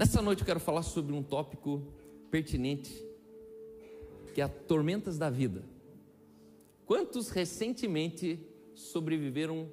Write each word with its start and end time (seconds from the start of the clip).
Nessa 0.00 0.22
noite 0.22 0.40
eu 0.40 0.46
quero 0.46 0.58
falar 0.58 0.82
sobre 0.82 1.12
um 1.12 1.22
tópico 1.22 1.82
pertinente, 2.30 3.06
que 4.32 4.40
é 4.40 4.44
as 4.44 4.50
tormentas 4.66 5.18
da 5.18 5.28
vida. 5.28 5.62
Quantos 6.86 7.28
recentemente 7.28 8.40
sobreviveram 8.74 9.70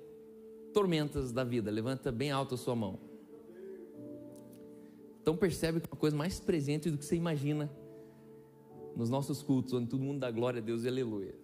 tormentas 0.73 1.31
da 1.31 1.45
vida? 1.45 1.71
Levanta 1.71 2.11
bem 2.11 2.29
alto 2.29 2.55
a 2.55 2.57
sua 2.57 2.75
mão. 2.75 2.99
Então 5.21 5.37
percebe 5.37 5.79
que 5.79 5.87
é 5.87 5.93
uma 5.93 5.97
coisa 5.97 6.17
mais 6.17 6.41
presente 6.41 6.91
do 6.91 6.97
que 6.97 7.05
você 7.05 7.15
imagina 7.15 7.71
nos 8.97 9.09
nossos 9.09 9.41
cultos, 9.41 9.71
onde 9.71 9.87
todo 9.87 10.03
mundo 10.03 10.19
dá 10.19 10.29
glória 10.29 10.61
a 10.61 10.61
Deus 10.61 10.83
e 10.83 10.89
aleluia. 10.89 11.35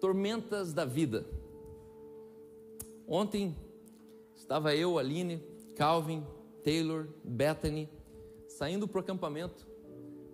Tormentas 0.00 0.72
da 0.72 0.84
vida. 0.84 1.24
Ontem 3.06 3.54
estava 4.34 4.74
eu, 4.74 4.98
Aline, 4.98 5.40
Calvin, 5.76 6.24
Taylor, 6.68 7.08
Bethany, 7.24 7.88
saindo 8.46 8.86
para 8.86 8.98
o 8.98 9.00
acampamento. 9.00 9.66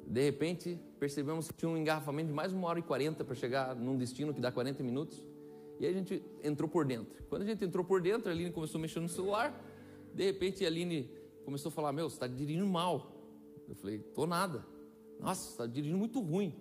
De 0.05 0.21
repente, 0.21 0.77
percebemos 0.99 1.47
que 1.47 1.55
tinha 1.55 1.71
um 1.71 1.77
engarrafamento 1.77 2.27
de 2.27 2.35
mais 2.35 2.53
uma 2.53 2.67
hora 2.67 2.81
e 2.81 2.83
quarenta 2.83 3.25
para 3.25 3.37
chegar 3.37 3.77
num 3.77 3.97
destino 3.97 4.35
que 4.35 4.41
dá 4.41 4.51
40 4.51 4.83
minutos. 4.83 5.25
E 5.79 5.87
a 5.87 5.93
gente 5.93 6.21
entrou 6.43 6.69
por 6.69 6.85
dentro. 6.85 7.23
Quando 7.29 7.43
a 7.43 7.45
gente 7.45 7.65
entrou 7.65 7.85
por 7.85 8.03
dentro, 8.03 8.29
a 8.31 8.33
Aline 8.33 8.51
começou 8.51 8.81
mexer 8.81 8.99
no 8.99 9.09
celular. 9.09 9.65
De 10.13 10.25
repente, 10.25 10.65
a 10.65 10.67
Aline 10.67 11.09
começou 11.45 11.69
a 11.69 11.73
falar: 11.73 11.93
Meu, 11.93 12.11
você 12.11 12.17
está 12.17 12.27
dirigindo 12.27 12.67
mal. 12.67 13.13
Eu 13.69 13.77
falei: 13.77 14.01
Tô 14.01 14.27
nada. 14.27 14.67
Nossa, 15.21 15.51
está 15.51 15.67
dirigindo 15.67 15.99
muito 15.99 16.21
ruim. 16.21 16.53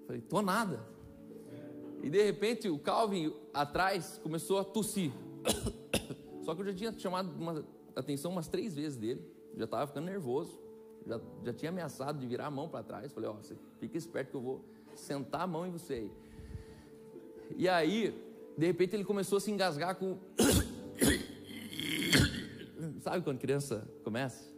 Eu 0.00 0.06
falei: 0.08 0.20
Tô 0.20 0.42
nada. 0.42 0.86
E 2.02 2.10
de 2.10 2.22
repente, 2.22 2.68
o 2.68 2.78
Calvin 2.78 3.32
atrás 3.54 4.20
começou 4.22 4.58
a 4.58 4.64
tossir. 4.64 5.10
Só 6.44 6.54
que 6.54 6.60
eu 6.60 6.66
já 6.66 6.74
tinha 6.74 6.92
chamado 6.98 7.30
uma 7.30 7.64
atenção 7.96 8.30
umas 8.30 8.46
três 8.46 8.74
vezes 8.74 8.96
dele, 8.96 9.22
já 9.56 9.64
estava 9.64 9.86
ficando 9.86 10.04
nervoso, 10.04 10.60
já, 11.06 11.20
já 11.44 11.52
tinha 11.52 11.70
ameaçado 11.70 12.18
de 12.18 12.26
virar 12.26 12.46
a 12.46 12.50
mão 12.50 12.68
para 12.68 12.84
trás. 12.84 13.12
Falei: 13.12 13.30
Ó, 13.30 13.32
oh, 13.32 13.42
você 13.42 13.56
fica 13.80 13.96
esperto 13.96 14.30
que 14.30 14.36
eu 14.36 14.42
vou 14.42 14.64
sentar 14.94 15.42
a 15.42 15.46
mão 15.46 15.66
em 15.66 15.70
você 15.70 15.94
aí. 15.94 16.12
E 17.56 17.68
aí, 17.68 18.14
de 18.56 18.66
repente, 18.66 18.94
ele 18.94 19.04
começou 19.04 19.38
a 19.38 19.40
se 19.40 19.50
engasgar 19.50 19.96
com. 19.96 20.18
Sabe 23.00 23.24
quando 23.24 23.38
criança 23.38 23.88
começa? 24.04 24.54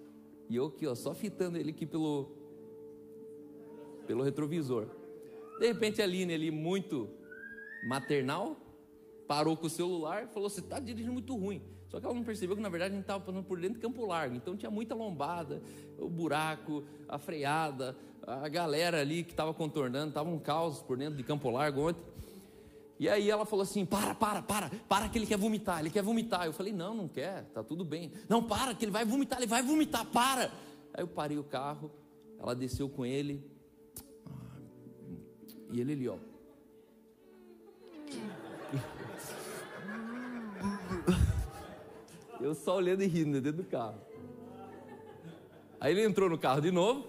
E 0.48 0.56
eu 0.56 0.66
aqui, 0.66 0.86
ó, 0.86 0.94
só 0.94 1.14
fitando 1.14 1.58
ele 1.58 1.70
aqui 1.70 1.84
pelo, 1.84 2.30
pelo 4.06 4.22
retrovisor. 4.22 4.86
De 5.60 5.66
repente, 5.66 6.00
a 6.00 6.04
Aline 6.04 6.32
ali, 6.32 6.50
muito 6.50 7.10
maternal, 7.86 8.56
parou 9.26 9.56
com 9.56 9.66
o 9.66 9.70
celular 9.70 10.24
e 10.24 10.28
falou: 10.28 10.48
Você 10.48 10.60
está 10.60 10.80
dirigindo 10.80 11.12
muito 11.12 11.36
ruim. 11.36 11.62
Só 11.88 11.98
que 11.98 12.06
ela 12.06 12.14
não 12.14 12.22
percebeu 12.22 12.54
que 12.54 12.62
na 12.62 12.68
verdade 12.68 12.92
a 12.92 12.94
gente 12.94 13.04
estava 13.04 13.24
passando 13.24 13.44
por 13.44 13.58
dentro 13.58 13.76
de 13.76 13.80
Campo 13.80 14.04
Largo, 14.06 14.36
então 14.36 14.56
tinha 14.56 14.70
muita 14.70 14.94
lombada, 14.94 15.62
o 15.98 16.08
buraco, 16.08 16.84
a 17.08 17.18
freada, 17.18 17.96
a 18.26 18.48
galera 18.48 19.00
ali 19.00 19.24
que 19.24 19.30
estava 19.30 19.54
contornando, 19.54 20.08
estava 20.08 20.28
um 20.28 20.38
caos 20.38 20.82
por 20.82 20.98
dentro 20.98 21.16
de 21.16 21.22
Campo 21.22 21.50
Largo 21.50 21.88
ontem. 21.88 22.02
E 23.00 23.08
aí 23.08 23.30
ela 23.30 23.46
falou 23.46 23.62
assim: 23.62 23.86
para, 23.86 24.14
para, 24.14 24.42
para, 24.42 24.70
para 24.88 25.08
que 25.08 25.16
ele 25.16 25.26
quer 25.26 25.38
vomitar, 25.38 25.80
ele 25.80 25.90
quer 25.90 26.02
vomitar. 26.02 26.44
Eu 26.44 26.52
falei: 26.52 26.72
não, 26.72 26.94
não 26.94 27.08
quer, 27.08 27.44
tá 27.54 27.62
tudo 27.62 27.84
bem. 27.84 28.12
Não, 28.28 28.42
para, 28.42 28.74
que 28.74 28.84
ele 28.84 28.92
vai 28.92 29.04
vomitar, 29.04 29.38
ele 29.38 29.46
vai 29.46 29.62
vomitar, 29.62 30.04
para. 30.06 30.50
Aí 30.92 31.02
eu 31.02 31.08
parei 31.08 31.38
o 31.38 31.44
carro, 31.44 31.90
ela 32.38 32.54
desceu 32.54 32.88
com 32.88 33.06
ele, 33.06 33.48
e 35.70 35.80
ele 35.80 35.92
ali, 35.92 36.08
ó. 36.08 36.16
Eu 42.40 42.54
só 42.54 42.76
olhando 42.76 43.02
e 43.02 43.06
rindo 43.06 43.40
dentro 43.40 43.62
do 43.62 43.68
carro. 43.68 44.00
Aí 45.80 45.92
ele 45.92 46.04
entrou 46.04 46.28
no 46.28 46.38
carro 46.38 46.60
de 46.60 46.70
novo 46.70 47.06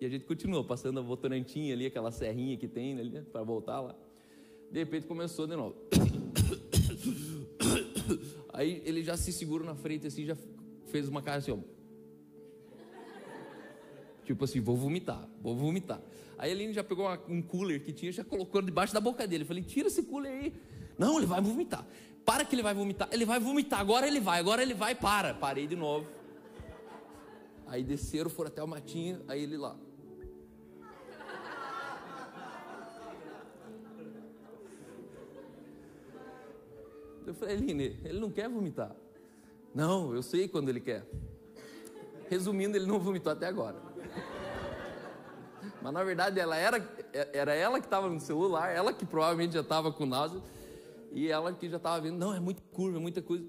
e 0.00 0.06
a 0.06 0.08
gente 0.08 0.24
continuou 0.24 0.64
passando 0.64 0.98
a 1.00 1.02
Votorantim 1.02 1.70
ali, 1.72 1.86
aquela 1.86 2.10
serrinha 2.10 2.56
que 2.56 2.68
tem 2.68 2.98
ali 2.98 3.22
para 3.22 3.42
voltar 3.42 3.80
lá. 3.80 3.94
De 4.70 4.78
repente 4.78 5.06
começou 5.06 5.46
de 5.46 5.56
novo. 5.56 5.76
Aí 8.52 8.82
ele 8.84 9.02
já 9.04 9.16
se 9.16 9.32
segurou 9.32 9.66
na 9.66 9.74
frente 9.74 10.06
assim, 10.06 10.24
já 10.24 10.36
fez 10.86 11.08
uma 11.08 11.22
cara 11.22 11.38
assim, 11.38 11.52
ó. 11.52 11.58
Tipo 14.24 14.44
assim, 14.44 14.60
vou 14.60 14.76
vomitar, 14.76 15.28
vou 15.40 15.54
vomitar. 15.54 16.00
Aí 16.36 16.50
a 16.50 16.54
Aline 16.54 16.72
já 16.72 16.82
pegou 16.82 17.06
uma, 17.06 17.20
um 17.28 17.40
cooler 17.40 17.82
que 17.82 17.92
tinha, 17.92 18.10
já 18.10 18.24
colocou 18.24 18.60
debaixo 18.60 18.92
da 18.92 19.00
boca 19.00 19.26
dele. 19.26 19.44
Eu 19.44 19.46
falei, 19.46 19.62
tira 19.62 19.86
esse 19.86 20.02
cooler 20.02 20.32
aí. 20.32 20.52
Não, 20.98 21.16
ele 21.16 21.26
vai 21.26 21.40
vomitar. 21.40 21.86
Para 22.26 22.44
que 22.44 22.56
ele 22.56 22.62
vai 22.62 22.74
vomitar. 22.74 23.08
Ele 23.12 23.24
vai 23.24 23.38
vomitar. 23.38 23.78
Agora 23.78 24.06
ele 24.06 24.18
vai. 24.18 24.40
Agora 24.40 24.60
ele 24.60 24.74
vai. 24.74 24.96
Para. 24.96 25.32
Parei 25.32 25.68
de 25.68 25.76
novo. 25.76 26.08
Aí 27.68 27.84
desceram, 27.84 28.28
foram 28.28 28.48
até 28.48 28.62
o 28.62 28.66
matinho. 28.66 29.22
Aí 29.28 29.44
ele 29.44 29.56
lá. 29.56 29.76
Eu 37.24 37.34
falei, 37.34 37.56
Aline, 37.56 38.00
ele 38.04 38.20
não 38.20 38.30
quer 38.30 38.48
vomitar. 38.48 38.94
Não, 39.74 40.14
eu 40.14 40.22
sei 40.22 40.48
quando 40.48 40.68
ele 40.68 40.80
quer. 40.80 41.04
Resumindo, 42.28 42.76
ele 42.76 42.86
não 42.86 43.00
vomitou 43.00 43.32
até 43.32 43.46
agora. 43.46 43.76
Mas 45.82 45.92
na 45.92 46.04
verdade 46.04 46.38
ela 46.38 46.56
era, 46.56 46.88
era 47.32 47.52
ela 47.54 47.80
que 47.80 47.86
estava 47.86 48.08
no 48.08 48.20
celular, 48.20 48.70
ela 48.70 48.92
que 48.92 49.04
provavelmente 49.04 49.54
já 49.54 49.60
estava 49.60 49.92
com 49.92 50.06
náusea 50.06 50.40
e 51.12 51.28
ela 51.28 51.52
que 51.52 51.68
já 51.68 51.76
estava 51.76 52.00
vendo, 52.00 52.18
não, 52.18 52.34
é 52.34 52.40
muita 52.40 52.62
curva, 52.72 52.98
é 52.98 53.00
muita 53.00 53.22
coisa. 53.22 53.46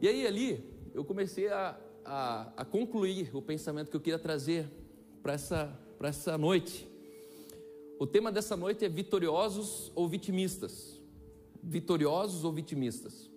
E 0.00 0.08
aí 0.08 0.26
ali 0.26 0.64
eu 0.92 1.04
comecei 1.04 1.48
a, 1.48 1.78
a, 2.04 2.52
a 2.56 2.64
concluir 2.64 3.34
o 3.34 3.40
pensamento 3.40 3.90
que 3.90 3.96
eu 3.96 4.00
queria 4.00 4.18
trazer 4.18 4.70
para 5.22 5.32
essa, 5.32 5.78
essa 6.00 6.36
noite. 6.36 6.88
O 7.98 8.06
tema 8.06 8.30
dessa 8.30 8.56
noite 8.56 8.84
é 8.84 8.88
vitoriosos 8.88 9.90
ou 9.94 10.08
vitimistas. 10.08 11.00
Vitoriosos 11.62 12.44
ou 12.44 12.52
vitimistas. 12.52 13.30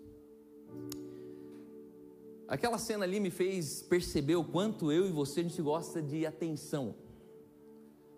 Aquela 2.47 2.77
cena 2.77 3.03
ali 3.03 3.19
me 3.19 3.29
fez 3.29 3.81
perceber 3.81 4.35
o 4.35 4.43
quanto 4.43 4.91
eu 4.91 5.07
e 5.07 5.11
você 5.11 5.41
a 5.41 5.43
gente 5.43 5.61
gosta 5.61 6.01
de 6.01 6.25
atenção. 6.25 6.95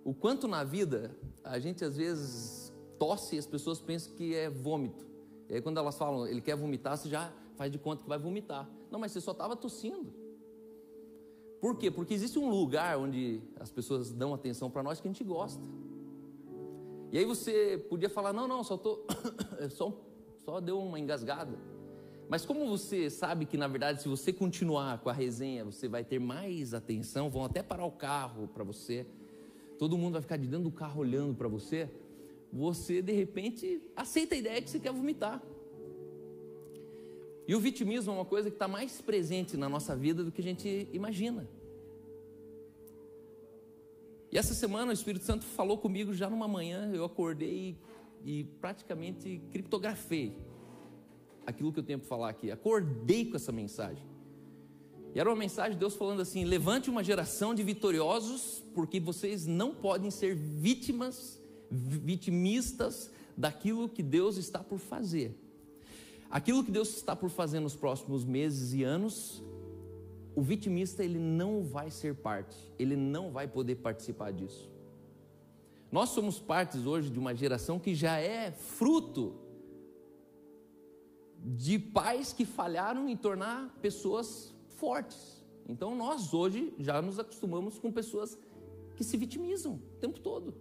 O 0.03 0.13
quanto 0.13 0.47
na 0.47 0.63
vida 0.63 1.15
a 1.43 1.59
gente 1.59 1.83
às 1.83 1.97
vezes 1.97 2.71
tosse 2.97 3.35
e 3.35 3.39
as 3.39 3.45
pessoas 3.45 3.81
pensam 3.81 4.13
que 4.13 4.35
é 4.35 4.49
vômito. 4.49 5.08
E 5.49 5.55
aí 5.55 5.61
quando 5.61 5.77
elas 5.77 5.97
falam, 5.97 6.27
ele 6.27 6.41
quer 6.41 6.55
vomitar, 6.55 6.95
você 6.95 7.09
já 7.09 7.33
faz 7.55 7.71
de 7.71 7.79
conta 7.79 8.03
que 8.03 8.09
vai 8.09 8.19
vomitar. 8.19 8.69
Não, 8.91 8.99
mas 8.99 9.11
você 9.11 9.19
só 9.19 9.31
estava 9.31 9.55
tossindo. 9.55 10.13
Por 11.59 11.75
quê? 11.75 11.91
Porque 11.91 12.13
existe 12.13 12.37
um 12.39 12.49
lugar 12.49 12.97
onde 12.97 13.41
as 13.59 13.71
pessoas 13.71 14.11
dão 14.11 14.33
atenção 14.33 14.69
para 14.69 14.83
nós 14.83 15.01
que 15.01 15.07
a 15.07 15.11
gente 15.11 15.23
gosta. 15.23 15.61
E 17.11 17.17
aí 17.17 17.25
você 17.25 17.83
podia 17.89 18.09
falar, 18.09 18.31
não, 18.31 18.47
não, 18.47 18.63
só 18.63 18.77
tô, 18.77 19.03
só, 19.71 19.91
só 20.37 20.61
deu 20.61 20.79
uma 20.79 20.99
engasgada. 20.99 21.57
Mas 22.29 22.45
como 22.45 22.67
você 22.67 23.09
sabe 23.09 23.45
que 23.45 23.57
na 23.57 23.67
verdade 23.67 24.03
se 24.03 24.07
você 24.07 24.31
continuar 24.31 24.99
com 24.99 25.09
a 25.09 25.13
resenha, 25.13 25.65
você 25.65 25.87
vai 25.87 26.03
ter 26.03 26.19
mais 26.19 26.75
atenção, 26.75 27.27
vão 27.27 27.43
até 27.43 27.63
parar 27.63 27.85
o 27.85 27.91
carro 27.91 28.47
para 28.47 28.63
você. 28.63 29.05
Todo 29.79 29.97
mundo 29.97 30.13
vai 30.13 30.21
ficar 30.21 30.37
de 30.37 30.45
dentro 30.45 30.65
do 30.65 30.71
carro 30.71 31.01
olhando 31.01 31.33
para 31.33 31.47
você 31.47 31.89
você 32.51 33.01
de 33.01 33.11
repente 33.11 33.81
aceita 33.95 34.35
a 34.35 34.37
ideia 34.37 34.61
que 34.61 34.69
você 34.69 34.79
quer 34.79 34.91
vomitar. 34.91 35.41
E 37.47 37.55
o 37.55 37.59
vitimismo 37.59 38.11
é 38.11 38.15
uma 38.15 38.25
coisa 38.25 38.49
que 38.49 38.55
está 38.55 38.67
mais 38.67 39.01
presente 39.01 39.57
na 39.57 39.67
nossa 39.67 39.95
vida 39.95 40.23
do 40.23 40.31
que 40.31 40.41
a 40.41 40.43
gente 40.43 40.87
imagina. 40.93 41.49
E 44.31 44.37
essa 44.37 44.53
semana 44.53 44.91
o 44.91 44.93
Espírito 44.93 45.25
Santo 45.25 45.45
falou 45.45 45.77
comigo 45.77 46.13
já 46.13 46.29
numa 46.29 46.47
manhã, 46.47 46.91
eu 46.93 47.03
acordei 47.03 47.75
e, 48.23 48.39
e 48.39 48.43
praticamente 48.43 49.41
criptografei 49.51 50.37
aquilo 51.45 51.73
que 51.73 51.79
eu 51.79 51.83
tenho 51.83 51.97
para 51.97 52.07
falar 52.07 52.29
aqui. 52.29 52.51
Acordei 52.51 53.25
com 53.25 53.35
essa 53.35 53.51
mensagem. 53.51 54.07
E 55.15 55.19
era 55.19 55.27
uma 55.27 55.35
mensagem 55.35 55.73
de 55.73 55.79
Deus 55.79 55.95
falando 55.95 56.21
assim: 56.21 56.45
levante 56.45 56.89
uma 56.89 57.03
geração 57.03 57.55
de 57.55 57.63
vitoriosos, 57.63 58.63
porque 58.75 58.99
vocês 58.99 59.47
não 59.47 59.73
podem 59.73 60.11
ser 60.11 60.35
vítimas 60.35 61.38
vitimistas 61.69 63.11
daquilo 63.37 63.87
que 63.87 64.03
Deus 64.03 64.37
está 64.37 64.59
por 64.59 64.79
fazer. 64.79 65.37
Aquilo 66.29 66.63
que 66.63 66.71
Deus 66.71 66.95
está 66.95 67.15
por 67.15 67.29
fazer 67.29 67.59
nos 67.59 67.75
próximos 67.75 68.23
meses 68.23 68.73
e 68.73 68.83
anos, 68.83 69.41
o 70.35 70.41
vitimista 70.41 71.03
ele 71.03 71.17
não 71.17 71.63
vai 71.63 71.89
ser 71.89 72.15
parte, 72.15 72.55
ele 72.77 72.95
não 72.95 73.31
vai 73.31 73.47
poder 73.47 73.75
participar 73.75 74.31
disso. 74.31 74.69
Nós 75.91 76.09
somos 76.09 76.39
partes 76.39 76.85
hoje 76.85 77.09
de 77.09 77.17
uma 77.17 77.33
geração 77.33 77.79
que 77.79 77.95
já 77.95 78.19
é 78.19 78.51
fruto 78.51 79.35
de 81.43 81.79
pais 81.79 82.31
que 82.31 82.45
falharam 82.45 83.09
em 83.09 83.17
tornar 83.17 83.75
pessoas 83.81 84.53
fortes. 84.75 85.43
Então 85.67 85.95
nós 85.95 86.33
hoje 86.33 86.73
já 86.77 87.01
nos 87.01 87.17
acostumamos 87.17 87.79
com 87.79 87.91
pessoas 87.91 88.37
que 88.95 89.03
se 89.03 89.17
vitimizam 89.17 89.73
o 89.73 89.99
tempo 89.99 90.19
todo. 90.19 90.53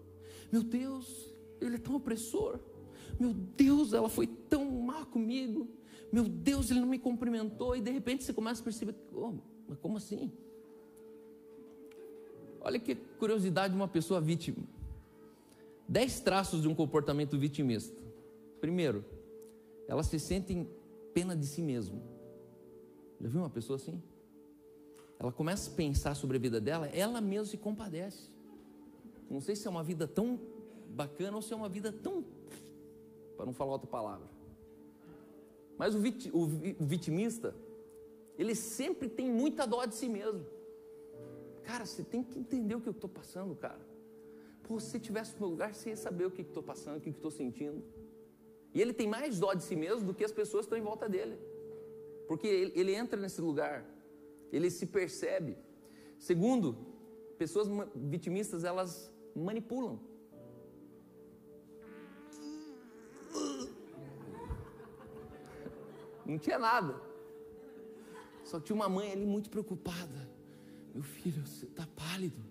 Meu 0.50 0.62
Deus, 0.62 1.34
ele 1.60 1.76
é 1.76 1.78
tão 1.78 1.94
opressor. 1.94 2.58
Meu 3.18 3.32
Deus, 3.32 3.92
ela 3.92 4.08
foi 4.08 4.26
tão 4.26 4.70
má 4.70 5.04
comigo. 5.04 5.68
Meu 6.12 6.24
Deus, 6.24 6.70
ele 6.70 6.80
não 6.80 6.88
me 6.88 6.98
cumprimentou. 6.98 7.76
E 7.76 7.80
de 7.80 7.90
repente 7.90 8.24
você 8.24 8.32
começa 8.32 8.60
a 8.60 8.64
perceber: 8.64 8.94
oh, 9.14 9.34
mas 9.68 9.78
como 9.78 9.96
assim? 9.96 10.32
Olha 12.60 12.78
que 12.78 12.94
curiosidade 12.94 13.72
de 13.72 13.80
uma 13.80 13.88
pessoa 13.88 14.20
vítima. 14.20 14.64
Dez 15.88 16.20
traços 16.20 16.62
de 16.62 16.68
um 16.68 16.74
comportamento 16.74 17.38
vitimista. 17.38 17.96
Primeiro, 18.60 19.04
ela 19.86 20.02
se 20.02 20.18
sente 20.18 20.52
em 20.52 20.68
pena 21.14 21.36
de 21.36 21.46
si 21.46 21.62
mesmo. 21.62 22.02
Já 23.20 23.28
viu 23.28 23.40
uma 23.40 23.50
pessoa 23.50 23.76
assim? 23.76 24.02
Ela 25.18 25.32
começa 25.32 25.70
a 25.70 25.74
pensar 25.74 26.14
sobre 26.14 26.36
a 26.36 26.40
vida 26.40 26.60
dela, 26.60 26.86
ela 26.88 27.20
mesma 27.20 27.46
se 27.46 27.56
compadece. 27.56 28.30
Não 29.30 29.40
sei 29.40 29.54
se 29.54 29.66
é 29.66 29.70
uma 29.70 29.82
vida 29.82 30.06
tão 30.06 30.38
bacana 30.88 31.36
ou 31.36 31.42
se 31.42 31.52
é 31.52 31.56
uma 31.56 31.68
vida 31.68 31.92
tão. 31.92 32.24
para 33.36 33.46
não 33.46 33.52
falar 33.52 33.72
outra 33.72 33.88
palavra. 33.88 34.26
Mas 35.76 35.94
o, 35.94 36.00
vit, 36.00 36.30
o, 36.32 36.42
o 36.42 36.84
vitimista, 36.84 37.54
ele 38.36 38.54
sempre 38.54 39.08
tem 39.08 39.30
muita 39.30 39.66
dó 39.66 39.84
de 39.84 39.94
si 39.94 40.08
mesmo. 40.08 40.44
Cara, 41.62 41.84
você 41.86 42.02
tem 42.02 42.22
que 42.22 42.38
entender 42.38 42.74
o 42.74 42.80
que 42.80 42.88
eu 42.88 42.92
estou 42.92 43.08
passando, 43.08 43.54
cara. 43.54 43.80
Pô, 44.64 44.80
se 44.80 44.90
você 44.90 44.96
estivesse 44.96 45.34
no 45.34 45.40
meu 45.40 45.48
lugar, 45.50 45.74
você 45.74 45.90
ia 45.90 45.96
saber 45.96 46.26
o 46.26 46.30
que 46.30 46.42
estou 46.42 46.62
passando, 46.62 46.96
o 46.96 47.00
que 47.00 47.10
estou 47.10 47.30
sentindo. 47.30 47.82
E 48.74 48.80
ele 48.80 48.92
tem 48.92 49.06
mais 49.06 49.38
dó 49.38 49.54
de 49.54 49.62
si 49.62 49.76
mesmo 49.76 50.06
do 50.06 50.14
que 50.14 50.24
as 50.24 50.32
pessoas 50.32 50.66
que 50.66 50.74
estão 50.74 50.78
em 50.78 50.82
volta 50.82 51.08
dele. 51.08 51.38
Porque 52.26 52.46
ele, 52.46 52.72
ele 52.74 52.94
entra 52.94 53.18
nesse 53.20 53.40
lugar, 53.40 53.84
ele 54.52 54.70
se 54.70 54.86
percebe. 54.86 55.56
Segundo, 56.18 56.76
pessoas 57.38 57.68
vitimistas, 57.94 58.64
elas 58.64 59.12
manipulam. 59.44 59.98
Não 66.24 66.38
tinha 66.38 66.58
nada. 66.58 67.00
Só 68.44 68.58
que 68.58 68.66
tinha 68.66 68.76
uma 68.76 68.88
mãe 68.88 69.12
ali 69.12 69.24
muito 69.24 69.48
preocupada. 69.48 70.28
Meu 70.94 71.02
filho, 71.02 71.46
você 71.46 71.66
está 71.66 71.86
pálido. 71.96 72.44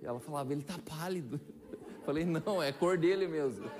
E 0.00 0.06
ela 0.06 0.18
falava, 0.20 0.52
ele 0.52 0.62
está 0.62 0.78
pálido. 0.78 1.40
Eu 1.72 2.00
falei, 2.04 2.24
não, 2.24 2.62
é 2.62 2.72
cor 2.72 2.96
dele 2.96 3.28
mesmo. 3.28 3.70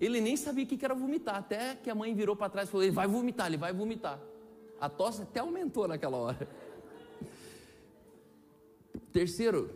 Ele 0.00 0.20
nem 0.20 0.36
sabia 0.36 0.64
o 0.64 0.66
que 0.66 0.84
era 0.84 0.94
vomitar, 0.94 1.36
até 1.36 1.76
que 1.76 1.88
a 1.88 1.94
mãe 1.94 2.14
virou 2.14 2.36
para 2.36 2.50
trás 2.50 2.68
e 2.68 2.70
falou: 2.72 2.84
ele 2.84 2.92
vai 2.92 3.06
vomitar, 3.06 3.46
ele 3.46 3.56
vai 3.56 3.72
vomitar. 3.72 4.20
A 4.84 4.88
tosse 4.90 5.22
até 5.22 5.40
aumentou 5.40 5.88
naquela 5.88 6.18
hora. 6.18 6.46
Terceiro, 9.10 9.70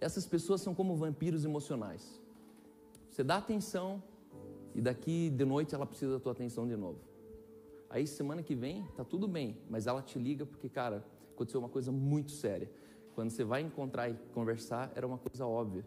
essas 0.00 0.24
pessoas 0.24 0.62
são 0.62 0.74
como 0.74 0.96
vampiros 0.96 1.44
emocionais. 1.44 2.18
Você 3.10 3.22
dá 3.22 3.36
atenção 3.36 4.02
e 4.74 4.80
daqui 4.80 5.28
de 5.28 5.44
noite 5.44 5.74
ela 5.74 5.84
precisa 5.84 6.12
da 6.12 6.18
tua 6.18 6.32
atenção 6.32 6.66
de 6.66 6.76
novo. 6.76 6.98
Aí 7.90 8.06
semana 8.06 8.42
que 8.42 8.54
vem 8.54 8.86
tá 8.96 9.04
tudo 9.04 9.28
bem, 9.28 9.54
mas 9.68 9.86
ela 9.86 10.00
te 10.00 10.18
liga 10.18 10.46
porque, 10.46 10.70
cara, 10.70 11.04
aconteceu 11.34 11.60
uma 11.60 11.68
coisa 11.68 11.92
muito 11.92 12.32
séria. 12.32 12.70
Quando 13.14 13.28
você 13.28 13.44
vai 13.44 13.60
encontrar 13.60 14.08
e 14.08 14.14
conversar, 14.32 14.90
era 14.94 15.06
uma 15.06 15.18
coisa 15.18 15.46
óbvia. 15.46 15.84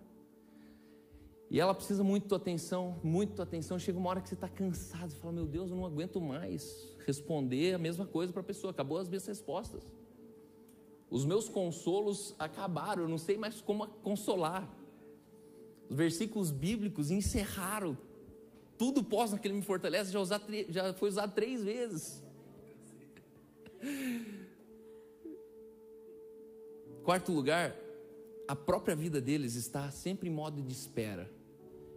E 1.51 1.59
ela 1.59 1.75
precisa 1.75 2.01
muito 2.01 2.29
tua 2.29 2.37
atenção, 2.37 2.97
muito 3.03 3.33
tua 3.33 3.43
atenção. 3.43 3.77
Chega 3.77 3.99
uma 3.99 4.09
hora 4.09 4.21
que 4.21 4.29
você 4.29 4.35
está 4.35 4.47
cansado, 4.47 5.11
e 5.11 5.15
fala: 5.15 5.33
Meu 5.33 5.45
Deus, 5.45 5.69
eu 5.69 5.75
não 5.75 5.85
aguento 5.85 6.21
mais 6.21 6.95
responder 7.05 7.73
a 7.73 7.77
mesma 7.77 8.05
coisa 8.05 8.31
para 8.31 8.41
a 8.41 8.45
pessoa. 8.45 8.71
Acabou 8.71 8.97
as 8.97 9.09
minhas 9.09 9.27
respostas. 9.27 9.83
Os 11.09 11.25
meus 11.25 11.49
consolos 11.49 12.33
acabaram, 12.39 13.03
eu 13.03 13.09
não 13.09 13.17
sei 13.17 13.37
mais 13.37 13.59
como 13.59 13.85
consolar. 13.85 14.65
Os 15.89 15.97
versículos 15.97 16.51
bíblicos 16.51 17.11
encerraram. 17.11 17.97
Tudo 18.77 19.03
pós 19.03 19.33
naquele 19.33 19.53
me 19.53 19.61
fortalece 19.61 20.09
já, 20.09 20.21
usado, 20.21 20.45
já 20.69 20.93
foi 20.93 21.09
usado 21.09 21.33
três 21.33 21.61
vezes. 21.61 22.23
Quarto 27.03 27.33
lugar, 27.33 27.75
a 28.47 28.55
própria 28.55 28.95
vida 28.95 29.19
deles 29.19 29.55
está 29.55 29.91
sempre 29.91 30.29
em 30.29 30.31
modo 30.31 30.61
de 30.61 30.71
espera. 30.71 31.40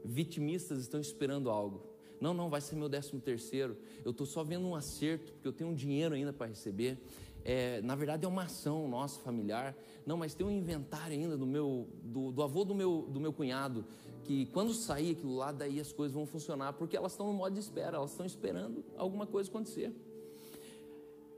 Vitimistas 0.05 0.81
estão 0.81 1.01
esperando 1.01 1.51
algo. 1.51 1.83
Não, 2.21 2.33
não, 2.33 2.49
vai 2.49 2.61
ser 2.61 2.77
meu 2.77 2.89
décimo 2.89 3.21
terceiro. 3.21 3.77
Eu 4.05 4.11
estou 4.13 4.27
só 4.27 4.45
vendo 4.45 4.67
um 4.67 4.75
acerto, 4.75 5.33
porque 5.33 5.49
eu 5.49 5.53
tenho 5.53 5.71
um 5.71 5.75
dinheiro 5.75 6.15
ainda 6.15 6.33
para 6.33 6.47
receber 6.47 6.99
é, 7.45 7.83
na 7.83 7.95
verdade 7.95 8.25
é 8.25 8.29
uma 8.29 8.45
ação 8.45 8.89
nossa 8.89 9.21
familiar. 9.21 9.77
Não, 10.07 10.17
mas 10.17 10.35
tem 10.35 10.47
um 10.47 10.51
inventário 10.51 11.15
ainda 11.15 11.37
do 11.37 11.47
meu, 11.47 11.87
do, 12.03 12.33
do 12.33 12.43
avô 12.43 12.65
do 12.65 12.75
meu, 12.75 13.07
do 13.11 13.21
meu 13.21 13.33
cunhado, 13.33 13.85
que 14.25 14.47
quando 14.47 14.73
sair 14.73 15.13
aquilo 15.13 15.37
lá, 15.37 15.53
daí 15.53 15.79
as 15.79 15.93
coisas 15.93 16.15
vão 16.15 16.27
funcionar, 16.27 16.73
porque 16.73 16.97
elas 16.97 17.13
estão 17.13 17.27
no 17.27 17.35
modo 17.35 17.53
de 17.53 17.61
espera, 17.61 17.99
elas 17.99 18.13
estão 18.13 18.25
esperando 18.25 18.83
alguma 18.97 19.27
coisa 19.27 19.51
acontecer. 19.51 19.95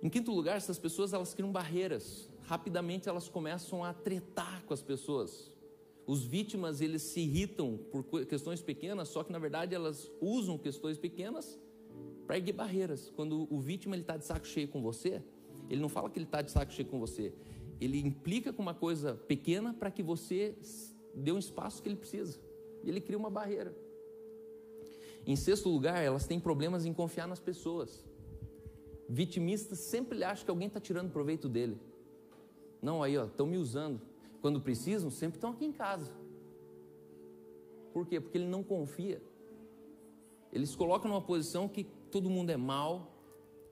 Em 0.00 0.08
quinto 0.08 0.30
lugar, 0.30 0.56
essas 0.56 0.78
pessoas 0.78 1.12
elas 1.12 1.34
criam 1.34 1.50
barreiras. 1.50 2.30
Rapidamente 2.42 3.08
elas 3.08 3.28
começam 3.28 3.82
a 3.82 3.92
tretar 3.92 4.62
com 4.64 4.72
as 4.72 4.82
pessoas. 4.82 5.50
Os 6.06 6.24
vítimas 6.24 6.80
eles 6.80 7.02
se 7.02 7.20
irritam 7.20 7.76
por 7.90 8.04
questões 8.26 8.62
pequenas, 8.62 9.08
só 9.08 9.24
que 9.24 9.32
na 9.32 9.38
verdade 9.38 9.74
elas 9.74 10.10
usam 10.20 10.56
questões 10.56 10.96
pequenas 10.96 11.58
para 12.26 12.36
erguer 12.36 12.52
barreiras. 12.52 13.12
Quando 13.16 13.48
o 13.52 13.58
vítima 13.58 13.96
está 13.96 14.16
de 14.16 14.24
saco 14.24 14.46
cheio 14.46 14.68
com 14.68 14.80
você, 14.80 15.22
ele 15.68 15.80
não 15.80 15.88
fala 15.88 16.08
que 16.08 16.18
ele 16.18 16.26
está 16.26 16.42
de 16.42 16.50
saco 16.50 16.72
cheio 16.72 16.88
com 16.88 17.00
você. 17.00 17.32
Ele 17.80 17.98
implica 17.98 18.52
com 18.52 18.62
uma 18.62 18.74
coisa 18.74 19.14
pequena 19.14 19.74
para 19.74 19.90
que 19.90 20.02
você 20.02 20.56
dê 21.14 21.32
um 21.32 21.38
espaço 21.38 21.82
que 21.82 21.88
ele 21.88 21.96
precisa. 21.96 22.38
E 22.84 22.88
ele 22.88 23.00
cria 23.00 23.18
uma 23.18 23.30
barreira. 23.30 23.74
Em 25.26 25.34
sexto 25.34 25.68
lugar, 25.68 26.00
elas 26.00 26.26
têm 26.26 26.38
problemas 26.38 26.86
em 26.86 26.92
confiar 26.92 27.26
nas 27.26 27.40
pessoas. 27.40 28.04
Vitimistas 29.08 29.80
sempre 29.80 30.22
acham 30.22 30.44
que 30.44 30.50
alguém 30.50 30.68
está 30.68 30.78
tirando 30.78 31.10
proveito 31.10 31.48
dele. 31.48 31.78
Não, 32.80 33.02
aí, 33.02 33.18
ó, 33.18 33.24
estão 33.24 33.46
me 33.46 33.56
usando. 33.56 34.00
Quando 34.40 34.60
precisam, 34.60 35.10
sempre 35.10 35.38
estão 35.38 35.50
aqui 35.50 35.64
em 35.64 35.72
casa. 35.72 36.12
Por 37.92 38.06
quê? 38.06 38.20
Porque 38.20 38.38
ele 38.38 38.46
não 38.46 38.62
confia. 38.62 39.22
Eles 40.52 40.74
colocam 40.74 41.10
numa 41.10 41.22
posição 41.22 41.68
que 41.68 41.84
todo 42.10 42.30
mundo 42.30 42.50
é 42.50 42.56
mal, 42.56 43.12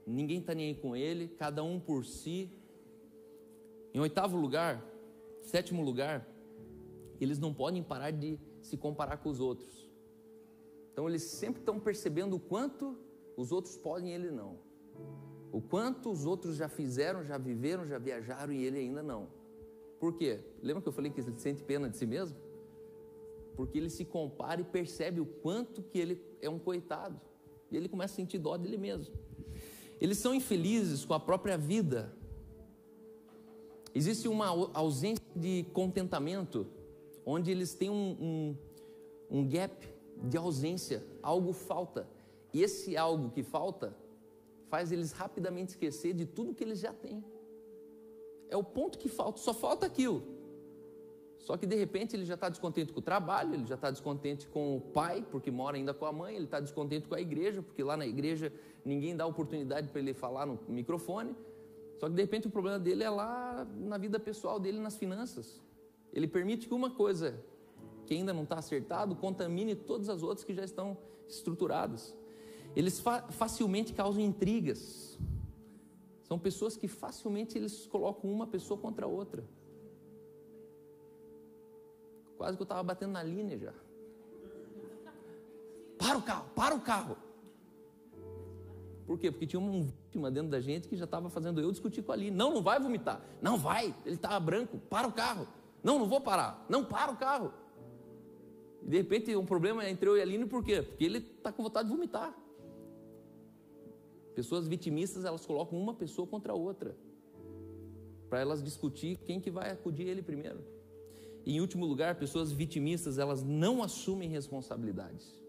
ninguém 0.07 0.39
está 0.39 0.55
nem 0.55 0.69
aí 0.69 0.75
com 0.75 0.97
ele, 0.97 1.29
cada 1.29 1.63
um 1.63 1.79
por 1.79 2.05
si. 2.05 2.51
Em 3.93 4.01
oitavo 4.01 4.37
lugar, 4.37 4.85
sétimo 5.41 5.83
lugar, 5.83 6.27
eles 7.21 7.39
não 7.39 7.55
podem 7.55 7.83
parar 7.83 8.11
de 8.11 8.39
se 8.61 8.77
comparar 8.77 9.19
com 9.19 9.29
os 9.29 9.41
outros. 9.41 9.89
Então 10.93 11.09
eles 11.09 11.23
sempre 11.23 11.61
estão 11.61 11.79
percebendo 11.79 12.37
o 12.37 12.41
quanto 12.41 12.97
os 13.37 13.53
outros 13.53 13.77
podem 13.77 14.11
e 14.11 14.15
ele 14.15 14.31
não. 14.31 14.59
O 15.53 15.61
quanto 15.61 16.11
os 16.11 16.27
outros 16.27 16.57
já 16.57 16.69
fizeram, 16.69 17.25
já 17.25 17.39
viveram, 17.39 17.87
já 17.87 17.99
viajaram 17.99 18.53
e 18.53 18.65
ele 18.65 18.79
ainda 18.79 19.03
não. 19.03 19.29
Por 20.05 20.13
quê? 20.13 20.39
Lembra 20.63 20.83
que 20.83 20.89
eu 20.89 20.93
falei 20.93 21.11
que 21.11 21.19
ele 21.19 21.33
sente 21.39 21.63
pena 21.63 21.89
de 21.89 21.97
si 21.97 22.05
mesmo? 22.05 22.37
Porque 23.57 23.79
ele 23.79 23.89
se 23.89 24.05
compara 24.05 24.61
e 24.61 24.65
percebe 24.65 25.19
o 25.19 25.25
quanto 25.25 25.83
que 25.83 25.99
ele 25.99 26.21
é 26.43 26.51
um 26.51 26.59
coitado. 26.59 27.19
E 27.71 27.77
ele 27.79 27.89
começa 27.89 28.13
a 28.13 28.17
sentir 28.17 28.37
dó 28.37 28.55
dele 28.59 28.77
mesmo. 28.77 29.15
Eles 29.99 30.19
são 30.19 30.35
infelizes 30.35 31.07
com 31.07 31.15
a 31.15 31.19
própria 31.19 31.57
vida. 31.57 32.15
Existe 33.95 34.29
uma 34.29 34.49
ausência 34.75 35.25
de 35.35 35.65
contentamento, 35.73 36.67
onde 37.25 37.51
eles 37.51 37.73
têm 37.73 37.89
um, 37.89 38.57
um, 39.31 39.39
um 39.39 39.49
gap 39.49 39.89
de 40.23 40.37
ausência, 40.37 41.03
algo 41.23 41.55
falta. 41.55 42.07
E 42.53 42.63
esse 42.63 42.95
algo 42.95 43.31
que 43.31 43.43
falta 43.43 43.97
faz 44.69 44.93
eles 44.93 45.13
rapidamente 45.13 45.71
esquecer 45.71 46.13
de 46.13 46.27
tudo 46.27 46.55
que 46.55 46.63
eles 46.63 46.79
já 46.79 46.93
têm. 46.93 47.25
É 48.55 48.57
o 48.57 48.63
ponto 48.63 48.97
que 48.99 49.09
falta, 49.09 49.41
só 49.41 49.53
falta 49.53 49.85
aquilo. 49.85 50.23
Só 51.41 51.57
que 51.57 51.67
de 51.67 51.75
repente 51.75 52.15
ele 52.15 52.25
já 52.25 52.35
está 52.35 52.49
descontente 52.49 52.93
com 52.93 53.01
o 53.01 53.03
trabalho, 53.03 53.53
ele 53.53 53.67
já 53.67 53.75
está 53.75 53.91
descontente 53.91 54.47
com 54.47 54.77
o 54.77 54.81
pai, 54.81 55.27
porque 55.29 55.51
mora 55.51 55.77
ainda 55.77 55.93
com 55.93 56.07
a 56.07 56.13
mãe, 56.13 56.37
ele 56.37 56.45
está 56.45 56.61
descontente 56.61 57.09
com 57.09 57.17
a 57.17 57.21
igreja, 57.21 57.61
porque 57.63 57.83
lá 57.83 57.97
na 57.97 58.07
igreja 58.07 58.53
ninguém 58.85 59.17
dá 59.17 59.27
oportunidade 59.27 59.89
para 59.89 60.01
ele 60.01 60.15
falar 60.15 60.47
no 60.47 60.57
microfone. 60.69 61.35
Só 61.99 62.09
que 62.09 62.15
de 62.15 62.23
repente 62.23 62.47
o 62.47 62.51
problema 62.51 62.79
dele 62.79 63.03
é 63.03 63.11
lá 63.11 63.67
na 63.77 63.99
vida 63.99 64.21
pessoal 64.21 64.61
dele, 64.61 64.79
nas 64.79 64.97
finanças. 64.97 65.61
Ele 66.13 66.29
permite 66.29 66.69
que 66.69 66.75
uma 66.75 66.91
coisa 66.91 67.35
que 68.07 68.15
ainda 68.15 68.33
não 68.33 68.45
está 68.45 68.59
acertado 68.59 69.17
contamine 69.17 69.75
todas 69.75 70.09
as 70.09 70.23
outras 70.23 70.45
que 70.45 70.55
já 70.55 70.65
estão 70.65 70.97
estruturadas. 71.27 72.17
Eles 72.77 73.01
fa 73.01 73.23
facilmente 73.31 73.93
causam 73.93 74.23
intrigas. 74.23 75.19
São 76.25 76.39
pessoas 76.39 76.77
que 76.77 76.89
facilmente 76.89 77.57
eles 77.57 77.87
colocam 77.87 78.31
uma 78.33 78.47
pessoa 78.47 78.81
contra 78.81 79.05
a 79.05 79.09
outra. 79.09 79.45
Quase 82.37 82.57
que 82.57 82.63
eu 82.63 82.65
estava 82.65 82.83
batendo 82.83 83.13
na 83.13 83.23
linha 83.23 83.57
já. 83.59 83.73
Para 85.99 86.19
o 86.19 86.23
carro, 86.23 86.47
para 86.55 86.75
o 86.75 86.81
carro. 86.81 87.17
Por 89.07 89.19
quê? 89.19 89.31
Porque 89.31 89.47
tinha 89.47 89.61
um 89.61 89.83
vítima 89.83 90.31
dentro 90.31 90.51
da 90.51 90.61
gente 90.61 90.89
que 90.89 90.97
já 90.97 91.05
estava 91.05 91.29
fazendo 91.29 91.61
eu 91.61 91.71
discutir 91.71 92.03
com 92.03 92.13
a 92.13 92.15
Aline. 92.15 92.35
Não, 92.35 92.55
não 92.55 92.63
vai 92.63 92.81
vomitar. 92.81 93.21
Não 93.41 93.59
vai, 93.59 93.95
ele 94.05 94.15
estava 94.15 94.41
branco. 94.41 94.79
Para 94.89 95.07
o 95.07 95.13
carro. 95.13 95.47
Não, 95.83 95.99
não 95.99 96.09
vou 96.09 96.23
parar. 96.23 96.65
Não, 96.71 96.83
para 96.83 97.13
o 97.13 97.17
carro. 97.17 97.53
E 98.83 98.89
de 98.89 98.97
repente 98.97 99.37
um 99.37 99.45
problema 99.45 99.89
entre 99.89 100.09
eu 100.09 100.17
e 100.17 100.21
a 100.21 100.23
Aline, 100.23 100.47
por 100.47 100.65
quê? 100.65 100.81
Porque 100.81 101.05
ele 101.05 101.19
está 101.19 101.53
com 101.53 101.63
vontade 101.63 101.89
de 101.89 101.95
vomitar. 101.95 102.35
Pessoas 104.35 104.67
vitimistas, 104.67 105.25
elas 105.25 105.47
colocam 105.47 105.79
uma 105.79 105.95
pessoa 105.95 106.27
contra 106.27 106.53
a 106.53 106.57
outra. 106.57 106.97
Para 108.29 108.41
elas 108.41 108.63
discutir 108.63 109.19
quem 109.19 109.41
que 109.41 109.51
vai 109.51 109.71
acudir 109.71 110.09
ele 110.09 110.23
primeiro. 110.23 110.65
E, 111.47 111.57
em 111.57 111.61
último 111.61 111.87
lugar, 111.87 112.17
pessoas 112.17 112.51
vitimistas, 112.51 113.19
elas 113.19 113.43
não 113.43 113.83
assumem 113.83 114.29
responsabilidades. 114.29 115.43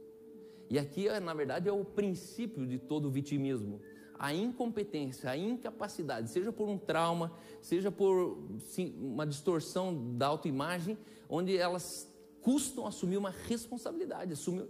E 0.70 0.78
aqui, 0.78 1.08
na 1.20 1.34
verdade, 1.34 1.70
é 1.70 1.72
o 1.72 1.86
princípio 1.86 2.66
de 2.68 2.78
todo 2.78 3.10
vitimismo. 3.10 3.82
A 4.18 4.34
incompetência, 4.34 5.30
a 5.30 5.38
incapacidade, 5.38 6.30
seja 6.30 6.52
por 6.52 6.68
um 6.70 6.78
trauma, 6.78 7.34
seja 7.62 7.92
por 7.92 8.38
sim, 8.60 8.94
uma 8.98 9.26
distorção 9.26 10.16
da 10.18 10.28
autoimagem, 10.28 10.98
onde 11.30 11.58
elas 11.58 12.12
custam 12.42 12.86
assumir 12.86 13.18
uma 13.18 13.30
responsabilidade, 13.30 14.34
assumir, 14.34 14.68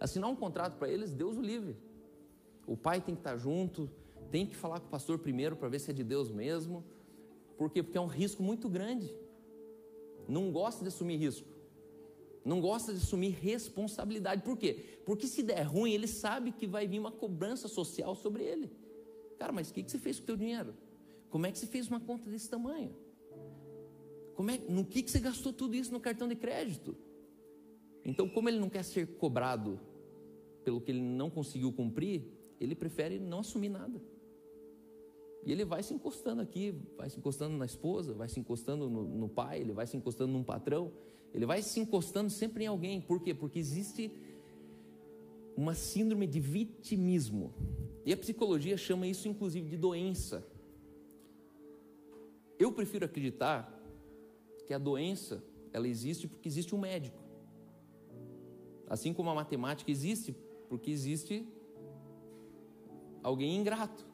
assinar 0.00 0.30
um 0.30 0.36
contrato 0.36 0.78
para 0.78 0.88
eles, 0.88 1.12
Deus 1.12 1.36
o 1.36 1.42
livre. 1.42 1.76
O 2.66 2.76
pai 2.76 3.00
tem 3.00 3.14
que 3.14 3.20
estar 3.20 3.36
junto, 3.36 3.90
tem 4.30 4.46
que 4.46 4.56
falar 4.56 4.80
com 4.80 4.86
o 4.86 4.90
pastor 4.90 5.18
primeiro 5.18 5.56
para 5.56 5.68
ver 5.68 5.78
se 5.78 5.90
é 5.90 5.94
de 5.94 6.04
Deus 6.04 6.30
mesmo. 6.30 6.84
Por 7.56 7.70
quê? 7.70 7.82
Porque 7.82 7.98
é 7.98 8.00
um 8.00 8.06
risco 8.06 8.42
muito 8.42 8.68
grande. 8.68 9.14
Não 10.28 10.50
gosta 10.50 10.82
de 10.82 10.88
assumir 10.88 11.16
risco. 11.16 11.48
Não 12.44 12.60
gosta 12.60 12.92
de 12.92 12.98
assumir 12.98 13.30
responsabilidade. 13.30 14.42
Por 14.42 14.56
quê? 14.56 15.00
Porque 15.04 15.26
se 15.26 15.42
der 15.42 15.62
ruim, 15.62 15.92
ele 15.92 16.06
sabe 16.06 16.50
que 16.50 16.66
vai 16.66 16.86
vir 16.86 16.98
uma 16.98 17.12
cobrança 17.12 17.68
social 17.68 18.14
sobre 18.14 18.42
ele. 18.42 18.70
Cara, 19.38 19.52
mas 19.52 19.70
o 19.70 19.74
que, 19.74 19.82
que 19.82 19.90
você 19.90 19.98
fez 19.98 20.18
com 20.18 20.24
o 20.24 20.26
teu 20.26 20.36
dinheiro? 20.36 20.74
Como 21.30 21.46
é 21.46 21.52
que 21.52 21.58
você 21.58 21.66
fez 21.66 21.88
uma 21.88 22.00
conta 22.00 22.28
desse 22.28 22.48
tamanho? 22.48 22.94
Como 24.34 24.50
é, 24.50 24.58
no 24.68 24.84
que, 24.84 25.02
que 25.02 25.10
você 25.10 25.20
gastou 25.20 25.52
tudo 25.52 25.74
isso 25.74 25.92
no 25.92 26.00
cartão 26.00 26.26
de 26.26 26.34
crédito? 26.34 26.96
Então, 28.04 28.28
como 28.28 28.48
ele 28.48 28.58
não 28.58 28.68
quer 28.68 28.82
ser 28.82 29.06
cobrado 29.18 29.78
pelo 30.64 30.80
que 30.80 30.90
ele 30.90 31.00
não 31.00 31.30
conseguiu 31.30 31.72
cumprir, 31.72 32.24
ele 32.62 32.74
prefere 32.74 33.18
não 33.18 33.40
assumir 33.40 33.68
nada. 33.68 34.00
E 35.44 35.50
ele 35.50 35.64
vai 35.64 35.82
se 35.82 35.92
encostando 35.92 36.40
aqui, 36.40 36.74
vai 36.96 37.10
se 37.10 37.18
encostando 37.18 37.56
na 37.56 37.66
esposa, 37.66 38.14
vai 38.14 38.28
se 38.28 38.38
encostando 38.38 38.88
no, 38.88 39.02
no, 39.02 39.28
pai, 39.28 39.60
ele 39.60 39.72
vai 39.72 39.86
se 39.86 39.96
encostando 39.96 40.32
num 40.32 40.44
patrão, 40.44 40.92
ele 41.34 41.44
vai 41.44 41.60
se 41.62 41.80
encostando 41.80 42.30
sempre 42.30 42.64
em 42.64 42.68
alguém. 42.68 43.00
Por 43.00 43.20
quê? 43.20 43.34
Porque 43.34 43.58
existe 43.58 44.12
uma 45.56 45.74
síndrome 45.74 46.26
de 46.26 46.38
vitimismo. 46.38 47.52
E 48.06 48.12
a 48.12 48.16
psicologia 48.16 48.76
chama 48.76 49.06
isso 49.06 49.26
inclusive 49.26 49.68
de 49.68 49.76
doença. 49.76 50.46
Eu 52.58 52.70
prefiro 52.70 53.04
acreditar 53.04 53.82
que 54.64 54.72
a 54.72 54.78
doença, 54.78 55.42
ela 55.72 55.88
existe 55.88 56.28
porque 56.28 56.48
existe 56.48 56.74
um 56.74 56.78
médico. 56.78 57.20
Assim 58.88 59.12
como 59.12 59.30
a 59.30 59.34
matemática 59.34 59.90
existe 59.90 60.36
porque 60.68 60.90
existe 60.90 61.44
alguém 63.22 63.56
ingrato. 63.56 64.04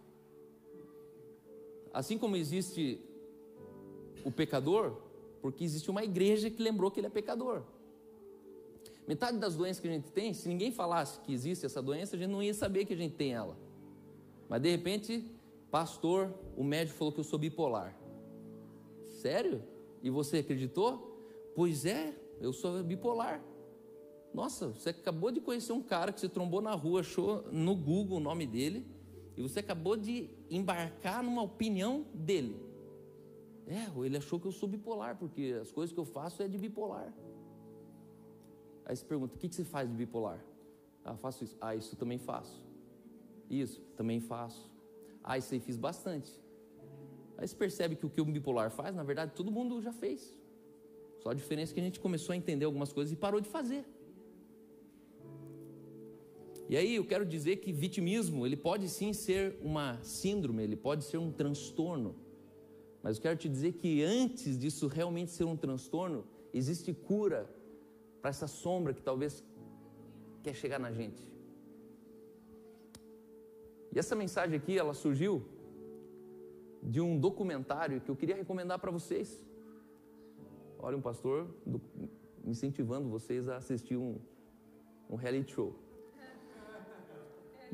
Assim 1.92 2.18
como 2.18 2.36
existe 2.36 3.00
o 4.24 4.30
pecador, 4.30 4.96
porque 5.40 5.64
existe 5.64 5.90
uma 5.90 6.04
igreja 6.04 6.50
que 6.50 6.62
lembrou 6.62 6.90
que 6.90 7.00
ele 7.00 7.06
é 7.06 7.10
pecador. 7.10 7.62
Metade 9.06 9.38
das 9.38 9.56
doenças 9.56 9.80
que 9.80 9.88
a 9.88 9.92
gente 9.92 10.10
tem, 10.10 10.34
se 10.34 10.48
ninguém 10.48 10.70
falasse 10.70 11.18
que 11.20 11.32
existe 11.32 11.64
essa 11.64 11.80
doença, 11.80 12.14
a 12.14 12.18
gente 12.18 12.30
não 12.30 12.42
ia 12.42 12.52
saber 12.52 12.84
que 12.84 12.92
a 12.92 12.96
gente 12.96 13.14
tem 13.14 13.32
ela. 13.32 13.56
Mas 14.48 14.60
de 14.60 14.70
repente, 14.70 15.24
pastor, 15.70 16.34
o 16.56 16.62
médico 16.62 16.98
falou 16.98 17.12
que 17.12 17.20
eu 17.20 17.24
sou 17.24 17.38
bipolar. 17.38 17.96
Sério? 19.06 19.62
E 20.02 20.10
você 20.10 20.38
acreditou? 20.38 21.24
Pois 21.54 21.86
é, 21.86 22.14
eu 22.40 22.52
sou 22.52 22.82
bipolar. 22.84 23.42
Nossa, 24.32 24.68
você 24.68 24.90
acabou 24.90 25.30
de 25.30 25.40
conhecer 25.40 25.72
um 25.72 25.82
cara 25.82 26.12
que 26.12 26.20
você 26.20 26.28
trombou 26.28 26.60
na 26.60 26.74
rua, 26.74 27.00
achou 27.00 27.44
no 27.50 27.74
Google 27.74 28.18
o 28.18 28.20
nome 28.20 28.46
dele, 28.46 28.86
e 29.38 29.42
você 29.42 29.60
acabou 29.60 29.96
de 29.96 30.28
embarcar 30.50 31.22
numa 31.22 31.42
opinião 31.42 32.04
dele. 32.12 32.60
É, 33.68 33.86
ele 34.04 34.16
achou 34.16 34.40
que 34.40 34.48
eu 34.48 34.50
sou 34.50 34.68
bipolar, 34.68 35.16
porque 35.16 35.56
as 35.62 35.70
coisas 35.70 35.92
que 35.92 36.00
eu 36.00 36.04
faço 36.04 36.42
é 36.42 36.48
de 36.48 36.58
bipolar. 36.58 37.14
Aí 38.84 38.96
você 38.96 39.04
pergunta: 39.04 39.36
o 39.36 39.38
que 39.38 39.48
você 39.48 39.62
faz 39.62 39.88
de 39.88 39.94
bipolar? 39.94 40.44
Ah, 41.04 41.16
faço 41.16 41.44
isso. 41.44 41.56
Ah, 41.60 41.76
isso 41.76 41.94
também 41.94 42.18
faço. 42.18 42.60
Isso, 43.48 43.80
também 43.96 44.18
faço. 44.18 44.68
Ah, 45.22 45.38
isso 45.38 45.54
aí 45.54 45.60
fiz 45.60 45.76
bastante. 45.76 46.32
Aí 47.36 47.46
você 47.46 47.54
percebe 47.54 47.94
que 47.94 48.04
o 48.04 48.10
que 48.10 48.20
o 48.20 48.24
bipolar 48.24 48.72
faz, 48.72 48.92
na 48.92 49.04
verdade, 49.04 49.30
todo 49.36 49.52
mundo 49.52 49.80
já 49.80 49.92
fez. 49.92 50.36
Só 51.22 51.30
a 51.30 51.34
diferença 51.34 51.72
é 51.72 51.74
que 51.74 51.80
a 51.80 51.84
gente 51.84 52.00
começou 52.00 52.32
a 52.32 52.36
entender 52.36 52.64
algumas 52.64 52.92
coisas 52.92 53.12
e 53.12 53.16
parou 53.16 53.40
de 53.40 53.48
fazer. 53.48 53.84
E 56.68 56.76
aí 56.76 56.96
eu 56.96 57.04
quero 57.04 57.24
dizer 57.24 57.56
que 57.56 57.72
vitimismo, 57.72 58.44
ele 58.44 58.56
pode 58.56 58.88
sim 58.90 59.14
ser 59.14 59.58
uma 59.62 59.98
síndrome, 60.02 60.62
ele 60.62 60.76
pode 60.76 61.04
ser 61.04 61.16
um 61.16 61.32
transtorno. 61.32 62.14
Mas 63.02 63.16
eu 63.16 63.22
quero 63.22 63.38
te 63.38 63.48
dizer 63.48 63.72
que 63.72 64.02
antes 64.02 64.58
disso 64.58 64.86
realmente 64.86 65.30
ser 65.30 65.44
um 65.44 65.56
transtorno, 65.56 66.26
existe 66.52 66.92
cura 66.92 67.48
para 68.20 68.28
essa 68.28 68.46
sombra 68.46 68.92
que 68.92 69.02
talvez 69.02 69.42
quer 70.42 70.54
chegar 70.54 70.78
na 70.78 70.92
gente. 70.92 71.26
E 73.90 73.98
essa 73.98 74.14
mensagem 74.14 74.56
aqui, 74.56 74.76
ela 74.76 74.92
surgiu 74.92 75.42
de 76.82 77.00
um 77.00 77.18
documentário 77.18 78.00
que 78.02 78.10
eu 78.10 78.16
queria 78.16 78.36
recomendar 78.36 78.78
para 78.78 78.90
vocês. 78.90 79.42
Olha, 80.78 80.98
um 80.98 81.00
pastor 81.00 81.48
incentivando 82.44 83.08
vocês 83.08 83.48
a 83.48 83.56
assistir 83.56 83.96
um, 83.96 84.18
um 85.08 85.16
reality 85.16 85.52
show. 85.52 85.87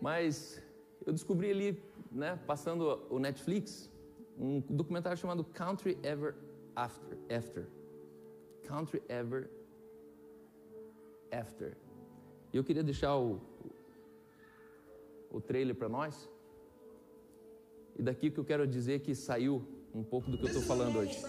Mas 0.00 0.62
eu 1.06 1.12
descobri 1.12 1.50
ali, 1.50 1.82
né, 2.10 2.38
passando 2.46 3.06
o 3.10 3.18
Netflix, 3.18 3.90
um 4.38 4.60
documentário 4.60 5.16
chamado 5.18 5.44
Country 5.44 5.98
Ever 6.02 6.34
After. 6.74 7.18
After. 7.30 7.66
Country 8.64 9.02
Ever 9.08 9.50
After. 11.30 11.76
E 12.52 12.56
eu 12.56 12.64
queria 12.64 12.82
deixar 12.82 13.16
o, 13.16 13.40
o 15.30 15.40
trailer 15.40 15.74
para 15.74 15.88
nós. 15.88 16.30
E 17.96 18.02
daqui 18.02 18.30
que 18.30 18.38
eu 18.38 18.44
quero 18.44 18.66
dizer 18.66 19.00
que 19.00 19.14
saiu 19.14 19.66
um 19.94 20.02
pouco 20.02 20.30
do 20.30 20.36
que 20.36 20.44
eu 20.44 20.48
estou 20.48 20.62
falando 20.62 20.98
hoje. 20.98 21.20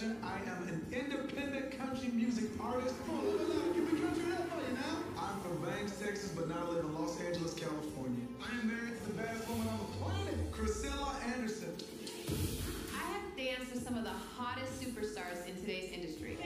Anderson. 0.00 0.16
I 0.22 0.38
am 0.50 0.68
an 0.68 0.86
independent 0.92 1.76
country 1.76 2.08
music 2.08 2.50
artist. 2.60 2.94
Come 3.06 3.18
on, 3.18 3.26
look, 3.26 3.48
look, 3.48 3.74
give 3.74 3.92
me 3.92 4.00
country 4.00 4.24
rap 4.30 4.48
for 4.48 4.70
you 4.70 4.74
now. 4.74 4.98
I'm 5.18 5.40
from 5.40 5.64
Banks, 5.64 5.98
Texas, 5.98 6.30
but 6.30 6.48
now 6.48 6.66
I 6.66 6.70
live 6.70 6.84
in 6.84 6.94
Los 6.94 7.20
Angeles, 7.20 7.54
California. 7.54 8.26
I 8.40 8.60
am 8.60 8.68
married 8.68 8.96
to 8.96 9.06
the 9.08 9.14
baddest 9.14 9.48
woman 9.48 9.66
on 9.66 9.78
the 9.78 10.04
planet, 10.04 10.52
Priscilla 10.52 11.16
Anderson. 11.26 11.74
I 12.94 13.12
have 13.12 13.36
danced 13.36 13.72
with 13.72 13.82
some 13.82 13.96
of 13.96 14.04
the 14.04 14.10
hottest 14.10 14.80
superstars 14.80 15.46
in 15.48 15.56
today's 15.56 15.90
industry. 15.92 16.38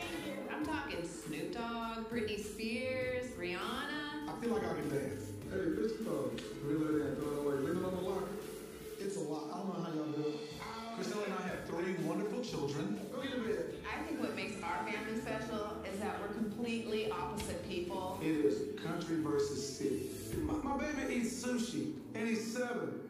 I'm 0.51 0.65
talking 0.65 1.07
Snoop 1.07 1.53
Dogg, 1.53 2.11
Britney 2.11 2.43
Spears, 2.43 3.33
Rihanna. 3.33 4.29
I 4.29 4.33
feel 4.41 4.55
like 4.55 4.65
I 4.65 4.75
can 4.75 4.89
dance. 4.89 5.33
Hey, 5.51 5.77
this 5.77 5.93
club, 6.01 6.41
we 6.67 6.75
let 6.75 7.07
in, 7.07 7.17
throw 7.17 7.43
away, 7.43 7.57
leave 7.57 7.77
it 7.77 7.85
on 7.85 7.97
the 7.97 8.01
locker. 8.01 8.29
It's 8.99 9.17
a 9.17 9.21
lot. 9.21 9.51
I 9.53 9.59
don't 9.59 9.69
know 9.69 9.85
how 9.85 9.93
y'all 9.93 10.13
do 10.13 10.29
it. 10.29 10.42
Three 11.73 11.95
wonderful 12.05 12.43
children. 12.43 13.01
I 13.19 14.03
think 14.05 14.21
what 14.21 14.37
makes 14.37 14.63
our 14.63 14.85
family 14.85 15.19
special 15.21 15.77
is 15.91 15.99
that 16.01 16.21
we're 16.21 16.35
completely 16.35 17.11
opposite 17.11 17.67
people. 17.69 18.19
It 18.23 18.27
is 18.29 18.79
country 18.81 19.17
versus 19.23 19.79
city. 19.79 20.11
My, 20.43 20.55
my 20.55 20.77
baby 20.77 21.15
eats 21.15 21.43
sushi, 21.43 21.95
and 22.15 22.29
he's 22.29 22.55
seven. 22.55 23.01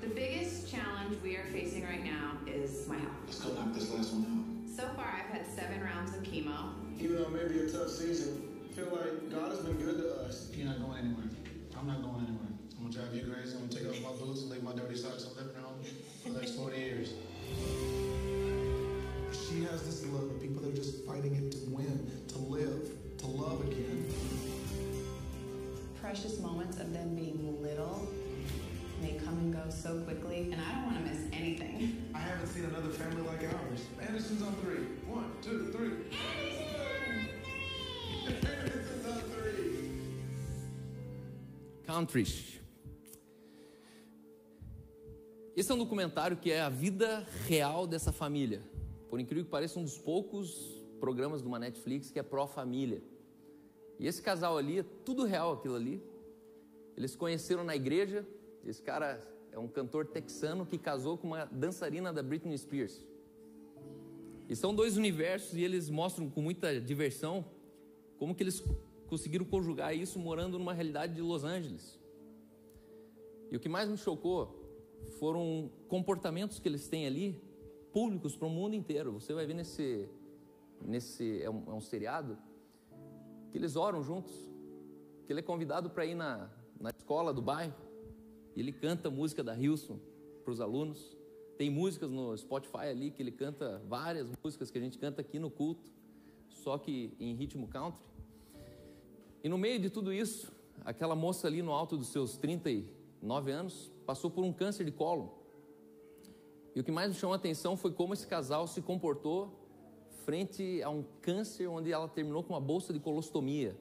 The 0.00 0.08
biggest 0.08 0.70
challenge 0.70 1.18
we 1.22 1.36
are 1.36 1.44
facing 1.52 1.84
right 1.84 2.04
now 2.04 2.38
is 2.46 2.88
my 2.88 2.96
health. 2.96 3.12
Let's 3.26 3.40
go 3.40 3.52
knock 3.52 3.74
this 3.74 3.92
last 3.92 4.12
one 4.12 4.24
out. 4.24 4.76
So 4.76 4.88
far, 4.94 5.06
I've 5.06 5.30
had 5.30 5.46
seven 5.46 5.82
rounds 5.82 6.16
of 6.16 6.22
chemo. 6.22 6.72
Even 6.98 7.16
though 7.16 7.24
it 7.24 7.32
may 7.32 7.52
be 7.52 7.60
a 7.60 7.70
tough 7.70 7.90
season, 7.90 8.48
I 8.70 8.74
feel 8.74 8.86
like 8.86 9.30
God 9.30 9.50
has 9.50 9.60
been 9.60 9.76
good 9.76 9.98
to 9.98 10.14
us. 10.26 10.50
You're 10.54 10.68
not 10.68 10.80
going 10.80 10.98
anywhere. 10.98 11.26
I'm 11.78 11.86
not 11.86 12.02
going 12.02 12.26
anywhere. 12.28 12.46
I'm 12.78 12.90
gonna 12.90 12.94
drive 12.94 13.14
you 13.14 13.32
crazy. 13.32 13.56
I'm 13.56 13.68
gonna 13.68 13.80
take 13.80 13.88
off 13.88 14.02
my 14.02 14.24
boots 14.24 14.42
and 14.42 14.50
leave 14.50 14.62
my 14.62 14.72
dirty 14.72 14.96
socks 14.96 15.26
on 15.26 15.36
living 15.36 15.62
room 15.62 15.66
for 16.22 16.30
the 16.30 16.40
next 16.40 16.52
40 16.56 16.76
years. 16.76 17.12
She 19.32 19.62
has 19.64 19.82
this 19.82 20.04
look 20.06 20.30
of 20.30 20.40
people 20.40 20.62
that 20.62 20.72
are 20.72 20.76
just 20.76 21.04
fighting 21.04 21.34
it 21.34 21.52
to 21.52 21.58
win, 21.70 22.10
to 22.28 22.38
live, 22.38 22.90
to 23.18 23.26
love 23.26 23.60
again. 23.66 24.06
Precious 26.00 26.38
moments 26.40 26.78
of 26.78 26.92
them 26.92 27.14
being 27.14 27.62
little 27.62 28.08
may 29.02 29.14
come 29.24 29.38
and 29.38 29.52
go 29.52 29.62
so 29.70 30.00
quickly, 30.00 30.52
and 30.52 30.60
I 30.60 30.72
don't 30.74 30.84
want 30.84 31.04
to 31.04 31.12
miss 31.12 31.22
anything. 31.32 32.04
I 32.14 32.18
haven't 32.18 32.48
seen 32.48 32.64
another 32.64 32.90
family 32.90 33.22
like 33.22 33.42
ours. 33.44 33.84
Anderson's 34.00 34.42
on 34.42 34.54
three. 34.56 34.84
One, 35.06 35.30
two, 35.42 35.72
three. 35.72 35.92
Anderson's 38.28 39.06
on 39.06 39.20
three. 39.30 39.90
Countries. 41.86 42.55
Esse 45.56 45.72
é 45.72 45.74
um 45.74 45.78
documentário 45.78 46.36
que 46.36 46.52
é 46.52 46.60
a 46.60 46.68
vida 46.68 47.26
real 47.46 47.86
dessa 47.86 48.12
família. 48.12 48.60
por 49.08 49.18
incrível 49.18 49.46
que 49.46 49.50
pareça, 49.50 49.80
um 49.80 49.84
dos 49.84 49.96
poucos 49.96 50.84
programas 51.00 51.40
de 51.40 51.48
uma 51.48 51.58
Netflix 51.58 52.10
que 52.10 52.18
é 52.18 52.22
pró-família. 52.22 53.02
E 53.98 54.06
esse 54.06 54.20
casal 54.20 54.58
ali, 54.58 54.80
é 54.80 54.84
tudo 55.02 55.24
real 55.24 55.54
aquilo 55.54 55.74
ali. 55.74 56.02
Eles 56.94 57.12
se 57.12 57.16
conheceram 57.16 57.64
na 57.64 57.74
igreja. 57.74 58.26
Esse 58.66 58.82
cara 58.82 59.18
é 59.50 59.58
um 59.58 59.66
cantor 59.66 60.04
texano 60.04 60.66
que 60.66 60.76
casou 60.76 61.16
com 61.16 61.28
uma 61.28 61.46
dançarina 61.46 62.12
da 62.12 62.22
Britney 62.22 62.58
Spears. 62.58 63.02
E 64.50 64.54
são 64.54 64.74
dois 64.74 64.98
universos 64.98 65.54
e 65.54 65.62
eles 65.62 65.88
mostram 65.88 66.28
com 66.28 66.42
muita 66.42 66.78
diversão 66.78 67.42
como 68.18 68.34
que 68.34 68.42
eles 68.42 68.62
conseguiram 69.06 69.46
conjugar 69.46 69.96
isso 69.96 70.18
morando 70.18 70.58
numa 70.58 70.74
realidade 70.74 71.14
de 71.14 71.22
Los 71.22 71.44
Angeles. 71.44 71.98
E 73.50 73.56
o 73.56 73.60
que 73.60 73.70
mais 73.70 73.88
me 73.88 73.96
chocou 73.96 74.65
foram 75.18 75.70
comportamentos 75.88 76.58
que 76.58 76.68
eles 76.68 76.88
têm 76.88 77.06
ali, 77.06 77.40
públicos 77.92 78.36
para 78.36 78.46
o 78.46 78.50
mundo 78.50 78.74
inteiro. 78.74 79.12
Você 79.12 79.32
vai 79.32 79.46
ver 79.46 79.54
nesse, 79.54 80.08
nesse 80.80 81.42
é 81.42 81.50
um, 81.50 81.62
é 81.66 81.72
um 81.72 81.80
seriado, 81.80 82.36
que 83.50 83.58
eles 83.58 83.76
oram 83.76 84.02
juntos, 84.02 84.34
que 85.26 85.32
ele 85.32 85.40
é 85.40 85.42
convidado 85.42 85.90
para 85.90 86.04
ir 86.04 86.14
na, 86.14 86.50
na 86.80 86.90
escola 86.90 87.32
do 87.32 87.40
bairro, 87.40 87.74
e 88.54 88.60
ele 88.60 88.72
canta 88.72 89.10
música 89.10 89.42
da 89.42 89.56
Hilson 89.56 89.98
para 90.44 90.52
os 90.52 90.60
alunos. 90.60 91.16
Tem 91.58 91.70
músicas 91.70 92.10
no 92.10 92.36
Spotify 92.36 92.88
ali 92.90 93.10
que 93.10 93.22
ele 93.22 93.32
canta 93.32 93.82
várias 93.88 94.28
músicas 94.44 94.70
que 94.70 94.78
a 94.78 94.80
gente 94.80 94.98
canta 94.98 95.20
aqui 95.20 95.38
no 95.38 95.50
culto, 95.50 95.90
só 96.48 96.76
que 96.76 97.14
em 97.18 97.34
ritmo 97.34 97.66
country. 97.68 98.04
E 99.42 99.48
no 99.48 99.56
meio 99.56 99.78
de 99.78 99.88
tudo 99.88 100.12
isso, 100.12 100.52
aquela 100.84 101.14
moça 101.14 101.46
ali 101.46 101.62
no 101.62 101.72
alto 101.72 101.96
dos 101.96 102.08
seus 102.08 102.36
39 103.26 103.50
anos 103.50 103.92
passou 104.06 104.30
por 104.30 104.44
um 104.44 104.52
câncer 104.52 104.84
de 104.84 104.92
colo. 104.92 105.34
E 106.74 106.80
o 106.80 106.84
que 106.84 106.92
mais 106.92 107.08
me 107.08 107.14
chamou 107.14 107.32
a 107.32 107.36
atenção 107.36 107.76
foi 107.76 107.90
como 107.92 108.14
esse 108.14 108.26
casal 108.26 108.66
se 108.68 108.80
comportou 108.80 109.52
frente 110.24 110.80
a 110.82 110.90
um 110.90 111.04
câncer 111.20 111.66
onde 111.66 111.90
ela 111.90 112.08
terminou 112.08 112.42
com 112.44 112.52
uma 112.52 112.60
bolsa 112.60 112.92
de 112.92 113.00
colostomia. 113.00 113.76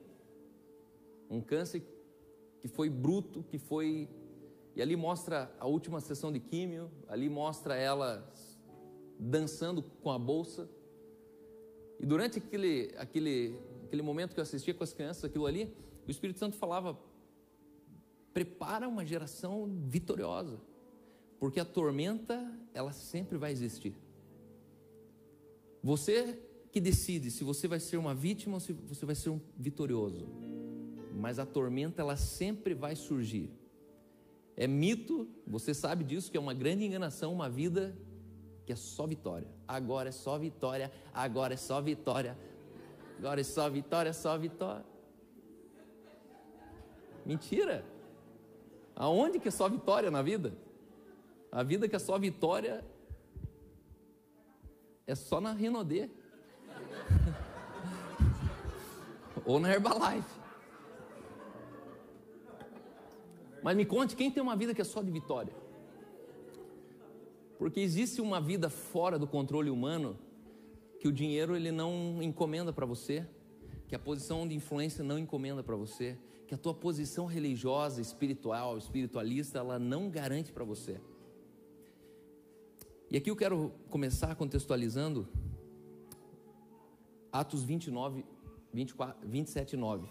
Um 1.29 1.41
câncer 1.41 1.83
que 2.59 2.67
foi 2.67 2.89
bruto, 2.89 3.43
que 3.43 3.59
foi. 3.59 4.09
E 4.75 4.81
ali 4.81 4.95
mostra 4.95 5.53
a 5.59 5.67
última 5.67 6.01
sessão 6.01 6.31
de 6.31 6.39
químio, 6.39 6.89
ali 7.07 7.29
mostra 7.29 7.75
ela 7.75 8.27
dançando 9.19 9.83
com 10.01 10.09
a 10.09 10.17
bolsa. 10.17 10.67
E 11.99 12.05
durante 12.05 12.39
aquele, 12.39 12.93
aquele, 12.97 13.59
aquele 13.85 14.01
momento 14.01 14.33
que 14.33 14.39
eu 14.39 14.43
assistia 14.43 14.73
com 14.73 14.83
as 14.83 14.91
crianças, 14.91 15.23
aquilo 15.23 15.45
ali, 15.45 15.73
o 16.07 16.11
Espírito 16.11 16.39
Santo 16.39 16.55
falava: 16.57 16.97
prepara 18.35 18.85
uma 18.85 19.05
geração 19.05 19.65
vitoriosa, 19.87 20.59
porque 21.39 21.57
a 21.57 21.63
tormenta, 21.63 22.51
ela 22.73 22.91
sempre 22.91 23.37
vai 23.37 23.53
existir. 23.53 23.95
Você 25.81 26.37
que 26.69 26.81
decide 26.81 27.31
se 27.31 27.45
você 27.45 27.65
vai 27.65 27.79
ser 27.79 27.95
uma 27.95 28.13
vítima 28.13 28.55
ou 28.55 28.59
se 28.59 28.73
você 28.73 29.05
vai 29.05 29.15
ser 29.15 29.29
um 29.29 29.39
vitorioso. 29.57 30.27
Mas 31.13 31.39
a 31.39 31.45
tormenta, 31.45 32.01
ela 32.01 32.17
sempre 32.17 32.73
vai 32.73 32.93
surgir. 32.93 33.49
É 34.57 34.67
mito, 34.67 35.29
você 35.47 35.73
sabe 35.73 36.03
disso, 36.03 36.29
que 36.29 36.35
é 36.35 36.39
uma 36.39 36.53
grande 36.53 36.83
enganação, 36.83 37.31
uma 37.31 37.49
vida 37.49 37.97
que 38.65 38.73
é 38.73 38.75
só 38.75 39.07
vitória. 39.07 39.47
Agora 39.65 40.09
é 40.09 40.11
só 40.11 40.37
vitória, 40.37 40.91
agora 41.13 41.53
é 41.53 41.57
só 41.57 41.79
vitória, 41.79 42.37
agora 43.17 43.39
é 43.39 43.45
só 43.45 43.69
vitória, 43.69 44.11
só 44.11 44.37
vitória. 44.37 44.85
Mentira! 47.25 47.94
Aonde 48.95 49.39
que 49.39 49.49
é 49.49 49.51
só 49.51 49.67
vitória 49.67 50.09
na 50.09 50.21
vida? 50.21 50.57
A 51.51 51.63
vida 51.63 51.87
que 51.87 51.95
é 51.95 51.99
só 51.99 52.17
vitória 52.17 52.83
é 55.05 55.15
só 55.15 55.41
na 55.41 55.53
Renaudet. 55.53 56.09
Ou 59.45 59.59
na 59.59 59.71
Herbalife. 59.71 60.45
Mas 63.61 63.75
me 63.75 63.85
conte, 63.85 64.15
quem 64.15 64.31
tem 64.31 64.41
uma 64.41 64.55
vida 64.55 64.73
que 64.73 64.81
é 64.81 64.85
só 64.85 65.01
de 65.01 65.11
vitória? 65.11 65.53
Porque 67.57 67.79
existe 67.79 68.21
uma 68.21 68.39
vida 68.39 68.69
fora 68.69 69.17
do 69.17 69.27
controle 69.27 69.69
humano 69.69 70.17
que 70.99 71.07
o 71.07 71.11
dinheiro 71.11 71.55
ele 71.55 71.71
não 71.71 72.21
encomenda 72.21 72.71
para 72.71 72.85
você, 72.85 73.25
que 73.87 73.95
a 73.95 73.99
posição 73.99 74.47
de 74.47 74.55
influência 74.55 75.03
não 75.03 75.17
encomenda 75.17 75.63
para 75.63 75.75
você, 75.75 76.17
que 76.47 76.53
a 76.53 76.57
tua 76.57 76.73
posição 76.73 77.25
religiosa, 77.25 78.01
espiritual, 78.01 78.77
espiritualista, 78.77 79.59
ela 79.59 79.79
não 79.79 80.09
garante 80.09 80.51
para 80.51 80.63
você. 80.63 80.99
E 83.09 83.17
aqui 83.17 83.29
eu 83.29 83.35
quero 83.35 83.71
começar 83.89 84.35
contextualizando 84.35 85.27
Atos 87.31 87.63
29, 87.63 88.25
24, 88.73 89.27
27 89.27 89.75
9. 89.75 90.07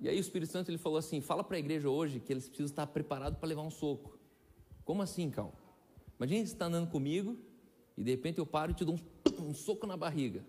E 0.00 0.08
aí 0.08 0.18
o 0.18 0.20
Espírito 0.20 0.52
Santo 0.52 0.70
ele 0.70 0.78
falou 0.78 0.98
assim: 0.98 1.20
fala 1.20 1.42
para 1.42 1.56
a 1.56 1.58
igreja 1.58 1.88
hoje 1.88 2.20
que 2.20 2.32
eles 2.32 2.48
precisam 2.48 2.66
estar 2.66 2.86
preparados 2.86 3.38
para 3.38 3.48
levar 3.48 3.62
um 3.62 3.70
soco. 3.70 4.18
Como 4.84 5.00
assim, 5.00 5.30
Cal? 5.30 5.54
Imagina 6.18 6.42
que 6.42 6.48
você 6.48 6.54
está 6.54 6.66
andando 6.66 6.90
comigo 6.90 7.38
e 7.96 8.04
de 8.04 8.10
repente 8.10 8.38
eu 8.38 8.46
paro 8.46 8.72
e 8.72 8.74
te 8.74 8.84
dou 8.84 8.96
um, 8.96 9.48
um 9.48 9.54
soco 9.54 9.86
na 9.86 9.96
barriga. 9.96 10.44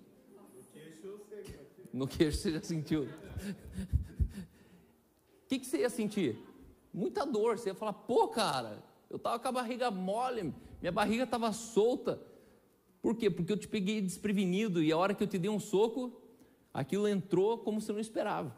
No 1.94 2.08
queixo 2.08 2.40
você 2.40 2.52
já 2.52 2.62
sentiu. 2.62 3.08
O 3.36 3.56
que, 5.48 5.60
que 5.60 5.66
você 5.66 5.80
ia 5.80 5.90
sentir? 5.90 6.38
Muita 6.94 7.26
dor. 7.26 7.58
Você 7.58 7.70
ia 7.70 7.76
falar, 7.76 7.94
pô, 7.94 8.28
cara, 8.28 8.84
eu 9.10 9.18
estava 9.18 9.40
com 9.40 9.48
a 9.48 9.52
barriga 9.52 9.92
mole, 9.92 10.54
minha 10.82 10.92
barriga 10.92 11.24
estava 11.24 11.52
solta. 11.54 12.22
Por 13.02 13.16
quê? 13.16 13.30
Porque 13.30 13.52
eu 13.52 13.58
te 13.58 13.68
peguei 13.68 14.02
desprevenido 14.02 14.82
e 14.82 14.92
a 14.92 14.98
hora 14.98 15.14
que 15.14 15.22
eu 15.22 15.28
te 15.28 15.38
dei 15.38 15.50
um 15.50 15.60
soco, 15.60 16.22
aquilo 16.74 17.08
entrou 17.08 17.58
como 17.60 17.80
você 17.80 17.94
não 17.94 18.00
esperava. 18.00 18.56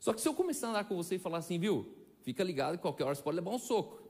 Só 0.00 0.12
que 0.12 0.20
se 0.20 0.28
eu 0.28 0.34
começar 0.34 0.66
a 0.66 0.70
andar 0.70 0.84
com 0.84 0.96
você 0.96 1.14
e 1.14 1.18
falar 1.18 1.38
assim, 1.38 1.58
viu? 1.58 1.86
Fica 2.22 2.42
ligado 2.42 2.76
que 2.76 2.82
qualquer 2.82 3.04
hora 3.04 3.14
você 3.14 3.22
pode 3.22 3.36
levar 3.36 3.50
um 3.50 3.58
soco. 3.58 4.02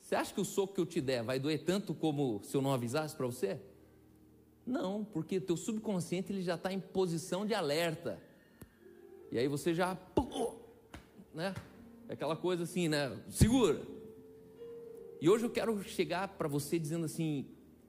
Você 0.00 0.14
acha 0.14 0.34
que 0.34 0.40
o 0.40 0.44
soco 0.44 0.74
que 0.74 0.80
eu 0.80 0.86
te 0.86 1.00
der 1.00 1.22
vai 1.22 1.38
doer 1.38 1.64
tanto 1.64 1.94
como 1.94 2.40
se 2.42 2.56
eu 2.56 2.62
não 2.62 2.72
avisasse 2.72 3.14
para 3.14 3.26
você? 3.26 3.60
Não, 4.66 5.04
porque 5.04 5.40
teu 5.40 5.56
subconsciente 5.56 6.32
ele 6.32 6.42
já 6.42 6.56
está 6.56 6.72
em 6.72 6.80
posição 6.80 7.46
de 7.46 7.54
alerta. 7.54 8.20
E 9.30 9.38
aí 9.38 9.48
você 9.48 9.74
já, 9.74 9.98
né? 11.34 11.54
É 12.08 12.12
aquela 12.12 12.36
coisa 12.36 12.62
assim, 12.62 12.88
né? 12.88 13.20
Segura. 13.28 13.82
E 15.20 15.28
hoje 15.28 15.44
eu 15.44 15.50
quero 15.50 15.82
chegar 15.82 16.28
para 16.28 16.48
você 16.48 16.78
dizendo 16.78 17.04
assim: 17.04 17.46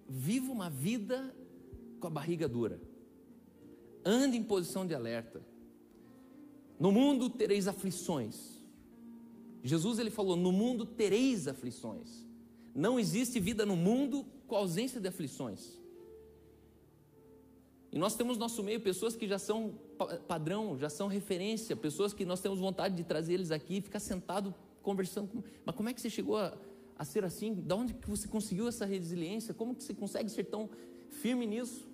viva 0.07 0.51
uma 0.51 0.69
vida 0.69 1.35
com 1.99 2.07
a 2.07 2.09
barriga 2.09 2.47
dura. 2.47 2.79
Ande 4.03 4.37
em 4.37 4.43
posição 4.43 4.85
de 4.85 4.95
alerta. 4.95 5.41
No 6.79 6.91
mundo 6.91 7.29
tereis 7.29 7.67
aflições. 7.67 8.57
Jesus 9.63 9.99
ele 9.99 10.09
falou: 10.09 10.35
"No 10.35 10.51
mundo 10.51 10.85
tereis 10.85 11.47
aflições". 11.47 12.25
Não 12.73 12.99
existe 12.99 13.39
vida 13.39 13.65
no 13.65 13.75
mundo 13.75 14.25
com 14.47 14.55
ausência 14.55 15.01
de 15.01 15.07
aflições. 15.07 15.77
E 17.91 17.97
nós 17.97 18.15
temos 18.15 18.37
no 18.37 18.41
nosso 18.41 18.63
meio 18.63 18.79
pessoas 18.79 19.15
que 19.15 19.27
já 19.27 19.39
são 19.39 19.79
padrão, 20.27 20.77
já 20.77 20.89
são 20.89 21.07
referência, 21.07 21.75
pessoas 21.75 22.13
que 22.13 22.25
nós 22.25 22.41
temos 22.41 22.59
vontade 22.59 22.95
de 22.95 23.03
trazer 23.03 23.33
eles 23.33 23.51
aqui 23.51 23.77
e 23.77 23.81
ficar 23.81 23.99
sentado 23.99 24.53
conversando. 24.81 25.43
Mas 25.65 25.75
como 25.75 25.89
é 25.89 25.93
que 25.93 25.99
você 25.99 26.09
chegou 26.09 26.37
a, 26.37 26.57
a 26.97 27.03
ser 27.03 27.23
assim? 27.25 27.53
Da 27.53 27.75
onde 27.75 27.93
que 27.93 28.09
você 28.09 28.27
conseguiu 28.27 28.67
essa 28.67 28.85
resiliência? 28.85 29.53
Como 29.53 29.75
que 29.75 29.83
você 29.83 29.93
consegue 29.93 30.29
ser 30.29 30.45
tão 30.45 30.69
firme 31.09 31.45
nisso? 31.45 31.87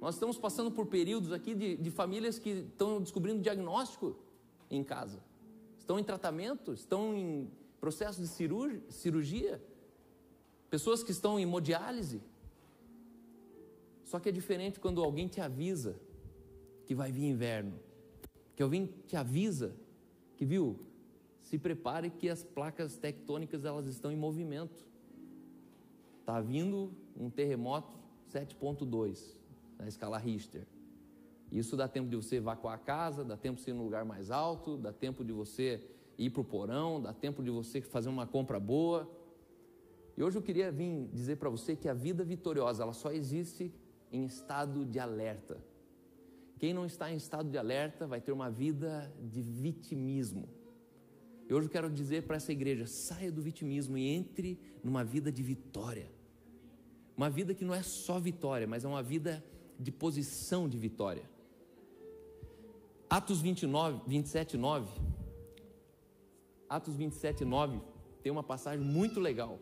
Nós 0.00 0.14
estamos 0.14 0.38
passando 0.38 0.70
por 0.70 0.86
períodos 0.86 1.32
aqui 1.32 1.54
de, 1.54 1.76
de 1.76 1.90
famílias 1.90 2.38
que 2.38 2.50
estão 2.50 3.00
descobrindo 3.00 3.40
diagnóstico 3.40 4.16
em 4.70 4.82
casa, 4.84 5.22
estão 5.78 5.98
em 5.98 6.04
tratamento, 6.04 6.72
estão 6.72 7.14
em 7.14 7.50
processo 7.80 8.20
de 8.20 8.28
cirurgia 8.88 9.60
pessoas 10.70 11.04
que 11.04 11.12
estão 11.12 11.38
em 11.38 11.42
hemodiálise. 11.42 12.20
Só 14.04 14.18
que 14.18 14.28
é 14.28 14.32
diferente 14.32 14.80
quando 14.80 15.02
alguém 15.02 15.28
te 15.28 15.40
avisa 15.40 15.94
que 16.86 16.94
vai 16.94 17.10
vir 17.10 17.24
inverno, 17.24 17.78
que 18.54 18.62
alguém 18.62 18.86
te 19.06 19.16
avisa 19.16 19.74
que 20.36 20.44
viu, 20.44 20.78
se 21.40 21.58
prepare 21.58 22.10
que 22.10 22.28
as 22.28 22.42
placas 22.42 22.96
tectônicas 22.96 23.64
elas 23.64 23.86
estão 23.86 24.10
em 24.10 24.16
movimento. 24.16 24.84
Está 26.20 26.40
vindo 26.40 26.90
um 27.16 27.28
terremoto 27.28 27.98
7.2 28.32 29.36
na 29.78 29.86
escala 29.86 30.18
Richter. 30.18 30.66
Isso 31.52 31.76
dá 31.76 31.86
tempo 31.86 32.08
de 32.08 32.16
você 32.16 32.36
evacuar 32.36 32.74
a 32.74 32.78
casa, 32.78 33.24
dá 33.24 33.36
tempo 33.36 33.56
de 33.56 33.62
você 33.62 33.70
ir 33.70 33.74
no 33.74 33.84
lugar 33.84 34.04
mais 34.04 34.30
alto, 34.30 34.76
dá 34.76 34.92
tempo 34.92 35.24
de 35.24 35.32
você 35.32 35.82
ir 36.16 36.30
para 36.30 36.40
o 36.40 36.44
porão, 36.44 37.00
dá 37.00 37.12
tempo 37.12 37.42
de 37.42 37.50
você 37.50 37.80
fazer 37.80 38.08
uma 38.08 38.26
compra 38.26 38.58
boa. 38.58 39.08
E 40.16 40.22
hoje 40.22 40.38
eu 40.38 40.42
queria 40.42 40.72
vir 40.72 41.08
dizer 41.12 41.36
para 41.36 41.50
você 41.50 41.76
que 41.76 41.88
a 41.88 41.94
vida 41.94 42.24
vitoriosa 42.24 42.82
ela 42.82 42.92
só 42.92 43.12
existe 43.12 43.72
em 44.10 44.24
estado 44.24 44.84
de 44.84 44.98
alerta. 44.98 45.58
Quem 46.58 46.72
não 46.72 46.86
está 46.86 47.12
em 47.12 47.16
estado 47.16 47.50
de 47.50 47.58
alerta 47.58 48.06
vai 48.06 48.20
ter 48.20 48.32
uma 48.32 48.50
vida 48.50 49.12
de 49.20 49.42
vitimismo. 49.42 50.48
E 51.48 51.52
hoje 51.52 51.66
eu 51.66 51.70
quero 51.70 51.90
dizer 51.90 52.22
para 52.22 52.36
essa 52.36 52.52
igreja: 52.52 52.86
saia 52.86 53.30
do 53.30 53.42
vitimismo 53.42 53.98
e 53.98 54.08
entre 54.08 54.58
numa 54.82 55.04
vida 55.04 55.30
de 55.30 55.42
vitória. 55.42 56.10
Uma 57.16 57.30
vida 57.30 57.54
que 57.54 57.64
não 57.64 57.74
é 57.74 57.82
só 57.82 58.18
vitória, 58.18 58.66
mas 58.66 58.84
é 58.84 58.88
uma 58.88 59.02
vida 59.02 59.44
de 59.78 59.92
posição 59.92 60.68
de 60.68 60.78
vitória. 60.78 61.28
Atos 63.08 63.40
29, 63.40 64.02
27, 64.06 64.56
9. 64.56 64.88
Atos 66.68 66.96
27, 66.96 67.44
9 67.44 67.80
tem 68.22 68.32
uma 68.32 68.42
passagem 68.42 68.84
muito 68.84 69.20
legal. 69.20 69.60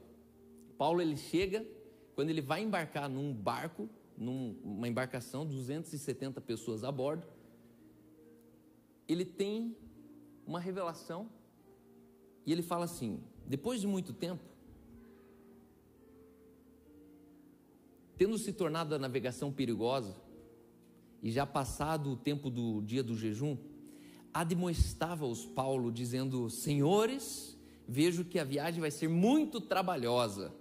Paulo 0.79 1.03
ele 1.03 1.17
chega, 1.17 1.67
quando 2.15 2.31
ele 2.31 2.41
vai 2.41 2.63
embarcar 2.63 3.09
num 3.09 3.35
barco, 3.35 3.89
numa 4.17 4.89
embarcação, 4.89 5.47
270 5.47 6.41
pessoas 6.41 6.85
a 6.85 6.93
bordo, 6.93 7.27
ele 9.09 9.25
tem 9.25 9.77
uma 10.47 10.61
revelação 10.61 11.29
e 12.47 12.53
ele 12.53 12.63
fala 12.63 12.85
assim: 12.85 13.21
depois 13.47 13.81
de 13.81 13.87
muito 13.87 14.13
tempo, 14.13 14.43
tendo 18.17 18.39
se 18.39 18.53
tornado 18.53 18.95
a 18.95 18.99
navegação 18.99 19.53
perigosa 19.53 20.15
e 21.23 21.31
já 21.31 21.47
passado 21.47 22.13
o 22.13 22.17
tempo 22.17 22.51
do 22.51 22.81
dia 22.83 23.03
do 23.03 23.17
jejum, 23.17 23.57
admoestava-os 24.33 25.45
Paulo, 25.45 25.93
dizendo: 25.93 26.49
Senhores, 26.49 27.57
vejo 27.87 28.25
que 28.25 28.39
a 28.39 28.45
viagem 28.45 28.81
vai 28.81 28.91
ser 28.91 29.09
muito 29.09 29.61
trabalhosa, 29.61 30.55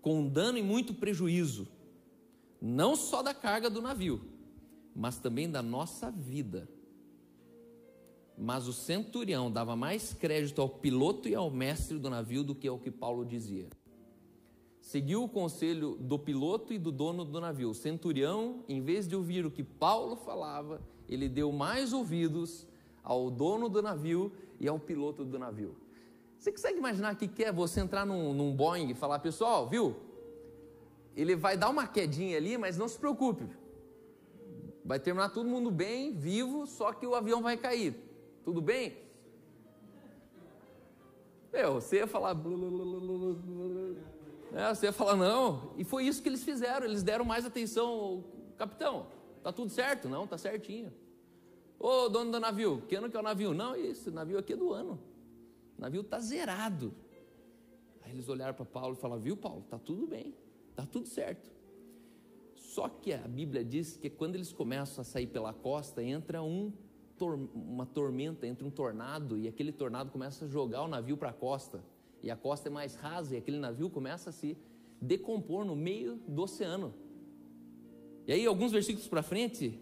com 0.00 0.28
dano 0.28 0.58
e 0.58 0.62
muito 0.62 0.94
prejuízo, 0.94 1.68
não 2.66 2.96
só 2.96 3.22
da 3.22 3.34
carga 3.34 3.68
do 3.68 3.82
navio, 3.82 4.22
mas 4.96 5.18
também 5.18 5.50
da 5.50 5.62
nossa 5.62 6.10
vida. 6.10 6.66
Mas 8.38 8.66
o 8.66 8.72
centurião 8.72 9.52
dava 9.52 9.76
mais 9.76 10.14
crédito 10.14 10.62
ao 10.62 10.68
piloto 10.70 11.28
e 11.28 11.34
ao 11.34 11.50
mestre 11.50 11.98
do 11.98 12.08
navio 12.08 12.42
do 12.42 12.54
que 12.54 12.66
ao 12.66 12.78
que 12.78 12.90
Paulo 12.90 13.22
dizia. 13.22 13.68
Seguiu 14.80 15.24
o 15.24 15.28
conselho 15.28 15.98
do 16.00 16.18
piloto 16.18 16.72
e 16.72 16.78
do 16.78 16.90
dono 16.90 17.22
do 17.22 17.38
navio. 17.38 17.68
O 17.68 17.74
centurião, 17.74 18.64
em 18.66 18.80
vez 18.80 19.06
de 19.06 19.14
ouvir 19.14 19.44
o 19.44 19.50
que 19.50 19.62
Paulo 19.62 20.16
falava, 20.16 20.80
ele 21.06 21.28
deu 21.28 21.52
mais 21.52 21.92
ouvidos 21.92 22.66
ao 23.02 23.30
dono 23.30 23.68
do 23.68 23.82
navio 23.82 24.32
e 24.58 24.66
ao 24.66 24.78
piloto 24.78 25.22
do 25.22 25.38
navio. 25.38 25.76
Você 26.38 26.50
consegue 26.50 26.78
imaginar 26.78 27.12
o 27.12 27.16
que 27.16 27.44
é 27.44 27.52
você 27.52 27.80
entrar 27.80 28.06
num, 28.06 28.32
num 28.32 28.56
Boeing 28.56 28.90
e 28.90 28.94
falar, 28.94 29.18
pessoal, 29.18 29.68
viu? 29.68 30.13
Ele 31.16 31.36
vai 31.36 31.56
dar 31.56 31.68
uma 31.68 31.86
quedinha 31.86 32.36
ali, 32.36 32.58
mas 32.58 32.76
não 32.76 32.88
se 32.88 32.98
preocupe. 32.98 33.48
Vai 34.84 34.98
terminar 34.98 35.30
todo 35.30 35.48
mundo 35.48 35.70
bem, 35.70 36.12
vivo, 36.12 36.66
só 36.66 36.92
que 36.92 37.06
o 37.06 37.14
avião 37.14 37.42
vai 37.42 37.56
cair. 37.56 37.94
Tudo 38.44 38.60
bem? 38.60 38.96
Meu, 41.52 41.74
você 41.74 41.98
ia 41.98 42.06
falar. 42.06 42.36
É, 44.52 44.74
você 44.74 44.86
ia 44.86 44.92
falar, 44.92 45.16
não. 45.16 45.72
E 45.78 45.84
foi 45.84 46.04
isso 46.04 46.20
que 46.20 46.28
eles 46.28 46.42
fizeram. 46.42 46.84
Eles 46.84 47.02
deram 47.02 47.24
mais 47.24 47.46
atenção. 47.46 48.24
Capitão, 48.58 49.06
tá 49.42 49.52
tudo 49.52 49.70
certo? 49.70 50.08
Não, 50.08 50.26
tá 50.26 50.36
certinho. 50.36 50.92
Ô, 51.78 52.08
dono 52.08 52.32
do 52.32 52.40
navio, 52.40 52.82
que 52.88 52.94
ano 52.96 53.08
que 53.08 53.16
é 53.16 53.20
o 53.20 53.22
navio? 53.22 53.54
Não, 53.54 53.76
isso, 53.76 54.10
navio 54.10 54.38
aqui 54.38 54.52
é 54.52 54.56
do 54.56 54.72
ano. 54.72 55.00
O 55.78 55.80
navio 55.80 56.00
está 56.00 56.18
zerado. 56.18 56.94
Aí 58.02 58.12
eles 58.12 58.28
olharam 58.28 58.54
para 58.54 58.64
Paulo 58.64 58.94
e 58.94 58.96
falaram: 58.96 59.20
Viu, 59.20 59.36
Paulo, 59.36 59.64
tá 59.68 59.78
tudo 59.78 60.06
bem, 60.06 60.34
tá 60.74 60.86
tudo 60.86 61.06
certo. 61.06 61.50
Só 62.54 62.88
que 62.88 63.12
a 63.12 63.28
Bíblia 63.28 63.64
diz 63.64 63.96
que 63.96 64.10
quando 64.10 64.34
eles 64.34 64.52
começam 64.52 65.02
a 65.02 65.04
sair 65.04 65.26
pela 65.26 65.52
costa, 65.52 66.02
entra 66.02 66.42
um 66.42 66.72
uma 67.22 67.86
tormenta, 67.86 68.46
entra 68.46 68.66
um 68.66 68.70
tornado 68.70 69.38
e 69.38 69.46
aquele 69.46 69.72
tornado 69.72 70.10
começa 70.10 70.44
a 70.44 70.48
jogar 70.48 70.82
o 70.82 70.88
navio 70.88 71.16
para 71.16 71.30
a 71.30 71.32
costa. 71.32 71.82
E 72.22 72.30
a 72.30 72.36
costa 72.36 72.68
é 72.68 72.70
mais 72.72 72.94
rasa 72.96 73.34
e 73.34 73.38
aquele 73.38 73.58
navio 73.58 73.88
começa 73.88 74.30
a 74.30 74.32
se 74.32 74.56
decompor 75.00 75.64
no 75.64 75.76
meio 75.76 76.16
do 76.26 76.42
oceano. 76.42 76.94
E 78.26 78.32
aí, 78.32 78.46
alguns 78.46 78.72
versículos 78.72 79.06
para 79.06 79.22
frente, 79.22 79.78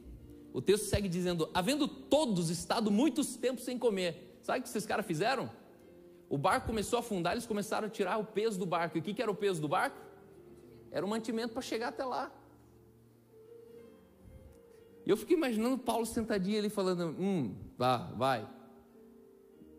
o 0.53 0.61
texto 0.61 0.85
segue 0.85 1.09
dizendo: 1.09 1.49
Havendo 1.55 1.87
todos 1.87 2.51
estado 2.51 2.91
muitos 2.91 3.37
tempos 3.37 3.65
sem 3.65 3.79
comer. 3.79 4.39
Sabe 4.43 4.59
o 4.59 4.63
que 4.63 4.69
esses 4.69 4.85
caras 4.85 5.07
fizeram? 5.07 5.49
O 6.29 6.37
barco 6.37 6.67
começou 6.67 6.97
a 6.97 7.01
afundar, 7.01 7.35
eles 7.35 7.47
começaram 7.47 7.87
a 7.87 7.91
tirar 7.91 8.19
o 8.19 8.25
peso 8.25 8.59
do 8.59 8.67
barco. 8.67 8.99
E 8.99 9.01
o 9.01 9.03
que, 9.03 9.15
que 9.15 9.23
era 9.23 9.31
o 9.31 9.35
peso 9.35 9.61
do 9.61 9.69
barco? 9.69 9.97
Era 10.93 11.05
o 11.05 11.09
mantimento 11.09 11.55
para 11.55 11.63
chegar 11.63 11.89
até 11.89 12.05
lá. 12.05 12.31
E 15.05 15.11
eu 15.11 15.17
fiquei 15.17 15.37
imaginando 15.37 15.79
Paulo 15.79 16.05
sentadinho 16.05 16.59
ali 16.59 16.69
falando: 16.69 17.17
Hum, 17.19 17.57
vá, 17.77 18.13
vai. 18.15 18.49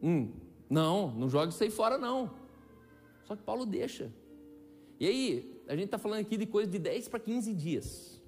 Hum, 0.01 0.33
não, 0.69 1.11
não 1.11 1.29
joga 1.29 1.49
isso 1.49 1.63
aí 1.63 1.69
fora, 1.69 1.97
não. 1.97 2.33
Só 3.23 3.35
que 3.35 3.43
Paulo 3.43 3.65
deixa. 3.65 4.11
E 4.99 5.07
aí, 5.07 5.63
a 5.67 5.75
gente 5.75 5.85
está 5.85 5.97
falando 5.97 6.21
aqui 6.21 6.35
de 6.35 6.45
coisa 6.45 6.69
de 6.69 6.79
10 6.79 7.07
para 7.07 7.19
15 7.19 7.53
dias. 7.53 8.21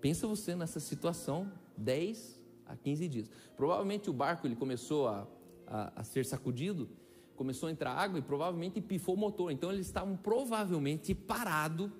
Pensa 0.00 0.26
você 0.26 0.54
nessa 0.54 0.78
situação, 0.78 1.50
10 1.76 2.40
a 2.66 2.76
15 2.76 3.08
dias. 3.08 3.30
Provavelmente 3.56 4.10
o 4.10 4.12
barco 4.12 4.46
ele 4.46 4.54
começou 4.54 5.08
a, 5.08 5.26
a, 5.66 6.00
a 6.00 6.04
ser 6.04 6.24
sacudido, 6.26 6.88
começou 7.36 7.68
a 7.68 7.72
entrar 7.72 7.92
água 7.92 8.18
e 8.18 8.22
provavelmente 8.22 8.80
pifou 8.80 9.14
o 9.14 9.18
motor. 9.18 9.50
Então 9.50 9.72
eles 9.72 9.86
estavam 9.86 10.16
provavelmente 10.16 11.14
parados 11.14 11.90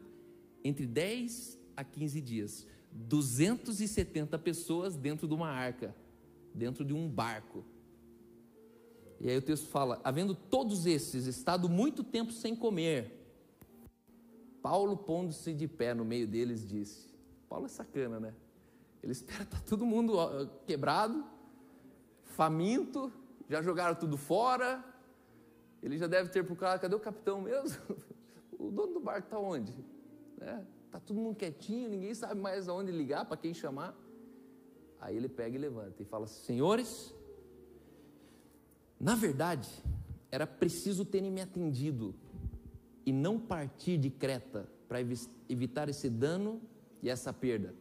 entre 0.62 0.87
10 0.87 1.59
a 1.77 1.85
15 1.85 2.20
dias. 2.20 2.66
270 2.92 4.38
pessoas 4.38 4.97
dentro 4.97 5.27
de 5.27 5.35
uma 5.35 5.49
arca, 5.49 5.94
dentro 6.55 6.85
de 6.85 6.94
um 6.94 7.09
barco. 7.09 7.64
E 9.20 9.29
aí 9.29 9.37
o 9.37 9.42
texto 9.42 9.66
fala: 9.68 10.01
havendo 10.05 10.35
todos 10.35 10.87
esses 10.87 11.27
estado 11.27 11.68
muito 11.68 12.05
tempo 12.05 12.33
sem 12.33 12.55
comer, 12.55 13.25
Paulo, 14.62 14.97
pondo-se 14.97 15.53
de 15.53 15.66
pé 15.66 15.92
no 15.92 16.05
meio 16.05 16.29
deles, 16.29 16.66
disse: 16.66 17.09
Paulo 17.49 17.66
é 17.66 17.68
sacana, 17.68 18.20
né? 18.20 18.35
Ele 19.03 19.12
espera, 19.12 19.44
tá 19.44 19.59
todo 19.68 19.85
mundo 19.85 20.16
quebrado, 20.66 21.25
faminto, 22.23 23.12
já 23.49 23.61
jogaram 23.61 23.94
tudo 23.94 24.16
fora. 24.16 24.93
Ele 25.85 25.97
já 25.97 26.09
deve 26.09 26.31
ter 26.31 26.44
procurado: 26.44 26.81
cadê 26.81 26.97
o 26.97 27.01
capitão 27.01 27.42
mesmo? 27.42 27.81
o 28.59 28.70
dono 28.70 28.94
do 28.94 29.01
barco 29.01 29.27
está 29.27 29.38
onde? 29.38 29.73
É, 30.40 30.64
Está 30.94 31.01
todo 31.01 31.20
mundo 31.20 31.35
quietinho, 31.35 31.88
ninguém 31.88 32.14
sabe 32.14 32.40
mais 32.40 32.68
aonde 32.68 32.92
ligar, 32.92 33.25
para 33.25 33.37
quem 33.37 33.53
chamar. 33.53 33.99
Aí 35.01 35.16
ele 35.16 35.29
pega 35.29 35.57
e 35.57 35.59
levanta 35.59 36.01
e 36.01 36.05
fala: 36.05 36.29
Senhores, 36.29 37.12
na 39.01 39.16
verdade, 39.16 39.68
era 40.31 40.47
preciso 40.47 41.05
terem 41.05 41.33
me 41.33 41.40
atendido 41.40 42.14
e 43.05 43.12
não 43.12 43.40
partir 43.40 43.99
de 43.99 44.09
Creta 44.09 44.68
para 44.87 45.01
evitar 45.49 45.88
esse 45.88 46.09
dano 46.09 46.62
e 47.03 47.11
essa 47.11 47.33
perda. 47.33 47.75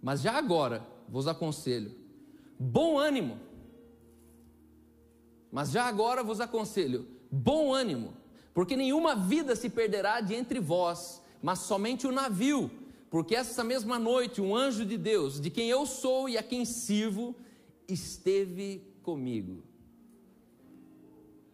Mas 0.00 0.22
já 0.22 0.38
agora 0.38 0.86
vos 1.06 1.28
aconselho: 1.28 1.94
bom 2.58 2.98
ânimo. 2.98 3.38
Mas 5.50 5.70
já 5.70 5.84
agora 5.84 6.22
vos 6.22 6.40
aconselho: 6.40 7.06
bom 7.30 7.72
ânimo 7.72 8.14
porque 8.58 8.76
nenhuma 8.76 9.14
vida 9.14 9.54
se 9.54 9.70
perderá 9.70 10.20
de 10.20 10.34
entre 10.34 10.58
vós, 10.58 11.22
mas 11.40 11.60
somente 11.60 12.08
o 12.08 12.10
navio, 12.10 12.68
porque 13.08 13.36
essa 13.36 13.62
mesma 13.62 14.00
noite 14.00 14.40
um 14.40 14.52
anjo 14.52 14.84
de 14.84 14.98
Deus, 14.98 15.40
de 15.40 15.48
quem 15.48 15.70
eu 15.70 15.86
sou 15.86 16.28
e 16.28 16.36
a 16.36 16.42
quem 16.42 16.64
sirvo, 16.64 17.36
esteve 17.86 18.82
comigo. 19.04 19.62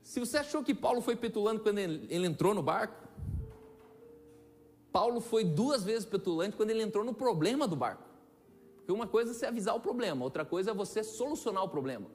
Se 0.02 0.18
você 0.18 0.38
achou 0.38 0.64
que 0.64 0.74
Paulo 0.74 1.02
foi 1.02 1.14
petulante 1.14 1.62
quando 1.62 1.76
ele, 1.76 2.26
entrou 2.26 2.54
no 2.54 2.62
barco, 2.62 3.06
Paulo 4.90 5.20
foi 5.20 5.44
duas 5.44 5.84
vezes 5.84 6.06
petulante 6.06 6.56
quando 6.56 6.70
ele 6.70 6.82
entrou 6.82 7.04
no 7.04 7.12
problema 7.12 7.68
do 7.68 7.76
barco. 7.76 8.08
Porque 8.76 8.92
uma 8.92 9.06
coisa 9.06 9.32
é 9.32 9.34
você 9.34 9.44
avisar 9.44 9.76
o 9.76 9.80
problema, 9.80 10.24
outra 10.24 10.42
coisa 10.42 10.70
é 10.70 10.74
você 10.74 11.04
solucionar 11.04 11.64
o 11.64 11.68
problema. 11.68 12.06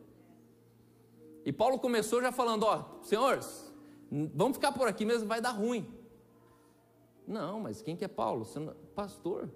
E 1.50 1.52
Paulo 1.52 1.80
começou 1.80 2.22
já 2.22 2.32
falando: 2.32 2.64
Ó, 2.64 3.02
senhores, 3.02 3.70
Vamos 4.12 4.58
ficar 4.58 4.72
por 4.72 4.88
aqui 4.88 5.06
mesmo, 5.06 5.28
vai 5.28 5.40
dar 5.40 5.52
ruim. 5.52 5.88
Não, 7.28 7.60
mas 7.60 7.82
quem 7.82 7.96
que 7.96 8.04
é 8.04 8.08
Paulo? 8.08 8.44
Você 8.44 8.60
não, 8.60 8.74
pastor. 8.96 9.50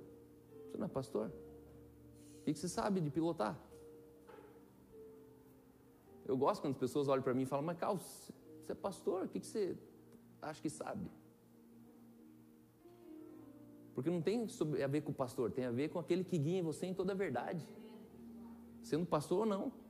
Você 0.68 0.78
não 0.78 0.86
é 0.86 0.88
pastor? 0.88 1.32
O 2.40 2.44
que 2.44 2.54
você 2.54 2.70
sabe 2.70 3.02
de 3.02 3.10
pilotar? 3.10 3.60
Eu 6.26 6.38
gosto 6.38 6.62
quando 6.62 6.74
as 6.74 6.80
pessoas 6.80 7.08
olham 7.08 7.24
para 7.24 7.34
mim 7.34 7.44
e 7.44 7.46
falam, 7.46 7.66
mas 7.66 7.78
Carlos, 7.78 8.32
você 8.62 8.72
é 8.72 8.76
pastor, 8.76 9.26
o 9.26 9.28
que 9.28 9.40
você 9.40 9.76
acha 10.42 10.62
que 10.62 10.70
sabe? 10.70 11.10
Porque 13.96 14.10
não 14.10 14.22
tem 14.22 14.48
a 14.84 14.88
ver 14.88 15.02
com 15.02 15.12
o 15.12 15.16
pastor, 15.16 15.52
tem 15.52 15.66
a 15.66 15.72
ver 15.72 15.90
com 15.90 16.00
aquele 16.00 16.24
que 16.24 16.38
guia 16.38 16.64
você 16.64 16.86
em 16.86 16.94
toda 16.94 17.12
a 17.12 17.16
verdade. 17.16 17.68
Sendo 18.84 19.06
pastor 19.06 19.40
ou 19.40 19.46
não. 19.46 19.83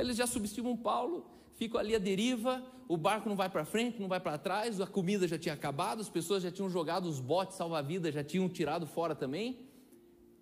Aí 0.00 0.06
eles 0.06 0.16
já 0.16 0.26
subestimam 0.26 0.74
Paulo, 0.74 1.26
ficam 1.56 1.78
ali 1.78 1.94
à 1.94 1.98
deriva, 1.98 2.64
o 2.88 2.96
barco 2.96 3.28
não 3.28 3.36
vai 3.36 3.50
para 3.50 3.66
frente, 3.66 4.00
não 4.00 4.08
vai 4.08 4.18
para 4.18 4.38
trás, 4.38 4.80
a 4.80 4.86
comida 4.86 5.28
já 5.28 5.38
tinha 5.38 5.52
acabado, 5.52 6.00
as 6.00 6.08
pessoas 6.08 6.42
já 6.42 6.50
tinham 6.50 6.70
jogado 6.70 7.04
os 7.04 7.20
botes 7.20 7.58
salva-vidas, 7.58 8.14
já 8.14 8.24
tinham 8.24 8.48
tirado 8.48 8.86
fora 8.86 9.14
também, 9.14 9.58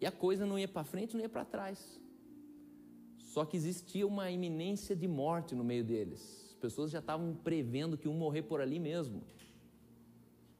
e 0.00 0.06
a 0.06 0.12
coisa 0.12 0.46
não 0.46 0.56
ia 0.56 0.68
para 0.68 0.84
frente, 0.84 1.16
não 1.16 1.20
ia 1.20 1.28
para 1.28 1.44
trás. 1.44 2.00
Só 3.18 3.44
que 3.44 3.56
existia 3.56 4.06
uma 4.06 4.30
iminência 4.30 4.94
de 4.94 5.08
morte 5.08 5.56
no 5.56 5.64
meio 5.64 5.82
deles. 5.82 6.46
As 6.50 6.54
pessoas 6.54 6.92
já 6.92 7.00
estavam 7.00 7.34
prevendo 7.42 7.98
que 7.98 8.06
iam 8.06 8.14
morrer 8.14 8.42
por 8.42 8.60
ali 8.60 8.78
mesmo. 8.78 9.24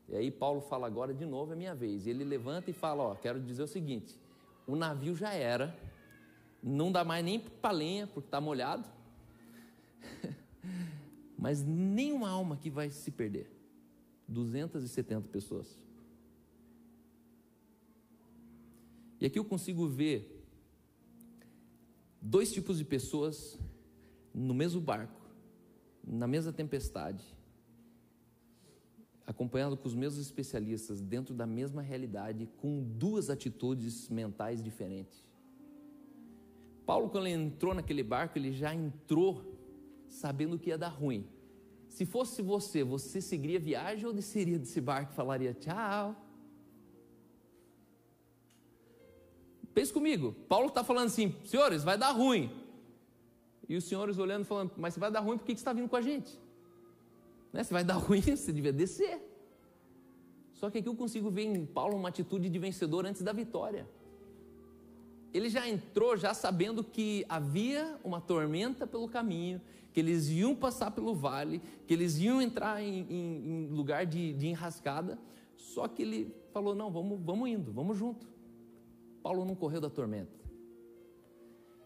E 0.08 0.16
aí 0.16 0.28
Paulo 0.28 0.61
fala 0.61 0.88
agora 0.88 1.14
de 1.14 1.24
novo 1.24 1.52
é 1.52 1.56
minha 1.56 1.72
vez. 1.72 2.04
E 2.04 2.11
ele 2.11 2.24
levanta 2.24 2.68
e 2.68 2.72
fala, 2.72 3.04
ó, 3.04 3.14
quero 3.14 3.38
dizer 3.38 3.62
o 3.62 3.68
seguinte: 3.68 4.18
o 4.66 4.74
navio 4.74 5.14
já 5.14 5.32
era, 5.32 5.72
não 6.62 6.90
dá 6.90 7.04
mais 7.04 7.24
nem 7.24 7.38
para 7.38 7.70
lenha 7.70 8.06
porque 8.06 8.26
está 8.26 8.40
molhado, 8.40 8.88
mas 11.38 11.62
nenhuma 11.64 12.28
alma 12.28 12.56
que 12.56 12.70
vai 12.70 12.90
se 12.90 13.10
perder. 13.10 13.50
270 14.28 15.28
pessoas. 15.28 15.74
E 19.20 19.26
aqui 19.26 19.38
eu 19.38 19.44
consigo 19.44 19.88
ver 19.88 20.46
dois 22.20 22.52
tipos 22.52 22.78
de 22.78 22.84
pessoas 22.84 23.58
no 24.34 24.54
mesmo 24.54 24.80
barco, 24.80 25.20
na 26.06 26.26
mesma 26.26 26.52
tempestade, 26.52 27.24
acompanhado 29.26 29.76
com 29.76 29.88
os 29.88 29.94
mesmos 29.94 30.24
especialistas, 30.24 31.00
dentro 31.00 31.34
da 31.34 31.46
mesma 31.46 31.82
realidade, 31.82 32.48
com 32.58 32.82
duas 32.82 33.28
atitudes 33.28 34.08
mentais 34.08 34.62
diferentes. 34.62 35.27
Paulo, 36.88 37.11
quando 37.11 37.27
ele 37.27 37.37
entrou 37.37 37.74
naquele 37.74 38.03
barco, 38.03 38.38
ele 38.38 38.51
já 38.51 38.74
entrou 38.74 39.44
sabendo 40.09 40.59
que 40.59 40.70
ia 40.70 40.79
dar 40.79 40.88
ruim. 40.88 41.29
Se 41.87 42.07
fosse 42.07 42.40
você, 42.40 42.83
você 42.83 43.20
seguiria 43.20 43.61
viagem 43.61 44.07
ou 44.07 44.12
desceria 44.14 44.59
desse 44.59 44.81
barco 44.81 45.12
e 45.12 45.14
falaria 45.14 45.53
tchau? 45.53 46.16
Pense 49.74 49.92
comigo, 49.92 50.35
Paulo 50.48 50.68
está 50.68 50.83
falando 50.83 51.09
assim, 51.09 51.37
senhores, 51.44 51.85
vai 51.85 51.98
dar 51.98 52.12
ruim. 52.12 52.51
E 53.68 53.77
os 53.77 53.85
senhores 53.85 54.16
olhando 54.16 54.46
falando, 54.46 54.72
mas 54.79 54.94
se 54.94 55.01
vai 55.01 55.11
dar 55.11 55.20
ruim, 55.20 55.37
por 55.37 55.44
que 55.44 55.53
você 55.53 55.61
está 55.61 55.74
vindo 55.74 55.90
com 55.90 55.96
a 55.96 56.01
gente? 56.01 56.40
Né? 57.53 57.64
Se 57.64 57.70
vai 57.70 57.85
dar 57.85 57.96
ruim, 58.01 58.22
você 58.22 58.51
devia 58.51 58.72
descer. 58.72 59.20
Só 60.55 60.70
que 60.70 60.79
aqui 60.79 60.88
eu 60.88 60.96
consigo 60.96 61.31
ver 61.31 61.42
em 61.42 61.66
Paulo 61.66 61.98
uma 61.98 62.09
atitude 62.09 62.48
de 62.48 62.59
vencedor 62.59 63.05
antes 63.05 63.20
da 63.20 63.35
vitória. 63.35 63.87
Ele 65.32 65.48
já 65.50 65.68
entrou 65.68 66.16
já 66.16 66.32
sabendo 66.32 66.82
que 66.82 67.24
havia 67.28 67.98
uma 68.02 68.20
tormenta 68.20 68.86
pelo 68.86 69.08
caminho, 69.08 69.60
que 69.92 70.00
eles 70.00 70.28
iam 70.28 70.54
passar 70.54 70.90
pelo 70.90 71.14
vale, 71.14 71.60
que 71.86 71.92
eles 71.92 72.18
iam 72.18 72.40
entrar 72.40 72.82
em, 72.82 73.06
em, 73.10 73.46
em 73.46 73.66
lugar 73.68 74.06
de, 74.06 74.32
de, 74.32 74.46
enrascada. 74.46 75.18
Só 75.56 75.86
que 75.86 76.02
ele 76.02 76.34
falou: 76.52 76.74
não, 76.74 76.90
vamos, 76.90 77.20
vamos 77.22 77.48
indo, 77.48 77.72
vamos 77.72 77.98
junto. 77.98 78.26
Paulo 79.22 79.44
não 79.44 79.54
correu 79.54 79.80
da 79.80 79.90
tormenta. 79.90 80.38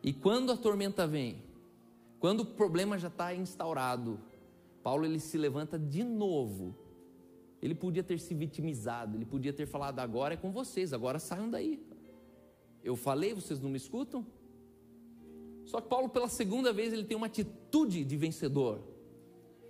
E 0.02 0.12
quando 0.12 0.52
a 0.52 0.56
tormenta 0.56 1.06
vem, 1.06 1.42
quando 2.20 2.40
o 2.40 2.46
problema 2.46 2.98
já 2.98 3.08
está 3.08 3.34
instaurado, 3.34 4.20
Paulo 4.82 5.04
ele 5.04 5.18
se 5.18 5.36
levanta 5.36 5.78
de 5.78 6.04
novo. 6.04 6.76
Ele 7.60 7.74
podia 7.74 8.02
ter 8.02 8.18
se 8.18 8.34
vitimizado, 8.34 9.16
ele 9.16 9.24
podia 9.24 9.52
ter 9.52 9.66
falado: 9.66 9.98
agora 9.98 10.34
é 10.34 10.36
com 10.36 10.52
vocês, 10.52 10.92
agora 10.92 11.18
saiam 11.18 11.48
daí. 11.48 11.91
Eu 12.82 12.96
falei, 12.96 13.34
vocês 13.34 13.60
não 13.60 13.70
me 13.70 13.76
escutam? 13.76 14.26
Só 15.64 15.80
que 15.80 15.88
Paulo, 15.88 16.08
pela 16.08 16.28
segunda 16.28 16.72
vez, 16.72 16.92
ele 16.92 17.04
tem 17.04 17.16
uma 17.16 17.26
atitude 17.26 18.04
de 18.04 18.16
vencedor. 18.16 18.80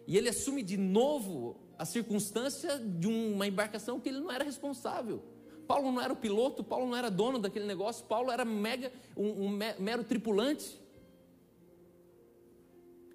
E 0.06 0.16
ele 0.16 0.28
assume 0.28 0.62
de 0.62 0.76
novo 0.76 1.56
a 1.78 1.84
circunstância 1.84 2.78
de 2.78 3.06
uma 3.06 3.46
embarcação 3.46 4.00
que 4.00 4.08
ele 4.08 4.20
não 4.20 4.30
era 4.30 4.44
responsável. 4.44 5.22
Paulo 5.66 5.92
não 5.92 6.00
era 6.00 6.12
o 6.12 6.16
piloto, 6.16 6.64
Paulo 6.64 6.86
não 6.86 6.96
era 6.96 7.10
dono 7.10 7.38
daquele 7.38 7.66
negócio, 7.66 8.04
Paulo 8.06 8.30
era 8.30 8.44
mega, 8.44 8.92
um, 9.16 9.46
um 9.46 9.58
mero 9.78 10.04
tripulante. 10.04 10.80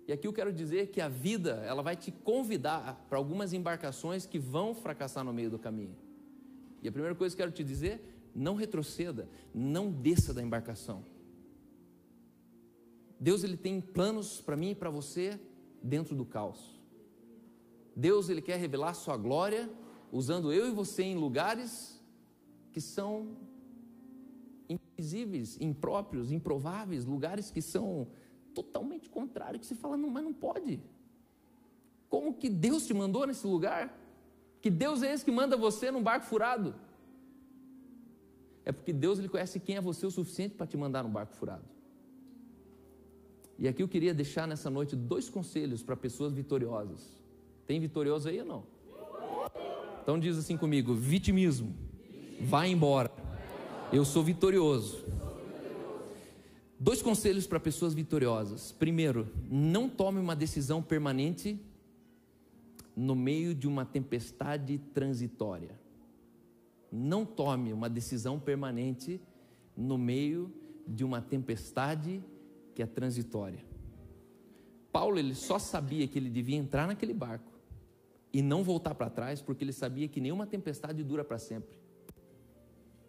E 0.08 0.14
aqui 0.14 0.26
eu 0.26 0.32
quero 0.32 0.54
dizer 0.54 0.88
que 0.88 1.02
a 1.02 1.10
vida, 1.10 1.62
ela 1.68 1.82
vai 1.82 1.96
te 1.96 2.12
convidar 2.12 3.06
para 3.10 3.18
algumas 3.18 3.52
embarcações 3.52 4.26
que 4.26 4.40
vão 4.40 4.74
fracassar 4.74 5.24
no 5.24 5.34
meio 5.34 5.50
do 5.50 5.60
caminho. 5.60 5.96
E 6.82 6.88
a 6.88 6.92
primeira 6.92 7.14
coisa 7.14 7.36
que 7.36 7.42
eu 7.42 7.46
quero 7.46 7.56
te 7.56 7.64
dizer, 7.64 8.02
não 8.38 8.56
retroceda, 8.56 9.28
não 9.54 9.92
desça 9.92 10.34
da 10.34 10.42
embarcação. 10.42 11.04
Deus 13.20 13.44
ele 13.44 13.58
tem 13.58 13.82
planos 13.82 14.40
para 14.40 14.56
mim 14.56 14.72
e 14.72 14.76
para 14.76 14.92
você 14.92 15.40
dentro 15.82 16.16
do 16.16 16.24
caos. 16.24 16.80
Deus 17.96 18.30
ele 18.30 18.42
quer 18.42 18.58
revelar 18.58 18.94
sua 18.94 19.18
glória 19.18 19.68
usando 20.12 20.54
eu 20.54 20.68
e 20.68 20.72
você 20.72 21.02
em 21.02 21.16
lugares 21.16 22.00
que 22.72 22.80
são 22.80 23.36
invisíveis, 24.70 25.58
impróprios, 25.60 26.32
improváveis, 26.32 27.06
lugares 27.06 27.50
que 27.50 27.62
são 27.62 28.08
totalmente 28.54 29.10
contrários, 29.10 29.62
que 29.62 29.66
você 29.66 29.76
fala, 29.76 29.98
não, 29.98 30.12
mas 30.12 30.24
não 30.24 30.34
pode. 30.34 30.80
Como 32.08 32.36
que 32.36 32.50
Deus 32.50 32.86
te 32.86 32.94
mandou 32.94 33.26
nesse 33.26 33.48
lugar? 33.48 33.98
Que 34.62 34.70
Deus 34.70 35.02
é 35.02 35.12
esse 35.12 35.26
que 35.26 35.32
manda 35.32 35.58
você 35.58 35.90
num 35.90 36.04
barco 36.04 36.28
furado? 36.28 36.76
É 38.68 38.72
porque 38.74 38.92
Deus 38.92 39.18
ele 39.18 39.30
conhece 39.30 39.62
quem 39.62 39.78
é 39.78 39.82
você 39.82 40.06
o 40.06 40.12
suficiente 40.12 40.54
para 40.54 40.68
te 40.68 40.76
mandar 40.76 41.02
num 41.02 41.10
barco 41.10 41.34
furado. 41.34 41.64
E 43.58 43.66
aqui 43.66 43.82
eu 43.82 43.88
queria 43.88 44.14
deixar 44.14 44.46
nessa 44.46 44.70
noite 44.70 44.94
dois 44.94 45.30
conselhos 45.30 45.82
para 45.82 45.96
pessoas 45.96 46.34
vitoriosas. 46.34 47.24
Tem 47.66 47.80
vitorioso 47.80 48.28
aí 48.28 48.42
ou 48.42 48.46
não? 48.46 48.64
Então 50.04 50.20
diz 50.20 50.38
assim 50.38 50.58
comigo: 50.58 50.94
vitimismo, 50.94 51.74
vai 52.42 52.70
embora. 52.70 53.10
Eu 53.94 54.04
sou 54.04 54.22
vitorioso. 54.22 55.02
Dois 56.78 57.02
conselhos 57.02 57.48
para 57.48 57.62
pessoas 57.62 57.94
vitoriosas. 57.94 58.74
Primeiro, 58.74 59.30
não 59.50 59.88
tome 59.88 60.20
uma 60.20 60.36
decisão 60.36 60.84
permanente 60.84 61.58
no 62.94 63.16
meio 63.16 63.56
de 63.56 63.66
uma 63.66 63.86
tempestade 63.86 64.78
transitória. 64.94 65.87
Não 66.92 67.26
tome 67.26 67.74
uma 67.74 67.90
decisão 67.90 68.40
permanente 68.40 69.22
no 69.76 69.98
meio 69.98 70.52
de 70.88 71.04
uma 71.04 71.22
tempestade 71.22 72.24
que 72.74 72.82
é 72.82 72.86
transitória. 72.86 73.64
Paulo 74.92 75.20
ele 75.20 75.36
só 75.36 75.60
sabia 75.60 76.08
que 76.08 76.18
ele 76.18 76.30
devia 76.30 76.56
entrar 76.56 76.88
naquele 76.88 77.14
barco 77.14 77.52
e 78.32 78.42
não 78.42 78.64
voltar 78.64 78.96
para 78.96 79.10
trás, 79.10 79.42
porque 79.42 79.64
ele 79.64 79.74
sabia 79.74 80.08
que 80.08 80.22
nenhuma 80.22 80.48
tempestade 80.48 81.04
dura 81.04 81.24
para 81.24 81.38
sempre. 81.38 81.78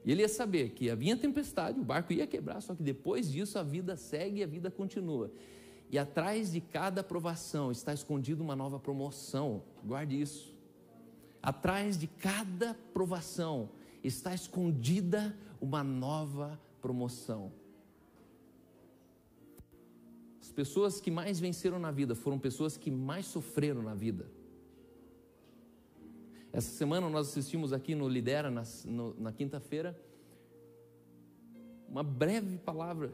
E 0.05 0.13
ele 0.13 0.23
ia 0.23 0.29
saber 0.29 0.71
que 0.71 0.91
havia 0.91 1.17
tempestade, 1.17 1.79
o 1.79 1.85
barco 1.85 2.13
ia 2.13 2.27
quebrar, 2.27 2.61
só 2.61 2.75
que 2.75 2.83
depois 2.83 3.31
disso 3.31 3.59
a 3.59 3.63
vida 3.63 3.97
segue 3.97 4.41
e 4.41 4.43
a 4.43 4.47
vida 4.47 4.71
continua. 4.71 5.31
E 5.91 5.99
atrás 5.99 6.53
de 6.53 6.61
cada 6.61 7.01
aprovação 7.01 7.71
está 7.71 7.93
escondido 7.93 8.43
uma 8.43 8.55
nova 8.55 8.79
promoção. 8.79 9.63
Guarde 9.85 10.21
isso. 10.21 10.58
Atrás 11.43 11.97
de 11.97 12.07
cada 12.07 12.75
provação 12.93 13.71
está 14.03 14.35
escondida 14.35 15.37
uma 15.61 15.83
nova 15.83 16.61
promoção. 16.81 17.53
As 20.41 20.51
pessoas 20.51 21.01
que 21.01 21.11
mais 21.11 21.39
venceram 21.39 21.79
na 21.79 21.91
vida 21.91 22.15
foram 22.15 22.39
pessoas 22.39 22.77
que 22.77 22.91
mais 22.91 23.27
sofreram 23.27 23.83
na 23.83 23.95
vida. 23.95 24.27
Essa 26.53 26.71
semana 26.71 27.09
nós 27.09 27.29
assistimos 27.29 27.73
aqui 27.73 27.95
no 27.95 28.09
Lidera, 28.09 28.51
na, 28.51 28.63
na 29.19 29.33
quinta-feira, 29.33 29.99
uma 31.89 32.03
breve 32.03 32.59
palavra 32.59 33.13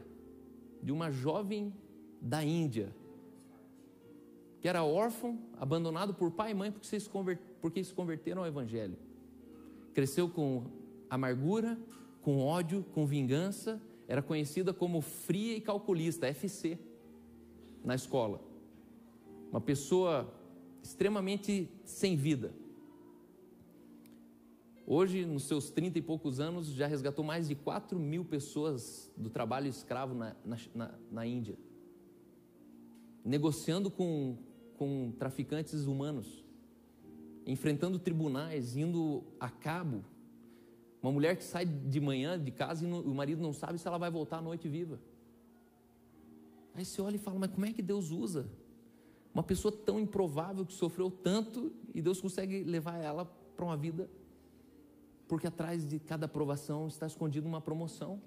de 0.81 0.91
uma 0.91 1.11
jovem 1.11 1.73
da 2.21 2.43
Índia, 2.43 2.93
que 4.65 4.69
era 4.69 4.83
órfão, 4.83 5.37
abandonado 5.59 6.11
por 6.11 6.31
pai 6.31 6.49
e 6.49 6.53
mãe 6.55 6.71
porque 6.71 6.87
se, 6.87 7.07
porque 7.61 7.83
se 7.83 7.93
converteram 7.93 8.41
ao 8.41 8.47
Evangelho. 8.47 8.97
Cresceu 9.93 10.27
com 10.27 10.63
amargura, 11.07 11.77
com 12.23 12.39
ódio, 12.39 12.83
com 12.91 13.05
vingança, 13.05 13.79
era 14.07 14.23
conhecida 14.23 14.73
como 14.73 15.01
fria 15.01 15.55
e 15.55 15.61
calculista, 15.61 16.25
FC 16.25 16.79
na 17.83 17.93
escola. 17.93 18.41
Uma 19.51 19.61
pessoa 19.61 20.33
extremamente 20.81 21.69
sem 21.83 22.15
vida. 22.15 22.51
Hoje, 24.87 25.27
nos 25.27 25.43
seus 25.43 25.69
trinta 25.69 25.99
e 25.99 26.01
poucos 26.01 26.39
anos, 26.39 26.69
já 26.69 26.87
resgatou 26.87 27.23
mais 27.23 27.47
de 27.47 27.53
4 27.53 27.99
mil 27.99 28.25
pessoas 28.25 29.13
do 29.15 29.29
trabalho 29.29 29.67
escravo 29.67 30.15
na, 30.15 30.35
na, 30.73 30.91
na 31.11 31.23
Índia, 31.23 31.55
negociando 33.23 33.91
com, 33.91 34.35
com 34.77 35.11
traficantes 35.17 35.85
humanos, 35.85 36.43
enfrentando 37.45 37.99
tribunais, 37.99 38.75
indo 38.75 39.23
a 39.39 39.49
cabo. 39.49 40.03
Uma 41.01 41.11
mulher 41.11 41.35
que 41.35 41.43
sai 41.43 41.65
de 41.65 41.99
manhã 41.99 42.39
de 42.41 42.51
casa 42.51 42.85
e 42.85 42.91
o 42.91 43.13
marido 43.13 43.41
não 43.41 43.53
sabe 43.53 43.77
se 43.77 43.87
ela 43.87 43.97
vai 43.97 44.09
voltar 44.09 44.37
à 44.37 44.41
noite 44.41 44.67
viva. 44.67 44.99
Aí 46.73 46.83
você 46.83 47.01
olha 47.01 47.15
e 47.15 47.19
fala, 47.19 47.39
mas 47.39 47.51
como 47.51 47.65
é 47.65 47.71
que 47.71 47.81
Deus 47.81 48.11
usa? 48.11 48.49
Uma 49.33 49.43
pessoa 49.43 49.71
tão 49.71 49.99
improvável 49.99 50.65
que 50.65 50.73
sofreu 50.73 51.09
tanto 51.09 51.71
e 51.93 52.01
Deus 52.01 52.19
consegue 52.19 52.63
levar 52.63 52.97
ela 52.97 53.25
para 53.55 53.65
uma 53.65 53.77
vida, 53.77 54.09
porque 55.27 55.47
atrás 55.47 55.87
de 55.87 55.99
cada 55.99 56.25
aprovação 56.25 56.87
está 56.87 57.05
escondida 57.05 57.47
uma 57.47 57.61
promoção. 57.61 58.21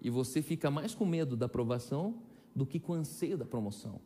E 0.00 0.10
você 0.10 0.42
fica 0.42 0.70
mais 0.70 0.94
com 0.94 1.06
medo 1.06 1.36
da 1.36 1.46
aprovação 1.46 2.22
do 2.54 2.66
que 2.66 2.78
com 2.78 2.92
anseio 2.92 3.38
da 3.38 3.44
promoção. 3.44 4.00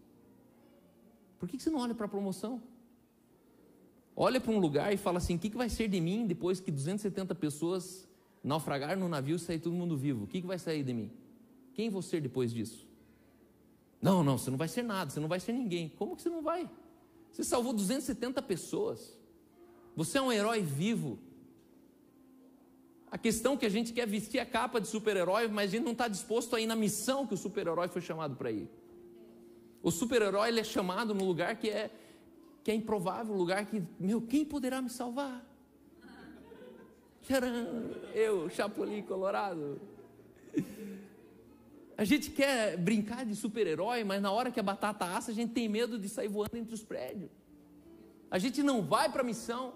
Por 1.39 1.49
que 1.49 1.59
você 1.59 1.71
não 1.71 1.81
olha 1.81 1.95
para 1.95 2.07
a 2.07 2.09
promoção? 2.09 2.61
olha 4.19 4.41
para 4.41 4.51
um 4.51 4.59
lugar 4.59 4.93
e 4.93 4.97
fala 4.97 5.19
assim: 5.19 5.37
o 5.37 5.39
que, 5.39 5.49
que 5.49 5.57
vai 5.57 5.69
ser 5.69 5.87
de 5.89 6.01
mim 6.01 6.27
depois 6.27 6.59
que 6.59 6.73
270 6.73 7.35
pessoas 7.37 8.07
naufragar 8.43 8.99
no 8.99 9.09
navio 9.09 9.37
e 9.37 9.39
sair 9.39 9.61
todo 9.61 9.73
mundo 9.73 9.97
vivo? 9.97 10.25
O 10.25 10.27
que, 10.27 10.41
que 10.41 10.47
vai 10.47 10.59
sair 10.59 10.83
de 10.83 10.93
mim? 10.93 11.11
Quem 11.73 11.89
vou 11.89 12.03
ser 12.03 12.21
depois 12.21 12.53
disso? 12.53 12.87
Não, 14.03 14.25
não, 14.25 14.37
você 14.37 14.51
não 14.51 14.59
vai 14.59 14.69
ser 14.69 14.83
nada, 14.83 15.11
você 15.11 15.21
não 15.21 15.29
vai 15.29 15.39
ser 15.39 15.53
ninguém. 15.53 15.89
Como 15.97 16.17
que 16.17 16.23
você 16.23 16.29
não 16.29 16.43
vai? 16.43 16.69
Você 17.31 17.45
salvou 17.45 17.73
270 17.73 18.43
pessoas. 18.43 19.17
Você 19.95 20.19
é 20.19 20.23
um 20.23 20.33
herói 20.33 20.63
vivo. 20.63 21.19
A 23.11 23.17
questão 23.17 23.55
é 23.55 23.57
que 23.57 23.67
a 23.67 23.71
gente 23.71 23.93
quer 23.93 24.07
vestir 24.07 24.39
a 24.39 24.47
capa 24.47 24.81
de 24.81 24.87
super-herói, 24.87 25.49
mas 25.49 25.71
a 25.71 25.73
gente 25.73 25.85
não 25.85 25.93
está 25.93 26.09
disposto 26.09 26.55
a 26.55 26.61
ir 26.61 26.67
na 26.67 26.77
missão 26.77 27.27
que 27.27 27.35
o 27.35 27.37
super-herói 27.37 27.89
foi 27.89 28.03
chamado 28.03 28.37
para 28.37 28.51
ir. 28.53 28.69
O 29.83 29.91
super-herói 29.91 30.59
é 30.59 30.65
chamado 30.65 31.15
num 31.15 31.25
lugar 31.25 31.57
que 31.57 31.69
é, 31.69 31.91
que 32.65 32.71
é 32.71 32.75
improvável, 32.75 33.35
um 33.35 33.39
lugar 33.39 33.65
que, 33.67 33.83
meu, 33.99 34.21
quem 34.21 34.45
poderá 34.45 34.83
me 34.83 34.91
salvar? 34.91 35.45
Tcharam, 37.23 37.49
eu, 38.15 38.49
Chapolin 38.51 39.03
Colorado. 39.03 39.81
A 41.97 42.05
gente 42.05 42.31
quer 42.31 42.77
brincar 42.77 43.27
de 43.27 43.35
super-herói, 43.35 44.05
mas 44.05 44.23
na 44.23 44.31
hora 44.31 44.51
que 44.51 44.61
a 44.61 44.63
batata 44.63 45.05
assa, 45.05 45.31
a 45.31 45.35
gente 45.35 45.53
tem 45.53 45.69
medo 45.69 45.99
de 45.99 46.09
sair 46.09 46.29
voando 46.29 46.57
entre 46.57 46.73
os 46.73 46.83
prédios. 46.83 47.31
A 48.31 48.39
gente 48.39 48.63
não 48.63 48.83
vai 48.83 49.11
para 49.11 49.23
a 49.23 49.25
missão. 49.25 49.75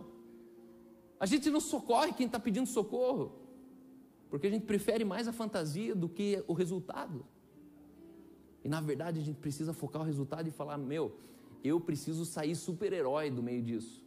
A 1.18 1.26
gente 1.26 1.50
não 1.50 1.60
socorre 1.60 2.12
quem 2.12 2.26
está 2.26 2.38
pedindo 2.38 2.66
socorro. 2.66 3.32
Porque 4.30 4.46
a 4.46 4.50
gente 4.50 4.64
prefere 4.64 5.04
mais 5.04 5.26
a 5.26 5.32
fantasia 5.32 5.94
do 5.94 6.08
que 6.08 6.42
o 6.46 6.52
resultado. 6.52 7.26
E 8.64 8.68
na 8.68 8.80
verdade 8.80 9.20
a 9.20 9.22
gente 9.22 9.38
precisa 9.38 9.72
focar 9.72 10.02
o 10.02 10.04
resultado 10.04 10.46
e 10.48 10.50
falar: 10.50 10.78
meu, 10.78 11.16
eu 11.62 11.80
preciso 11.80 12.24
sair 12.24 12.54
super-herói 12.54 13.30
do 13.30 13.42
meio 13.42 13.62
disso. 13.62 14.02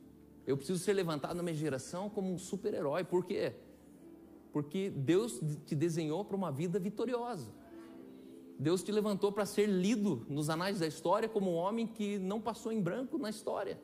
Eu 0.46 0.56
preciso 0.56 0.80
ser 0.80 0.94
levantado 0.94 1.36
na 1.36 1.44
minha 1.44 1.56
geração 1.56 2.10
como 2.10 2.32
um 2.32 2.38
super-herói. 2.38 3.04
Por 3.04 3.26
quê? 3.26 3.54
Porque 4.54 4.90
Deus 4.90 5.42
te 5.66 5.76
desenhou 5.76 6.24
para 6.24 6.38
uma 6.38 6.52
vida 6.52 6.80
vitoriosa. 6.80 7.52
Deus 8.58 8.84
te 8.84 8.92
levantou 8.92 9.32
para 9.32 9.46
ser 9.46 9.68
lido 9.68 10.26
nos 10.30 10.50
anais 10.50 10.80
da 10.80 10.88
história 10.88 11.28
como 11.28 11.52
um 11.52 11.56
homem 11.56 11.86
que 11.86 12.18
não 12.18 12.40
passou 12.40 12.72
em 12.72 12.82
branco 12.82 13.18
na 13.18 13.30
história. 13.30 13.80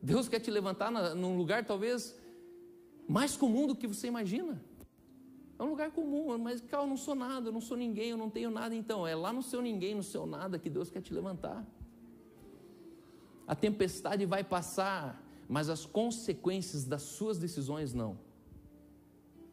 Deus 0.00 0.28
quer 0.28 0.38
te 0.38 0.50
levantar 0.50 0.92
na, 0.92 1.14
num 1.14 1.36
lugar 1.36 1.64
talvez 1.66 2.16
mais 3.08 3.36
comum 3.36 3.66
do 3.66 3.74
que 3.74 3.88
você 3.88 4.06
imagina. 4.06 4.62
É 5.58 5.62
um 5.62 5.70
lugar 5.70 5.90
comum, 5.90 6.38
mas 6.38 6.60
cara, 6.60 6.84
eu 6.84 6.86
não 6.86 6.96
sou 6.96 7.14
nada, 7.14 7.48
eu 7.48 7.52
não 7.52 7.60
sou 7.60 7.76
ninguém, 7.76 8.10
eu 8.10 8.16
não 8.16 8.30
tenho 8.30 8.50
nada. 8.50 8.74
Então, 8.74 9.06
é 9.06 9.14
lá 9.14 9.32
no 9.32 9.42
seu 9.42 9.60
ninguém, 9.60 9.94
no 9.94 10.02
seu 10.02 10.24
nada 10.24 10.58
que 10.58 10.70
Deus 10.70 10.88
quer 10.90 11.02
te 11.02 11.12
levantar. 11.12 11.66
A 13.46 13.54
tempestade 13.54 14.24
vai 14.24 14.44
passar, 14.44 15.20
mas 15.48 15.68
as 15.68 15.84
consequências 15.84 16.84
das 16.84 17.02
suas 17.02 17.38
decisões 17.38 17.92
não. 17.92 18.18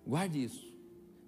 Guarde 0.05 0.43
isso. 0.43 0.75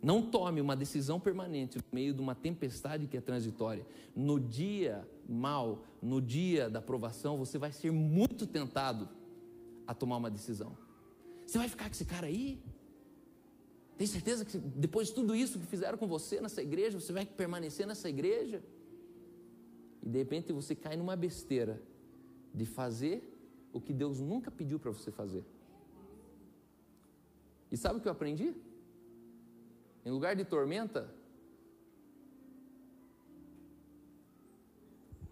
Não 0.03 0.21
tome 0.21 0.61
uma 0.61 0.75
decisão 0.75 1.19
permanente 1.19 1.77
no 1.77 1.83
meio 1.91 2.13
de 2.13 2.21
uma 2.21 2.35
tempestade 2.35 3.07
que 3.07 3.17
é 3.17 3.21
transitória. 3.21 3.85
No 4.15 4.39
dia 4.39 5.07
mal, 5.27 5.83
no 6.01 6.21
dia 6.21 6.69
da 6.69 6.77
aprovação, 6.79 7.37
você 7.37 7.57
vai 7.57 7.71
ser 7.71 7.91
muito 7.91 8.45
tentado 8.45 9.09
a 9.87 9.93
tomar 9.95 10.17
uma 10.17 10.29
decisão. 10.29 10.77
Você 11.47 11.57
vai 11.57 11.67
ficar 11.67 11.85
com 11.85 11.91
esse 11.91 12.05
cara 12.05 12.27
aí? 12.27 12.61
Tem 13.97 14.05
certeza 14.05 14.45
que 14.45 14.57
depois 14.57 15.07
de 15.07 15.15
tudo 15.15 15.35
isso 15.35 15.59
que 15.59 15.65
fizeram 15.65 15.97
com 15.97 16.07
você 16.07 16.39
nessa 16.39 16.61
igreja, 16.61 16.99
você 16.99 17.11
vai 17.11 17.25
permanecer 17.25 17.87
nessa 17.87 18.07
igreja? 18.07 18.63
E 20.03 20.09
de 20.09 20.17
repente 20.19 20.53
você 20.53 20.75
cai 20.75 20.95
numa 20.95 21.15
besteira 21.15 21.81
de 22.53 22.65
fazer 22.65 23.23
o 23.73 23.81
que 23.81 23.93
Deus 23.93 24.19
nunca 24.19 24.51
pediu 24.51 24.79
para 24.79 24.91
você 24.91 25.11
fazer. 25.11 25.43
E 27.71 27.75
sabe 27.75 27.97
o 27.97 28.01
que 28.01 28.07
eu 28.07 28.11
aprendi? 28.11 28.53
Em 30.05 30.11
lugar 30.11 30.35
de 30.35 30.45
tormenta, 30.45 31.13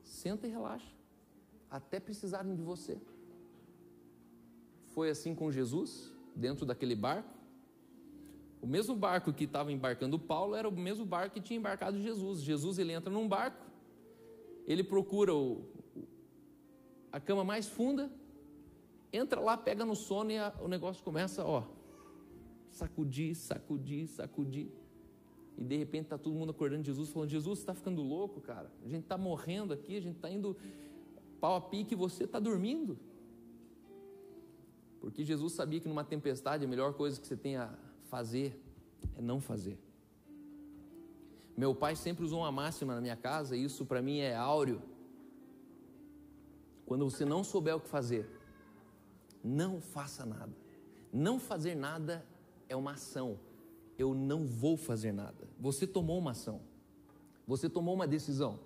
senta 0.04 0.48
e 0.48 0.50
relaxa, 0.50 0.92
até 1.70 2.00
precisarem 2.00 2.56
de 2.56 2.64
você. 2.64 2.98
Foi 4.88 5.10
assim 5.10 5.36
com 5.36 5.52
Jesus, 5.52 6.12
dentro 6.36 6.66
daquele 6.66 6.96
barco. 6.96 7.35
O 8.66 8.68
mesmo 8.68 8.96
barco 8.96 9.32
que 9.32 9.44
estava 9.44 9.72
embarcando 9.72 10.18
Paulo 10.18 10.56
era 10.56 10.68
o 10.68 10.72
mesmo 10.72 11.06
barco 11.06 11.36
que 11.36 11.40
tinha 11.40 11.56
embarcado 11.56 12.02
Jesus. 12.02 12.42
Jesus 12.42 12.80
ele 12.80 12.94
entra 12.94 13.14
num 13.14 13.28
barco, 13.28 13.64
ele 14.66 14.84
procura 14.84 15.36
o, 15.36 15.64
a 17.12 17.20
cama 17.20 17.44
mais 17.44 17.68
funda, 17.68 18.12
entra 19.14 19.40
lá, 19.40 19.56
pega 19.56 19.86
no 19.86 19.96
sono 19.96 20.32
e 20.32 20.40
a, 20.40 20.52
o 20.60 20.68
negócio 20.68 21.04
começa, 21.04 21.46
ó, 21.46 21.62
sacudir, 22.72 23.36
sacudir, 23.36 24.08
sacudir. 24.08 24.72
E 25.56 25.64
de 25.64 25.78
repente 25.78 26.06
está 26.06 26.18
todo 26.18 26.34
mundo 26.34 26.50
acordando 26.50 26.84
Jesus, 26.84 27.12
falando: 27.12 27.30
Jesus, 27.30 27.60
você 27.60 27.62
está 27.62 27.76
ficando 27.76 28.02
louco, 28.02 28.42
cara. 28.42 28.72
A 28.84 28.88
gente 28.88 29.04
está 29.04 29.16
morrendo 29.16 29.74
aqui, 29.74 29.96
a 29.96 30.02
gente 30.02 30.16
está 30.16 30.28
indo 30.28 30.58
pau 31.40 31.56
a 31.56 31.62
pique 31.62 31.94
e 31.94 31.96
você 31.96 32.24
está 32.24 32.40
dormindo. 32.40 32.98
Porque 35.00 35.24
Jesus 35.24 35.54
sabia 35.54 35.80
que 35.80 35.88
numa 35.88 36.04
tempestade 36.04 36.66
a 36.66 36.68
melhor 36.68 36.96
coisa 36.96 37.22
que 37.22 37.28
você 37.28 37.38
tem 37.38 37.58
a 37.58 37.72
fazer 38.16 38.50
é 39.18 39.22
não 39.22 39.40
fazer. 39.40 39.78
Meu 41.56 41.74
pai 41.74 41.96
sempre 41.96 42.24
usou 42.26 42.40
uma 42.40 42.52
máxima 42.52 42.96
na 42.96 43.02
minha 43.02 43.16
casa, 43.16 43.56
e 43.56 43.64
isso 43.64 43.86
para 43.86 44.02
mim 44.02 44.20
é 44.20 44.36
áureo. 44.36 44.82
Quando 46.86 47.10
você 47.10 47.26
não 47.26 47.44
souber 47.44 47.76
o 47.76 47.80
que 47.80 47.88
fazer, 47.88 48.24
não 49.44 49.82
faça 49.82 50.26
nada. 50.26 50.56
Não 51.12 51.40
fazer 51.40 51.76
nada 51.76 52.26
é 52.68 52.76
uma 52.76 52.92
ação 52.92 53.40
eu 53.98 54.14
não 54.14 54.46
vou 54.46 54.76
fazer 54.78 55.12
nada. 55.12 55.48
Você 55.60 55.88
tomou 55.88 56.18
uma 56.20 56.32
ação. 56.32 56.62
Você 57.48 57.70
tomou 57.70 57.94
uma 57.94 58.08
decisão. 58.08 58.60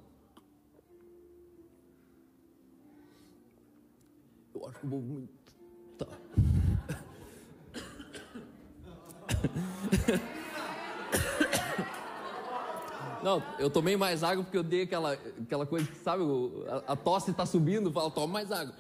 Eu 4.54 4.68
acho 4.68 4.80
que 4.80 4.88
vou 4.88 5.02
muito. 5.02 5.59
Não, 13.22 13.44
eu 13.58 13.70
tomei 13.70 13.98
mais 13.98 14.24
água 14.24 14.44
porque 14.44 14.58
eu 14.58 14.64
dei 14.64 14.84
aquela, 14.84 15.18
aquela 15.44 15.66
coisa 15.66 15.86
que, 15.86 15.98
sabe, 15.98 16.24
a, 16.88 16.94
a 16.94 16.96
tosse 16.96 17.32
está 17.32 17.46
subindo, 17.46 17.92
fala, 17.92 18.10
toma 18.10 18.28
mais 18.28 18.50
água. 18.52 18.74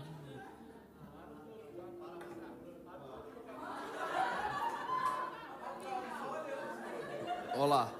Olá. 7.58 7.92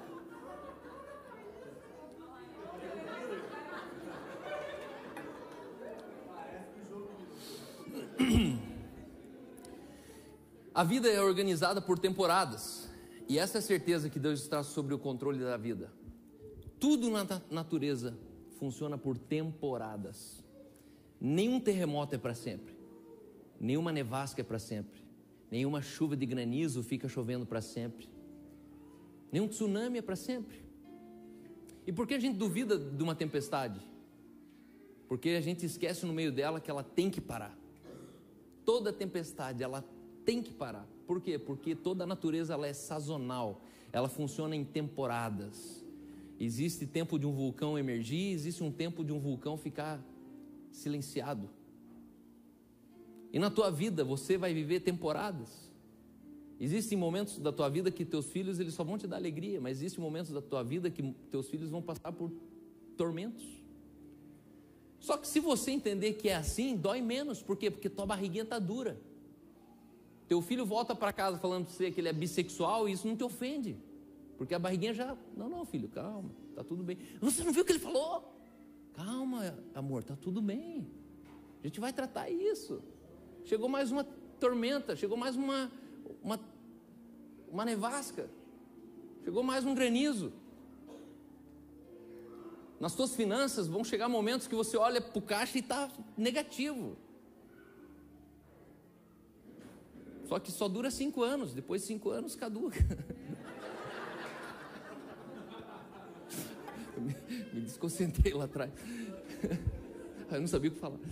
A 10.74 10.84
vida 10.84 11.10
é 11.10 11.20
organizada 11.20 11.82
por 11.82 11.98
temporadas. 11.98 12.79
E 13.30 13.38
essa 13.38 13.58
é 13.58 13.60
a 13.60 13.62
certeza 13.62 14.10
que 14.10 14.18
Deus 14.18 14.42
está 14.42 14.60
sobre 14.64 14.92
o 14.92 14.98
controle 14.98 15.38
da 15.38 15.56
vida. 15.56 15.92
Tudo 16.80 17.08
na 17.08 17.24
natureza 17.48 18.18
funciona 18.58 18.98
por 18.98 19.16
temporadas. 19.16 20.44
Nenhum 21.20 21.60
terremoto 21.60 22.12
é 22.16 22.18
para 22.18 22.34
sempre. 22.34 22.74
Nenhuma 23.60 23.92
nevasca 23.92 24.40
é 24.40 24.42
para 24.42 24.58
sempre. 24.58 25.00
Nenhuma 25.48 25.80
chuva 25.80 26.16
de 26.16 26.26
granizo 26.26 26.82
fica 26.82 27.08
chovendo 27.08 27.46
para 27.46 27.60
sempre. 27.60 28.08
Nenhum 29.30 29.46
tsunami 29.46 29.98
é 29.98 30.02
para 30.02 30.16
sempre. 30.16 30.64
E 31.86 31.92
por 31.92 32.08
que 32.08 32.14
a 32.14 32.18
gente 32.18 32.36
duvida 32.36 32.76
de 32.76 33.00
uma 33.00 33.14
tempestade? 33.14 33.80
Porque 35.06 35.28
a 35.28 35.40
gente 35.40 35.64
esquece 35.64 36.04
no 36.04 36.12
meio 36.12 36.32
dela 36.32 36.58
que 36.58 36.68
ela 36.68 36.82
tem 36.82 37.08
que 37.08 37.20
parar. 37.20 37.56
Toda 38.64 38.92
tempestade, 38.92 39.62
ela 39.62 39.84
tem 40.24 40.42
que 40.42 40.52
parar. 40.52 40.84
Por 41.10 41.20
quê? 41.20 41.36
Porque 41.36 41.74
toda 41.74 42.04
a 42.04 42.06
natureza 42.06 42.54
ela 42.54 42.68
é 42.68 42.72
sazonal. 42.72 43.64
Ela 43.92 44.08
funciona 44.08 44.54
em 44.54 44.64
temporadas. 44.64 45.84
Existe 46.38 46.86
tempo 46.86 47.18
de 47.18 47.26
um 47.26 47.32
vulcão 47.32 47.76
emergir, 47.76 48.32
existe 48.32 48.62
um 48.62 48.70
tempo 48.70 49.02
de 49.02 49.12
um 49.12 49.18
vulcão 49.18 49.56
ficar 49.56 50.00
silenciado. 50.70 51.50
E 53.32 53.40
na 53.40 53.50
tua 53.50 53.72
vida 53.72 54.04
você 54.04 54.38
vai 54.38 54.54
viver 54.54 54.82
temporadas. 54.82 55.68
Existem 56.60 56.96
momentos 56.96 57.40
da 57.40 57.50
tua 57.50 57.68
vida 57.68 57.90
que 57.90 58.04
teus 58.04 58.26
filhos 58.26 58.60
eles 58.60 58.74
só 58.74 58.84
vão 58.84 58.96
te 58.96 59.08
dar 59.08 59.16
alegria, 59.16 59.60
mas 59.60 59.78
existem 59.78 60.00
momentos 60.00 60.30
da 60.30 60.40
tua 60.40 60.62
vida 60.62 60.90
que 60.90 61.02
teus 61.28 61.48
filhos 61.48 61.70
vão 61.70 61.82
passar 61.82 62.12
por 62.12 62.30
tormentos. 62.96 63.44
Só 65.00 65.16
que 65.16 65.26
se 65.26 65.40
você 65.40 65.72
entender 65.72 66.12
que 66.12 66.28
é 66.28 66.36
assim, 66.36 66.76
dói 66.76 67.00
menos, 67.00 67.42
por 67.42 67.56
quê? 67.56 67.68
Porque 67.68 67.90
tua 67.90 68.06
barriguinha 68.06 68.44
tá 68.44 68.60
dura. 68.60 69.09
Teu 70.30 70.40
filho 70.40 70.64
volta 70.64 70.94
para 70.94 71.12
casa 71.12 71.38
falando 71.38 71.64
para 71.64 71.74
você 71.74 71.90
que 71.90 72.00
ele 72.00 72.08
é 72.08 72.12
bissexual 72.12 72.88
e 72.88 72.92
isso 72.92 73.04
não 73.04 73.16
te 73.16 73.24
ofende. 73.24 73.76
Porque 74.38 74.54
a 74.54 74.60
barriguinha 74.60 74.94
já, 74.94 75.16
não, 75.36 75.48
não, 75.48 75.64
filho, 75.64 75.88
calma, 75.88 76.30
tá 76.54 76.62
tudo 76.62 76.84
bem. 76.84 76.98
Você 77.20 77.42
não 77.42 77.52
viu 77.52 77.62
o 77.62 77.64
que 77.64 77.72
ele 77.72 77.80
falou? 77.80 78.32
Calma, 78.92 79.58
amor, 79.74 80.04
tá 80.04 80.14
tudo 80.14 80.40
bem. 80.40 80.88
A 81.60 81.66
gente 81.66 81.80
vai 81.80 81.92
tratar 81.92 82.30
isso. 82.30 82.80
chegou 83.44 83.68
mais 83.68 83.90
uma 83.90 84.04
tormenta, 84.38 84.94
chegou 84.94 85.16
mais 85.16 85.34
uma, 85.34 85.68
uma, 86.22 86.38
uma 87.48 87.64
nevasca, 87.64 88.30
chegou 89.24 89.42
mais 89.42 89.64
um 89.64 89.74
granizo. 89.74 90.32
Nas 92.78 92.92
suas 92.92 93.16
finanças 93.16 93.66
vão 93.66 93.82
chegar 93.82 94.08
momentos 94.08 94.46
que 94.46 94.54
você 94.54 94.76
olha 94.76 95.00
para 95.00 95.18
o 95.18 95.22
caixa 95.22 95.58
e 95.58 95.60
está 95.60 95.90
negativo. 96.16 96.96
Só 100.30 100.38
que 100.38 100.50
só 100.52 100.68
dura 100.68 100.92
cinco 100.92 101.24
anos, 101.24 101.52
depois 101.52 101.80
de 101.80 101.88
cinco 101.88 102.10
anos 102.10 102.36
caduca. 102.36 102.78
me, 107.52 107.62
desconcentrei 107.62 108.32
lá 108.32 108.44
atrás. 108.44 108.70
Eu 110.30 110.40
não 110.40 110.46
sabia 110.46 110.70
o 110.70 110.72
que 110.72 110.78
falar. 110.78 111.00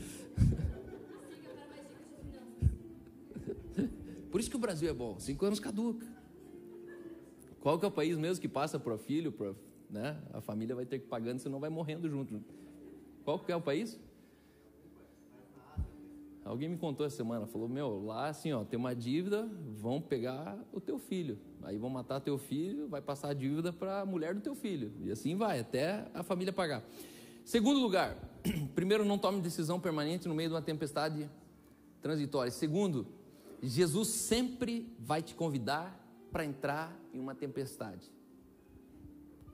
Por 4.30 4.40
isso 4.40 4.48
que 4.48 4.54
o 4.54 4.60
Brasil 4.60 4.88
é 4.88 4.92
bom, 4.92 5.18
cinco 5.18 5.44
anos 5.44 5.58
caduca. 5.58 6.06
Qual 7.58 7.76
que 7.76 7.84
é 7.84 7.88
o 7.88 7.90
país 7.90 8.16
mesmo 8.16 8.40
que 8.40 8.46
passa 8.46 8.78
para 8.78 8.94
o 8.94 8.98
filho, 8.98 9.32
para 9.32 9.52
né? 9.90 10.16
A 10.32 10.40
família 10.40 10.76
vai 10.76 10.86
ter 10.86 11.00
que 11.00 11.08
pagando, 11.08 11.40
senão 11.40 11.58
vai 11.58 11.70
morrendo 11.70 12.08
junto. 12.08 12.40
Qual 13.24 13.40
que 13.40 13.50
é 13.50 13.56
o 13.56 13.60
país? 13.60 13.98
Alguém 16.48 16.66
me 16.66 16.78
contou 16.78 17.04
essa 17.04 17.16
semana, 17.16 17.46
falou, 17.46 17.68
meu, 17.68 18.02
lá 18.06 18.28
assim, 18.28 18.50
ó, 18.54 18.64
tem 18.64 18.78
uma 18.78 18.94
dívida, 18.94 19.46
vão 19.76 20.00
pegar 20.00 20.58
o 20.72 20.80
teu 20.80 20.98
filho. 20.98 21.38
Aí 21.62 21.76
vão 21.76 21.90
matar 21.90 22.20
teu 22.20 22.38
filho, 22.38 22.88
vai 22.88 23.02
passar 23.02 23.28
a 23.28 23.34
dívida 23.34 23.70
para 23.70 24.00
a 24.00 24.06
mulher 24.06 24.34
do 24.34 24.40
teu 24.40 24.54
filho. 24.54 24.90
E 25.02 25.10
assim 25.10 25.36
vai, 25.36 25.60
até 25.60 26.10
a 26.14 26.22
família 26.22 26.50
pagar. 26.50 26.82
Segundo 27.44 27.78
lugar, 27.80 28.16
primeiro, 28.74 29.04
não 29.04 29.18
tome 29.18 29.42
decisão 29.42 29.78
permanente 29.78 30.26
no 30.26 30.34
meio 30.34 30.48
de 30.48 30.54
uma 30.54 30.62
tempestade 30.62 31.28
transitória. 32.00 32.50
Segundo, 32.50 33.06
Jesus 33.62 34.08
sempre 34.08 34.90
vai 34.98 35.20
te 35.20 35.34
convidar 35.34 36.02
para 36.32 36.46
entrar 36.46 36.98
em 37.12 37.20
uma 37.20 37.34
tempestade. 37.34 38.10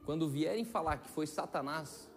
Quando 0.05 0.29
vierem 0.29 0.65
falar 0.65 0.99
que 0.99 1.11
foi 1.11 1.27
Satanás, 1.27 2.09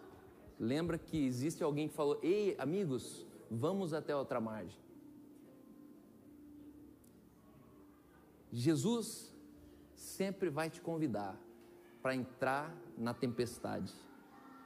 lembra 0.59 0.99
que 0.99 1.25
existe 1.25 1.63
alguém 1.63 1.87
que 1.87 1.95
falou: 1.95 2.19
Ei, 2.21 2.55
amigos, 2.59 3.25
vamos 3.49 3.93
até 3.93 4.15
outra 4.15 4.39
margem. 4.39 4.79
Jesus 8.51 9.33
sempre 9.93 10.49
vai 10.49 10.69
te 10.69 10.81
convidar 10.81 11.37
para 12.01 12.15
entrar 12.15 12.75
na 12.97 13.13
tempestade. 13.13 13.93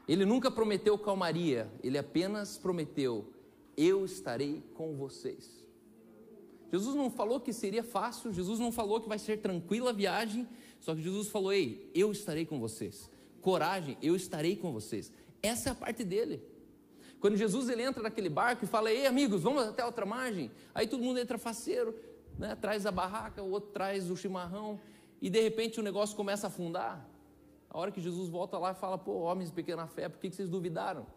Ele 0.07 0.25
nunca 0.25 0.51
prometeu 0.51 0.97
calmaria, 0.97 1.71
ele 1.83 1.97
apenas 1.97 2.57
prometeu: 2.57 3.33
Eu 3.75 4.05
estarei 4.05 4.63
com 4.75 4.95
vocês. 4.95 5.61
Jesus 6.71 6.95
não 6.95 7.09
falou 7.09 7.39
que 7.39 7.51
seria 7.51 7.83
fácil, 7.83 8.31
Jesus 8.31 8.59
não 8.59 8.71
falou 8.71 9.01
que 9.01 9.09
vai 9.09 9.19
ser 9.19 9.41
tranquila 9.41 9.89
a 9.89 9.93
viagem, 9.93 10.47
só 10.79 10.95
que 10.95 11.01
Jesus 11.01 11.27
falou: 11.27 11.51
Ei, 11.51 11.89
eu 11.93 12.11
estarei 12.11 12.45
com 12.45 12.59
vocês. 12.59 13.09
Coragem, 13.41 13.97
eu 14.01 14.15
estarei 14.15 14.55
com 14.55 14.71
vocês. 14.71 15.11
Essa 15.41 15.69
é 15.69 15.71
a 15.71 15.75
parte 15.75 16.03
dele. 16.03 16.41
Quando 17.21 17.37
Jesus 17.37 17.69
ele 17.69 17.83
entra 17.83 18.03
naquele 18.03 18.27
barco 18.27 18.65
e 18.65 18.67
fala: 18.67 18.91
Ei, 18.91 19.05
amigos, 19.05 19.43
vamos 19.43 19.63
até 19.63 19.85
outra 19.85 20.05
margem. 20.05 20.51
Aí 20.75 20.87
todo 20.87 21.01
mundo 21.01 21.19
entra 21.19 21.37
faceiro, 21.37 21.95
né? 22.37 22.55
traz 22.55 22.85
a 22.85 22.91
barraca, 22.91 23.41
o 23.41 23.49
outro 23.49 23.69
traz 23.69 24.09
o 24.11 24.17
chimarrão, 24.17 24.77
e 25.21 25.29
de 25.29 25.39
repente 25.39 25.79
o 25.79 25.83
negócio 25.83 26.17
começa 26.17 26.47
a 26.47 26.49
afundar. 26.49 27.07
A 27.69 27.77
hora 27.79 27.91
que 27.91 28.01
Jesus 28.01 28.27
volta 28.27 28.57
lá 28.57 28.71
e 28.71 28.75
fala: 28.75 28.97
Pô, 28.97 29.19
homens 29.19 29.49
de 29.49 29.55
pequena 29.55 29.87
fé, 29.87 30.09
por 30.09 30.19
que, 30.19 30.29
que 30.29 30.35
vocês 30.35 30.49
duvidaram? 30.49 31.07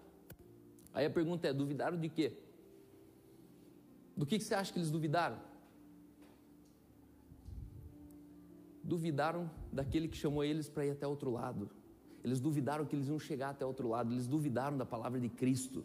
Aí 0.93 1.05
a 1.05 1.11
pergunta 1.11 1.49
é: 1.49 1.53
duvidaram 1.53 1.99
de 1.99 2.09
quê? 2.09 2.37
Do 4.17 4.25
que, 4.25 4.39
que 4.39 4.45
você 4.45 4.55
acha 4.55 4.73
que 4.73 4.79
eles 4.79 4.91
duvidaram? 4.91 5.39
duvidaram 8.85 9.51
daquele 9.73 10.07
que 10.07 10.17
chamou 10.17 10.45
eles 10.45 10.69
para 10.69 10.85
ir 10.85 10.91
até 10.91 11.07
outro 11.07 11.31
lado. 11.31 11.71
Eles 12.23 12.39
duvidaram 12.39 12.85
que 12.85 12.95
eles 12.95 13.09
iam 13.09 13.19
chegar 13.19 13.51
até 13.51 13.65
outro 13.65 13.89
lado, 13.89 14.13
eles 14.13 14.27
duvidaram 14.27 14.77
da 14.77 14.85
palavra 14.85 15.19
de 15.19 15.29
Cristo. 15.29 15.85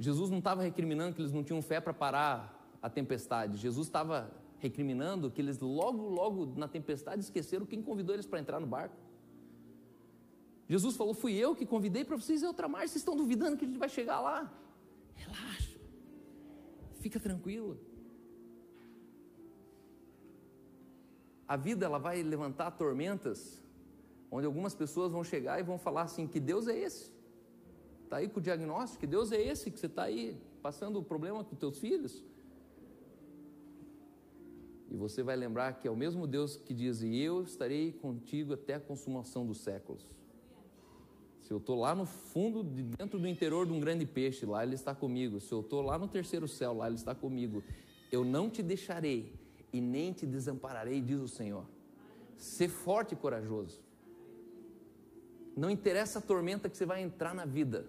Jesus 0.00 0.30
não 0.30 0.38
estava 0.38 0.62
recriminando 0.62 1.14
que 1.14 1.20
eles 1.20 1.32
não 1.32 1.44
tinham 1.44 1.62
fé 1.62 1.80
para 1.80 1.94
parar 1.94 2.76
a 2.82 2.90
tempestade. 2.90 3.56
Jesus 3.56 3.86
estava 3.86 4.32
recriminando 4.58 5.30
que 5.30 5.40
eles 5.40 5.60
logo, 5.60 6.08
logo 6.08 6.46
na 6.56 6.66
tempestade 6.66 7.22
esqueceram 7.22 7.64
quem 7.64 7.80
convidou 7.80 8.16
eles 8.16 8.26
para 8.26 8.40
entrar 8.40 8.58
no 8.58 8.66
barco. 8.66 8.96
Jesus 10.68 10.96
falou: 10.96 11.14
Fui 11.14 11.34
eu 11.34 11.54
que 11.54 11.64
convidei 11.64 12.04
para 12.04 12.16
vocês 12.16 12.42
ir 12.42 12.46
outra 12.46 12.66
margem, 12.66 12.88
vocês 12.88 13.02
estão 13.02 13.16
duvidando 13.16 13.56
que 13.56 13.64
a 13.64 13.68
gente 13.68 13.78
vai 13.78 13.88
chegar 13.88 14.20
lá. 14.20 14.52
Relaxa, 15.14 15.78
fica 16.98 17.20
tranquilo. 17.20 17.78
a 21.50 21.56
vida 21.56 21.84
ela 21.84 21.98
vai 21.98 22.22
levantar 22.22 22.70
tormentas, 22.70 23.60
onde 24.30 24.46
algumas 24.46 24.72
pessoas 24.72 25.10
vão 25.10 25.24
chegar 25.24 25.58
e 25.58 25.64
vão 25.64 25.76
falar 25.76 26.02
assim: 26.02 26.24
que 26.24 26.38
Deus 26.38 26.68
é 26.68 26.78
esse? 26.78 27.10
Está 28.10 28.16
aí 28.16 28.28
com 28.28 28.40
o 28.40 28.42
diagnóstico, 28.42 28.98
que 28.98 29.06
Deus 29.06 29.30
é 29.30 29.40
esse 29.40 29.70
que 29.70 29.78
você 29.78 29.86
está 29.86 30.02
aí 30.02 30.36
passando 30.60 30.98
o 30.98 31.02
problema 31.04 31.44
com 31.44 31.54
teus 31.54 31.78
filhos? 31.78 32.24
E 34.90 34.96
você 34.96 35.22
vai 35.22 35.36
lembrar 35.36 35.74
que 35.74 35.86
é 35.86 35.90
o 35.92 35.94
mesmo 35.94 36.26
Deus 36.26 36.56
que 36.56 36.74
diz: 36.74 37.02
E 37.02 37.20
eu 37.20 37.44
estarei 37.44 37.92
contigo 37.92 38.54
até 38.54 38.74
a 38.74 38.80
consumação 38.80 39.46
dos 39.46 39.58
séculos. 39.58 40.04
Se 41.38 41.52
eu 41.52 41.58
estou 41.58 41.78
lá 41.78 41.94
no 41.94 42.04
fundo, 42.04 42.64
de 42.64 42.82
dentro 42.82 43.16
do 43.16 43.28
interior 43.28 43.64
de 43.64 43.72
um 43.72 43.78
grande 43.78 44.04
peixe, 44.04 44.44
lá 44.44 44.64
Ele 44.64 44.74
está 44.74 44.92
comigo. 44.92 45.38
Se 45.38 45.52
eu 45.52 45.60
estou 45.60 45.80
lá 45.80 45.96
no 45.96 46.08
terceiro 46.08 46.48
céu, 46.48 46.72
lá 46.72 46.88
Ele 46.88 46.96
está 46.96 47.14
comigo. 47.14 47.62
Eu 48.10 48.24
não 48.24 48.50
te 48.50 48.60
deixarei 48.60 49.32
e 49.72 49.80
nem 49.80 50.12
te 50.12 50.26
desampararei, 50.26 51.00
diz 51.00 51.20
o 51.20 51.28
Senhor. 51.28 51.64
Ser 52.36 52.70
forte 52.70 53.12
e 53.12 53.16
corajoso. 53.16 53.80
Não 55.56 55.70
interessa 55.70 56.18
a 56.18 56.22
tormenta 56.22 56.68
que 56.68 56.76
você 56.76 56.84
vai 56.84 57.02
entrar 57.02 57.32
na 57.32 57.44
vida. 57.44 57.86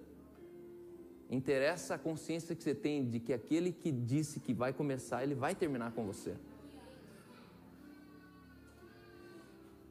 Interessa 1.32 1.96
a 1.96 1.98
consciência 1.98 2.56
que 2.56 2.62
você 2.62 2.76
tem 2.76 3.10
de 3.10 3.20
que 3.20 3.32
aquele 3.32 3.72
que 3.72 3.92
disse 3.92 4.40
que 4.40 4.54
vai 4.54 4.74
começar, 4.74 5.24
ele 5.24 5.34
vai 5.34 5.56
terminar 5.56 5.94
com 5.94 6.06
você. 6.06 6.36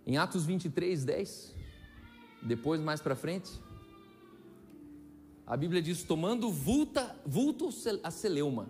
Em 0.07 0.16
Atos 0.18 0.45
23, 0.45 1.05
10, 1.05 1.57
depois 2.43 2.80
mais 2.80 3.01
para 3.01 3.16
frente, 3.16 3.51
a 5.47 5.57
Bíblia 5.57 5.80
diz: 5.80 6.03
tomando 6.03 6.53
vulta, 6.53 7.16
vulto 7.24 7.70
a 8.03 8.11
celeuma 8.11 8.68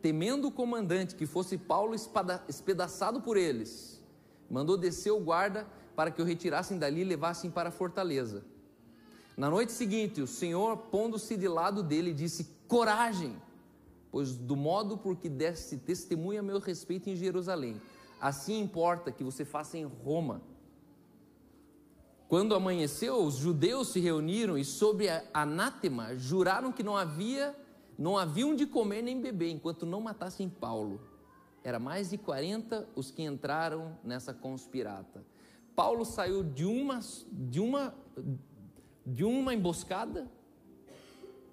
temendo 0.00 0.48
o 0.48 0.52
comandante 0.52 1.14
que 1.14 1.26
fosse 1.26 1.58
Paulo 1.58 1.94
espedaçado 2.48 3.20
por 3.20 3.36
eles, 3.36 4.02
mandou 4.50 4.76
descer 4.76 5.10
o 5.10 5.20
guarda 5.20 5.66
para 5.94 6.10
que 6.10 6.22
o 6.22 6.24
retirassem 6.24 6.78
dali 6.78 7.02
e 7.02 7.04
levassem 7.04 7.50
para 7.50 7.68
a 7.68 7.72
fortaleza. 7.72 8.44
Na 9.40 9.48
noite 9.48 9.72
seguinte, 9.72 10.20
o 10.20 10.26
Senhor, 10.26 10.76
pondo-se 10.76 11.34
de 11.34 11.48
lado 11.48 11.82
dele, 11.82 12.12
disse: 12.12 12.46
Coragem, 12.68 13.34
pois 14.12 14.36
do 14.36 14.54
modo 14.54 14.98
por 14.98 15.16
que 15.16 15.30
desse 15.30 15.78
testemunha 15.78 16.40
a 16.40 16.42
meu 16.42 16.58
respeito 16.58 17.08
em 17.08 17.16
Jerusalém, 17.16 17.80
assim 18.20 18.60
importa 18.60 19.10
que 19.10 19.24
você 19.24 19.42
faça 19.42 19.78
em 19.78 19.84
Roma. 19.84 20.42
Quando 22.28 22.54
amanheceu, 22.54 23.24
os 23.24 23.36
judeus 23.36 23.88
se 23.88 23.98
reuniram 23.98 24.58
e, 24.58 24.64
sob 24.64 25.06
anátema, 25.32 26.14
juraram 26.18 26.70
que 26.70 26.82
não 26.82 26.94
havia 26.94 27.56
não 27.96 28.18
haviam 28.18 28.54
de 28.54 28.66
comer 28.66 29.00
nem 29.00 29.22
beber 29.22 29.48
enquanto 29.48 29.86
não 29.86 30.02
matassem 30.02 30.50
Paulo. 30.50 31.00
Era 31.64 31.78
mais 31.78 32.10
de 32.10 32.18
40 32.18 32.86
os 32.94 33.10
que 33.10 33.22
entraram 33.22 33.96
nessa 34.04 34.34
conspirata. 34.34 35.24
Paulo 35.74 36.04
saiu 36.04 36.42
de 36.42 36.66
uma, 36.66 37.00
de 37.32 37.58
uma, 37.58 37.94
de 39.04 39.24
uma 39.24 39.54
emboscada, 39.54 40.30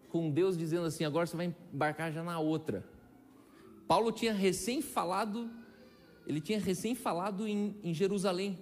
com 0.09 0.29
Deus 0.29 0.57
dizendo 0.57 0.85
assim: 0.85 1.03
agora 1.03 1.25
você 1.25 1.35
vai 1.35 1.53
embarcar 1.73 2.11
já 2.11 2.23
na 2.23 2.39
outra. 2.39 2.85
Paulo 3.87 4.11
tinha 4.11 4.33
recém 4.33 4.81
falado, 4.81 5.49
ele 6.25 6.41
tinha 6.41 6.59
recém 6.59 6.93
falado 6.93 7.47
em, 7.47 7.75
em 7.83 7.93
Jerusalém. 7.93 8.59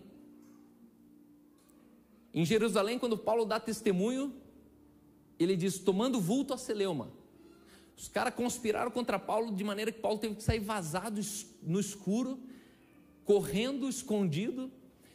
Em 2.33 2.45
Jerusalém, 2.45 2.99
quando 2.99 3.17
Paulo 3.17 3.45
dá 3.45 3.59
testemunho, 3.59 4.33
ele 5.39 5.55
diz: 5.55 5.79
tomando 5.79 6.19
vulto 6.19 6.53
a 6.53 6.57
Celeuma. 6.57 7.11
Os 7.97 8.09
caras 8.09 8.33
conspiraram 8.35 8.91
contra 8.91 9.17
Paulo 9.17 9.55
de 9.55 9.63
maneira 9.63 9.91
que 9.91 10.01
Paulo 10.01 10.19
teve 10.19 10.35
que 10.35 10.43
sair 10.43 10.59
vazado 10.59 11.21
no 11.63 11.79
escuro, 11.79 12.39
correndo, 13.23 13.87
escondido. 13.87 14.69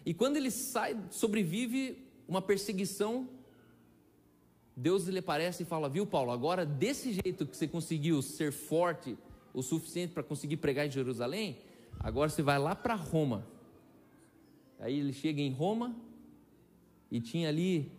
E 0.05 0.15
quando 0.15 0.37
ele 0.39 0.51
sai, 0.51 0.99
sobrevive 1.11 2.03
uma 2.27 2.41
perseguição. 2.41 3.29
Deus 4.81 5.07
lhe 5.07 5.19
aparece 5.19 5.63
e 5.63 5.67
fala: 5.67 5.91
Viu, 5.91 6.07
Paulo, 6.07 6.31
agora 6.31 6.65
desse 6.65 7.13
jeito 7.13 7.45
que 7.45 7.55
você 7.55 7.69
conseguiu 7.69 8.23
ser 8.23 8.51
forte 8.51 9.15
o 9.53 9.63
suficiente 9.63 10.15
para 10.15 10.23
conseguir 10.23 10.57
pregar 10.57 10.87
em 10.87 10.91
Jerusalém, 10.91 11.59
agora 11.99 12.31
você 12.31 12.41
vai 12.41 12.59
lá 12.59 12.75
para 12.75 12.95
Roma. 12.95 13.47
Aí 14.79 14.99
ele 14.99 15.13
chega 15.13 15.43
em 15.43 15.53
Roma 15.53 15.95
e 17.11 17.21
tinha 17.21 17.51
ali, 17.51 17.93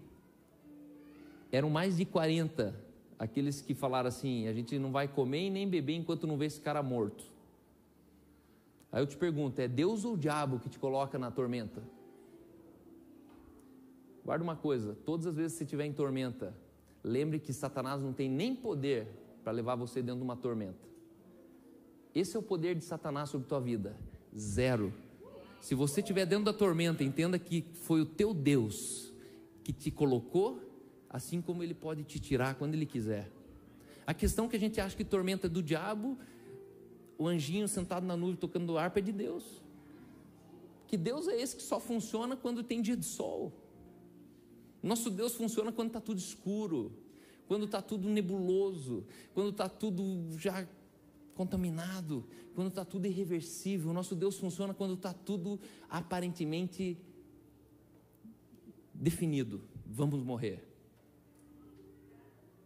eram 1.52 1.70
mais 1.70 1.98
de 1.98 2.06
40 2.06 2.76
aqueles 3.20 3.62
que 3.62 3.76
falaram 3.76 4.08
assim: 4.08 4.48
a 4.48 4.54
gente 4.54 4.80
não 4.80 4.92
vai 4.92 5.08
comer 5.08 5.46
e 5.46 5.50
nem 5.52 5.70
beber 5.70 5.94
enquanto 5.94 6.26
não 6.26 6.36
vê 6.36 6.48
esse 6.48 6.60
cara 6.60 6.82
morto. 6.82 7.24
Aí 8.92 9.04
eu 9.04 9.06
te 9.06 9.18
pergunto: 9.18 9.62
é 9.62 9.68
Deus 9.68 10.04
ou 10.04 10.16
o 10.16 10.18
diabo 10.18 10.60
que 10.60 10.68
te 10.68 10.80
coloca 10.80 11.20
na 11.20 11.30
tormenta? 11.30 11.84
Guarda 14.26 14.44
uma 14.44 14.56
coisa: 14.56 14.98
todas 15.06 15.28
as 15.28 15.36
vezes 15.36 15.52
que 15.52 15.58
você 15.60 15.64
estiver 15.66 15.86
em 15.86 15.94
tormenta, 15.94 16.56
lembre 17.04 17.40
que 17.40 17.54
Satanás 17.54 18.02
não 18.02 18.14
tem 18.14 18.30
nem 18.30 18.56
poder 18.56 19.08
para 19.44 19.52
levar 19.52 19.76
você 19.76 20.02
dentro 20.02 20.20
de 20.20 20.24
uma 20.24 20.36
tormenta. 20.36 20.90
Esse 22.14 22.36
é 22.36 22.40
o 22.40 22.44
poder 22.44 22.76
de 22.76 22.84
Satanás 22.84 23.30
sobre 23.30 23.48
tua 23.48 23.60
vida. 23.60 23.96
Zero. 24.38 24.94
Se 25.60 25.76
você 25.76 26.02
estiver 26.02 26.26
dentro 26.26 26.46
da 26.46 26.54
tormenta, 26.54 27.04
entenda 27.04 27.38
que 27.40 27.66
foi 27.74 28.02
o 28.02 28.06
teu 28.06 28.34
Deus 28.34 29.14
que 29.64 29.72
te 29.72 29.92
colocou, 29.92 30.60
assim 31.10 31.42
como 31.42 31.64
ele 31.64 31.74
pode 31.74 32.04
te 32.04 32.20
tirar 32.20 32.56
quando 32.56 32.74
ele 32.74 32.86
quiser. 32.86 33.32
A 34.06 34.14
questão 34.14 34.50
que 34.50 34.56
a 34.56 34.60
gente 34.60 34.82
acha 34.82 34.96
que 34.96 35.06
tormenta 35.06 35.48
é 35.48 35.50
do 35.50 35.62
diabo, 35.62 36.18
o 37.18 37.28
anjinho 37.28 37.68
sentado 37.68 38.06
na 38.06 38.18
nuvem 38.18 38.36
tocando 38.36 38.78
harpa 38.78 39.00
é 39.00 39.02
de 39.02 39.12
Deus. 39.12 39.62
Que 40.88 40.98
Deus 40.98 41.28
é 41.28 41.40
esse 41.40 41.56
que 41.56 41.64
só 41.64 41.80
funciona 41.80 42.36
quando 42.36 42.64
tem 42.64 42.82
dia 42.82 42.98
de 42.98 43.06
sol. 43.06 43.54
Nosso 44.82 45.10
Deus 45.10 45.36
funciona 45.36 45.72
quando 45.72 45.90
está 45.90 46.02
tudo 46.02 46.18
escuro, 46.18 46.92
quando 47.48 47.66
está 47.66 47.82
tudo 47.82 48.08
nebuloso, 48.10 49.06
quando 49.34 49.50
está 49.52 49.70
tudo 49.70 50.38
já 50.38 50.68
contaminado, 51.36 52.26
quando 52.56 52.70
está 52.70 52.84
tudo 52.84 53.06
irreversível. 53.06 53.94
Nosso 53.94 54.16
Deus 54.16 54.38
funciona 54.38 54.74
quando 54.74 54.96
está 54.96 55.14
tudo 55.14 55.60
aparentemente 55.90 56.98
definido. 58.94 59.62
Vamos 59.86 60.24
morrer. 60.24 60.68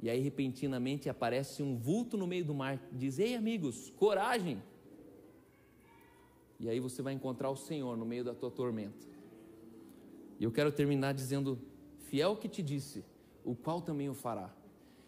E 0.02 0.10
aí, 0.10 0.20
repentinamente, 0.20 1.10
aparece 1.10 1.64
um 1.64 1.78
vulto 1.78 2.16
no 2.16 2.28
meio 2.28 2.46
do 2.46 2.54
mar. 2.54 2.80
Diz: 2.92 3.18
Ei, 3.18 3.36
amigos, 3.36 3.92
coragem. 3.98 4.62
E 6.60 6.70
aí 6.70 6.80
você 6.80 7.02
vai 7.02 7.14
encontrar 7.14 7.50
o 7.50 7.56
Senhor 7.56 7.98
no 7.98 8.06
meio 8.06 8.24
da 8.24 8.34
tua 8.34 8.52
tormenta. 8.52 9.06
E 10.40 10.44
eu 10.44 10.52
quero 10.52 10.72
terminar 10.72 11.14
dizendo: 11.14 11.60
Fiel 12.16 12.38
que 12.38 12.48
te 12.48 12.64
disse, 12.64 13.04
o 13.44 13.54
qual 13.54 13.82
também 13.82 14.08
o 14.08 14.14
fará. 14.14 14.50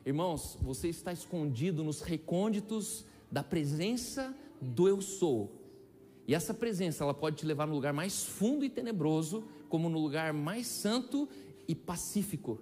Irmãos, 0.06 0.58
você 0.62 0.90
está 0.90 1.14
escondido 1.14 1.82
nos 1.82 2.02
recônditos 2.02 3.06
da 3.32 3.42
presença 3.42 4.36
do 4.60 4.90
eu 4.90 5.00
sou. 5.00 5.50
E 6.28 6.36
essa 6.36 6.54
presença, 6.54 7.06
ela 7.06 7.14
pode 7.14 7.38
te 7.38 7.46
levar 7.46 7.66
no 7.66 7.74
lugar 7.74 7.94
mais 7.94 8.26
fundo 8.26 8.66
e 8.66 8.70
tenebroso, 8.70 9.46
como 9.70 9.88
no 9.88 9.98
lugar 9.98 10.34
mais 10.34 10.68
santo 10.68 11.30
e 11.66 11.74
pacífico. 11.74 12.60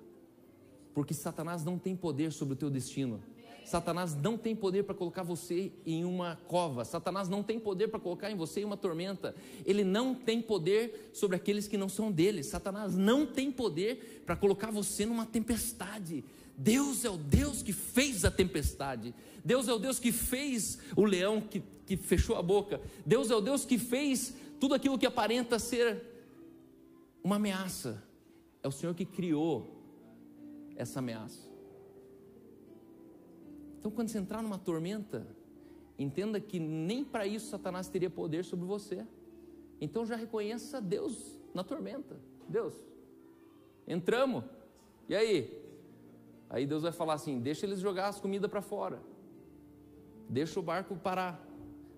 Porque 0.93 1.15
Satanás 1.15 1.65
não 1.65 1.79
tem 1.79 1.95
poder 1.95 2.31
sobre 2.31 2.53
o 2.53 2.57
teu 2.57 2.69
destino. 2.69 3.23
Satanás 3.65 4.15
não 4.15 4.37
tem 4.37 4.55
poder 4.55 4.83
para 4.83 4.93
colocar 4.93 5.23
você 5.23 5.71
em 5.85 6.05
uma 6.05 6.35
cova. 6.47 6.85
Satanás 6.85 7.27
não 7.27 7.41
tem 7.41 7.59
poder 7.59 7.87
para 7.87 7.99
colocar 7.99 8.29
em 8.29 8.35
você 8.35 8.63
uma 8.63 8.77
tormenta. 8.77 9.35
Ele 9.65 9.83
não 9.83 10.13
tem 10.13 10.39
poder 10.39 11.09
sobre 11.13 11.35
aqueles 11.35 11.67
que 11.67 11.75
não 11.75 11.89
são 11.89 12.11
dele. 12.11 12.43
Satanás 12.43 12.95
não 12.95 13.25
tem 13.25 13.51
poder 13.51 14.23
para 14.23 14.35
colocar 14.35 14.69
você 14.69 15.05
numa 15.05 15.25
tempestade. 15.25 16.23
Deus 16.55 17.03
é 17.03 17.09
o 17.09 17.17
Deus 17.17 17.63
que 17.63 17.73
fez 17.73 18.23
a 18.23 18.29
tempestade. 18.29 19.15
Deus 19.43 19.67
é 19.67 19.73
o 19.73 19.79
Deus 19.79 19.97
que 19.99 20.11
fez 20.11 20.77
o 20.95 21.03
leão 21.03 21.41
que, 21.41 21.63
que 21.87 21.97
fechou 21.97 22.35
a 22.37 22.43
boca. 22.43 22.79
Deus 23.03 23.31
é 23.31 23.35
o 23.35 23.41
Deus 23.41 23.65
que 23.65 23.79
fez 23.79 24.35
tudo 24.59 24.75
aquilo 24.75 24.97
que 24.97 25.07
aparenta 25.07 25.57
ser 25.57 26.03
uma 27.23 27.37
ameaça. 27.37 28.01
É 28.61 28.67
o 28.67 28.71
Senhor 28.71 28.93
que 28.93 29.05
criou 29.05 29.75
essa 30.75 30.99
ameaça. 30.99 31.54
Então, 33.85 33.93
quando 33.93 34.09
você 34.09 34.17
entrar 34.17 34.41
numa 34.41 34.57
tormenta, 34.57 35.27
entenda 35.99 36.39
que 36.39 36.57
nem 36.57 37.05
para 37.05 37.27
isso 37.27 37.51
Satanás 37.51 37.87
teria 37.87 38.09
poder 38.09 38.43
sobre 38.43 38.65
você. 38.65 39.05
Então, 39.79 40.07
já 40.07 40.15
reconheça 40.15 40.81
Deus 40.81 41.39
na 41.53 41.63
tormenta. 41.63 42.19
Deus, 42.49 42.73
entramos. 43.87 44.43
E 45.07 45.15
aí? 45.15 45.63
Aí 46.49 46.65
Deus 46.65 46.81
vai 46.81 46.91
falar 46.91 47.13
assim: 47.13 47.39
deixa 47.39 47.67
eles 47.67 47.79
jogar 47.79 48.07
as 48.07 48.19
comidas 48.19 48.49
para 48.49 48.59
fora, 48.59 49.03
deixa 50.27 50.59
o 50.59 50.63
barco 50.63 50.95
parar, 50.95 51.47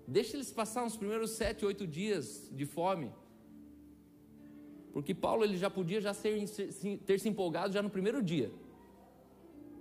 deixa 0.06 0.36
eles 0.36 0.52
passar 0.52 0.84
uns 0.84 0.98
primeiros 0.98 1.32
sete, 1.32 1.66
oito 1.66 1.88
dias 1.88 2.52
de 2.52 2.66
fome. 2.66 3.14
Porque 4.92 5.14
Paulo 5.16 5.46
ele 5.46 5.56
já 5.56 5.70
podia 5.70 6.02
já 6.02 6.14
ser, 6.14 6.38
ter 7.06 7.18
se 7.18 7.30
empolgado 7.30 7.72
já 7.72 7.82
no 7.82 7.90
primeiro 7.90 8.22
dia. 8.22 8.52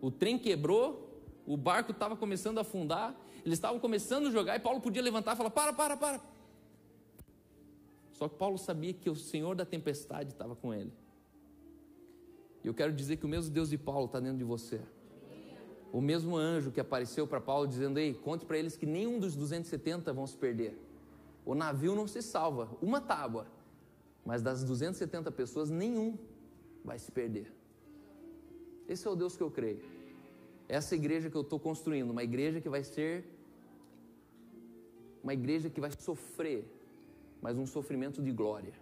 O 0.00 0.08
trem 0.08 0.38
quebrou, 0.38 1.05
o 1.46 1.56
barco 1.56 1.92
estava 1.92 2.16
começando 2.16 2.58
a 2.58 2.62
afundar, 2.62 3.14
eles 3.44 3.58
estavam 3.58 3.78
começando 3.78 4.26
a 4.26 4.30
jogar 4.30 4.56
e 4.56 4.60
Paulo 4.60 4.80
podia 4.80 5.00
levantar 5.00 5.34
e 5.34 5.36
falar: 5.36 5.50
para, 5.50 5.72
para, 5.72 5.96
para. 5.96 6.20
Só 8.12 8.28
que 8.28 8.36
Paulo 8.36 8.58
sabia 8.58 8.92
que 8.92 9.08
o 9.08 9.14
Senhor 9.14 9.54
da 9.54 9.64
tempestade 9.64 10.32
estava 10.32 10.56
com 10.56 10.74
ele. 10.74 10.92
E 12.64 12.66
eu 12.66 12.74
quero 12.74 12.92
dizer 12.92 13.18
que 13.18 13.24
o 13.24 13.28
mesmo 13.28 13.52
Deus 13.52 13.70
de 13.70 13.78
Paulo 13.78 14.06
está 14.06 14.18
dentro 14.18 14.38
de 14.38 14.44
você. 14.44 14.80
O 15.92 16.00
mesmo 16.00 16.36
anjo 16.36 16.72
que 16.72 16.80
apareceu 16.80 17.26
para 17.26 17.40
Paulo 17.40 17.68
dizendo: 17.68 17.98
Ei, 17.98 18.12
conte 18.12 18.44
para 18.44 18.58
eles 18.58 18.76
que 18.76 18.84
nenhum 18.84 19.20
dos 19.20 19.36
270 19.36 20.12
vão 20.12 20.26
se 20.26 20.36
perder. 20.36 20.76
O 21.44 21.54
navio 21.54 21.94
não 21.94 22.08
se 22.08 22.20
salva, 22.22 22.68
uma 22.82 23.00
tábua, 23.00 23.46
mas 24.24 24.42
das 24.42 24.64
270 24.64 25.30
pessoas, 25.30 25.70
nenhum 25.70 26.18
vai 26.84 26.98
se 26.98 27.12
perder. 27.12 27.52
Esse 28.88 29.06
é 29.06 29.10
o 29.10 29.14
Deus 29.14 29.36
que 29.36 29.42
eu 29.42 29.50
creio. 29.50 29.95
Essa 30.68 30.94
igreja 30.94 31.30
que 31.30 31.36
eu 31.36 31.42
estou 31.42 31.60
construindo, 31.60 32.10
uma 32.10 32.24
igreja 32.24 32.60
que 32.60 32.68
vai 32.68 32.82
ser 32.82 33.24
uma 35.22 35.34
igreja 35.34 35.68
que 35.68 35.80
vai 35.80 35.90
sofrer, 35.90 36.64
mas 37.42 37.56
um 37.56 37.66
sofrimento 37.66 38.22
de 38.22 38.30
glória 38.30 38.72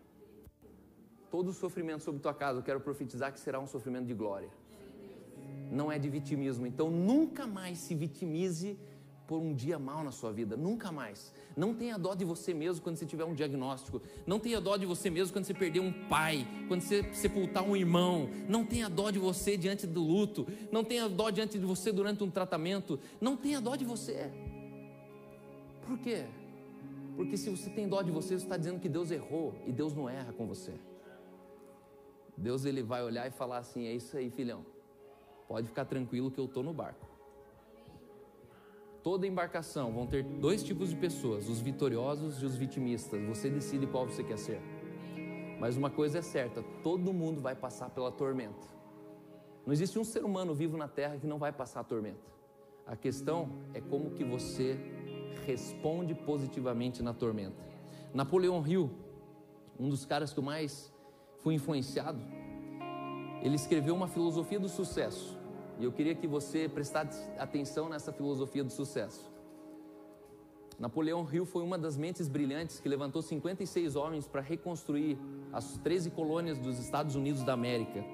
todo 1.34 1.52
sofrimento 1.52 2.04
sobre 2.04 2.20
tua 2.20 2.32
casa, 2.32 2.60
eu 2.60 2.62
quero 2.62 2.80
profetizar 2.80 3.32
que 3.32 3.40
será 3.40 3.58
um 3.58 3.66
sofrimento 3.66 4.06
de 4.06 4.14
glória. 4.14 4.48
Não 5.68 5.90
é 5.90 5.98
de 5.98 6.08
vitimismo. 6.08 6.64
Então 6.64 6.88
nunca 6.88 7.44
mais 7.44 7.78
se 7.78 7.92
vitimize 7.92 8.78
por 9.26 9.38
um 9.38 9.54
dia 9.54 9.78
mal 9.78 10.04
na 10.04 10.10
sua 10.10 10.32
vida, 10.32 10.56
nunca 10.56 10.92
mais. 10.92 11.32
Não 11.56 11.74
tenha 11.74 11.98
dó 11.98 12.14
de 12.14 12.24
você 12.24 12.52
mesmo 12.52 12.82
quando 12.82 12.96
você 12.96 13.06
tiver 13.06 13.24
um 13.24 13.34
diagnóstico. 13.34 14.02
Não 14.26 14.38
tenha 14.38 14.60
dó 14.60 14.76
de 14.76 14.84
você 14.84 15.08
mesmo 15.08 15.32
quando 15.32 15.44
você 15.44 15.54
perder 15.54 15.80
um 15.80 15.92
pai, 16.08 16.46
quando 16.68 16.82
você 16.82 17.02
sepultar 17.14 17.62
um 17.62 17.76
irmão. 17.76 18.28
Não 18.48 18.64
tenha 18.64 18.88
dó 18.88 19.10
de 19.10 19.18
você 19.18 19.56
diante 19.56 19.86
do 19.86 20.02
luto. 20.02 20.46
Não 20.70 20.84
tenha 20.84 21.08
dó 21.08 21.30
diante 21.30 21.58
de 21.58 21.64
você 21.64 21.90
durante 21.90 22.22
um 22.22 22.30
tratamento. 22.30 22.98
Não 23.20 23.36
tenha 23.36 23.60
dó 23.60 23.76
de 23.76 23.84
você. 23.84 24.30
Por 25.86 25.98
quê? 25.98 26.24
Porque 27.16 27.36
se 27.36 27.48
você 27.48 27.70
tem 27.70 27.88
dó 27.88 28.02
de 28.02 28.10
você, 28.10 28.28
você 28.28 28.44
está 28.44 28.56
dizendo 28.56 28.80
que 28.80 28.88
Deus 28.88 29.10
errou 29.10 29.54
e 29.66 29.72
Deus 29.72 29.94
não 29.94 30.08
erra 30.08 30.32
com 30.32 30.46
você. 30.46 30.72
Deus 32.36 32.64
ele 32.64 32.82
vai 32.82 33.02
olhar 33.02 33.26
e 33.26 33.30
falar 33.30 33.58
assim: 33.58 33.86
é 33.86 33.92
isso 33.92 34.16
aí, 34.16 34.30
filhão. 34.30 34.66
Pode 35.46 35.68
ficar 35.68 35.84
tranquilo 35.84 36.30
que 36.30 36.38
eu 36.38 36.46
estou 36.46 36.62
no 36.62 36.72
barco. 36.72 37.13
Toda 39.04 39.26
embarcação 39.26 39.92
vão 39.92 40.06
ter 40.06 40.22
dois 40.22 40.64
tipos 40.64 40.88
de 40.88 40.96
pessoas: 40.96 41.46
os 41.46 41.60
vitoriosos 41.60 42.42
e 42.42 42.46
os 42.46 42.56
vitimistas. 42.56 43.22
Você 43.26 43.50
decide 43.50 43.86
qual 43.86 44.06
você 44.06 44.24
quer 44.24 44.38
ser. 44.38 44.62
Mas 45.60 45.76
uma 45.76 45.90
coisa 45.90 46.20
é 46.20 46.22
certa: 46.22 46.62
todo 46.82 47.12
mundo 47.12 47.38
vai 47.42 47.54
passar 47.54 47.90
pela 47.90 48.10
tormenta. 48.10 48.66
Não 49.66 49.74
existe 49.74 49.98
um 49.98 50.04
ser 50.04 50.24
humano 50.24 50.54
vivo 50.54 50.78
na 50.78 50.88
Terra 50.88 51.18
que 51.18 51.26
não 51.26 51.38
vai 51.38 51.52
passar 51.52 51.80
a 51.80 51.84
tormenta. 51.84 52.32
A 52.86 52.96
questão 52.96 53.50
é 53.74 53.80
como 53.80 54.10
que 54.10 54.24
você 54.24 54.78
responde 55.46 56.14
positivamente 56.14 57.02
na 57.02 57.12
tormenta. 57.12 57.62
Napoleão 58.14 58.66
Hill, 58.66 58.90
um 59.78 59.90
dos 59.90 60.06
caras 60.06 60.32
que 60.32 60.38
eu 60.38 60.44
mais 60.44 60.90
fui 61.42 61.54
influenciado, 61.54 62.20
ele 63.42 63.56
escreveu 63.56 63.94
uma 63.94 64.08
filosofia 64.08 64.58
do 64.58 64.68
sucesso. 64.68 65.33
E 65.78 65.84
eu 65.84 65.92
queria 65.92 66.14
que 66.14 66.26
você 66.26 66.68
prestasse 66.68 67.28
atenção 67.38 67.88
nessa 67.88 68.12
filosofia 68.12 68.62
do 68.62 68.70
sucesso. 68.70 69.32
Napoleão 70.78 71.26
Hill 71.30 71.46
foi 71.46 71.62
uma 71.62 71.78
das 71.78 71.96
mentes 71.96 72.28
brilhantes 72.28 72.80
que 72.80 72.88
levantou 72.88 73.22
56 73.22 73.94
homens 73.94 74.26
para 74.26 74.40
reconstruir 74.40 75.16
as 75.52 75.78
13 75.78 76.10
colônias 76.10 76.58
dos 76.58 76.78
Estados 76.78 77.14
Unidos 77.14 77.42
da 77.42 77.52
América. 77.52 78.04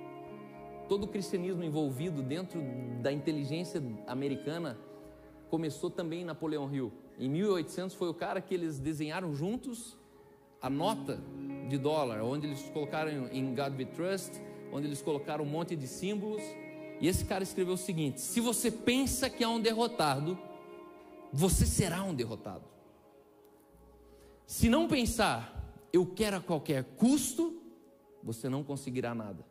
Todo 0.89 1.05
o 1.05 1.09
cristianismo 1.09 1.63
envolvido 1.65 2.23
dentro 2.23 2.61
da 3.01 3.13
inteligência 3.13 3.83
americana 4.07 4.79
começou 5.49 5.91
também 5.91 6.23
em 6.23 6.25
Napoleão 6.25 6.73
Hill. 6.73 6.93
Em 7.19 7.29
1800 7.29 7.95
foi 7.97 8.09
o 8.09 8.15
cara 8.15 8.41
que 8.41 8.55
eles 8.55 8.79
desenharam 8.79 9.35
juntos 9.35 9.97
a 10.61 10.69
nota 10.69 11.19
de 11.69 11.79
dólar, 11.79 12.23
onde 12.23 12.47
eles 12.47 12.63
colocaram 12.71 13.29
em 13.29 13.55
God 13.55 13.79
We 13.79 13.87
Trust, 13.87 14.41
onde 14.73 14.87
eles 14.87 15.01
colocaram 15.01 15.45
um 15.45 15.49
monte 15.49 15.75
de 15.75 15.87
símbolos. 15.87 16.43
E 17.01 17.09
esse 17.09 17.25
cara 17.25 17.43
escreveu 17.43 17.75
o 17.75 17.79
seguinte: 17.79 18.21
se 18.21 18.41
você 18.41 18.71
pensa 18.71 19.31
que 19.31 19.43
é 19.43 19.49
um 19.49 19.61
derrotado, 19.61 20.39
você 21.33 21.65
será 21.65 22.03
um 22.03 22.15
derrotado. 22.15 22.65
Se 24.47 24.69
não 24.69 24.89
pensar, 24.89 25.73
eu 25.93 26.05
quero 26.05 26.37
a 26.37 26.41
qualquer 26.41 26.85
custo, 26.97 27.63
você 28.23 28.49
não 28.49 28.63
conseguirá 28.63 29.15
nada. 29.15 29.45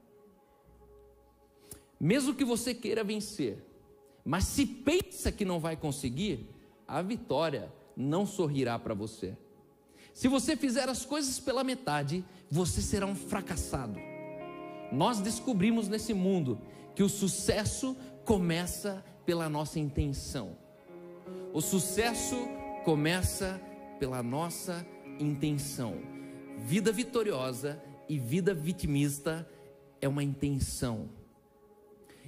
Mesmo 1.99 2.35
que 2.35 2.45
você 2.45 2.73
queira 2.73 3.03
vencer, 3.03 3.65
Mas 4.23 4.43
se 4.43 4.65
pensa 4.65 5.31
que 5.31 5.43
não 5.43 5.59
vai 5.59 5.75
conseguir, 5.75 6.47
a 6.87 7.01
vitória 7.01 7.73
não 7.95 8.25
sorrirá 8.25 8.77
para 8.77 8.93
você. 8.93 9.35
Se 10.13 10.27
você 10.27 10.55
fizer 10.55 10.87
as 10.89 11.05
coisas 11.05 11.39
pela 11.39 11.63
metade, 11.63 12.23
você 12.51 12.81
será 12.81 13.05
um 13.05 13.15
fracassado. 13.15 13.99
Nós 14.91 15.19
descobrimos 15.19 15.87
nesse 15.87 16.13
mundo 16.13 16.59
que 16.99 17.03
o 17.03 17.07
sucesso 17.07 17.95
começa 18.25 19.01
pela 19.25 19.47
nossa 19.47 19.79
intenção. 19.79 20.57
O 21.53 21.61
sucesso 21.61 22.35
começa 22.83 23.57
pela 23.97 24.21
nossa 24.21 24.85
intenção. 25.17 25.95
Vida 26.57 26.91
vitoriosa 26.91 27.81
e 28.09 28.19
vida 28.19 28.53
vitimista 28.53 29.49
é 30.01 30.09
uma 30.09 30.21
intenção. 30.21 31.07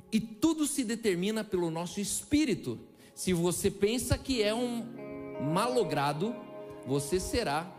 E 0.09 0.21
tudo 0.21 0.65
se 0.65 0.85
determina 0.85 1.43
pelo 1.43 1.69
nosso 1.69 1.99
espírito. 1.99 2.79
Se 3.13 3.33
você 3.33 3.69
pensa 3.69 4.17
que 4.17 4.41
é 4.41 4.55
um 4.55 4.85
malogrado, 5.53 6.33
você 6.87 7.19
será. 7.19 7.69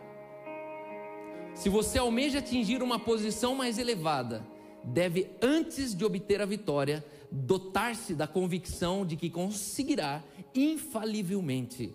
Se 1.55 1.69
você 1.69 1.97
almeja 1.97 2.37
atingir 2.37 2.83
uma 2.83 2.99
posição 2.99 3.55
mais 3.55 3.79
elevada, 3.79 4.52
deve, 4.83 5.29
antes 5.41 5.95
de 5.95 6.03
obter 6.03 6.41
a 6.41 6.45
vitória, 6.45 7.03
dotar-se 7.31 8.13
da 8.13 8.27
convicção 8.27 9.05
de 9.05 9.15
que 9.15 9.29
conseguirá 9.29 10.23
infalivelmente. 10.53 11.93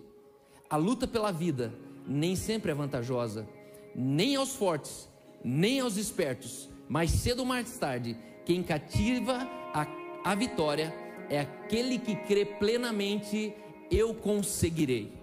A 0.69 0.75
luta 0.75 1.07
pela 1.07 1.31
vida 1.31 1.73
nem 2.05 2.35
sempre 2.35 2.71
é 2.71 2.75
vantajosa, 2.75 3.47
nem 3.95 4.35
aos 4.35 4.55
fortes, 4.55 5.07
nem 5.43 5.79
aos 5.79 5.97
espertos, 5.97 6.69
mas 6.87 7.11
cedo 7.11 7.39
ou 7.39 7.45
mais 7.45 7.77
tarde, 7.77 8.17
quem 8.45 8.63
cativa 8.63 9.47
a, 9.73 9.87
a 10.23 10.35
vitória 10.35 10.93
é 11.29 11.39
aquele 11.39 11.99
que 11.99 12.15
crê 12.15 12.45
plenamente: 12.45 13.53
eu 13.91 14.13
conseguirei. 14.13 15.13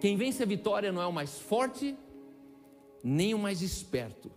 Quem 0.00 0.16
vence 0.16 0.42
a 0.42 0.46
vitória 0.46 0.92
não 0.92 1.02
é 1.02 1.06
o 1.06 1.12
mais 1.12 1.38
forte, 1.38 1.96
nem 3.02 3.34
o 3.34 3.38
mais 3.38 3.62
esperto. 3.62 4.30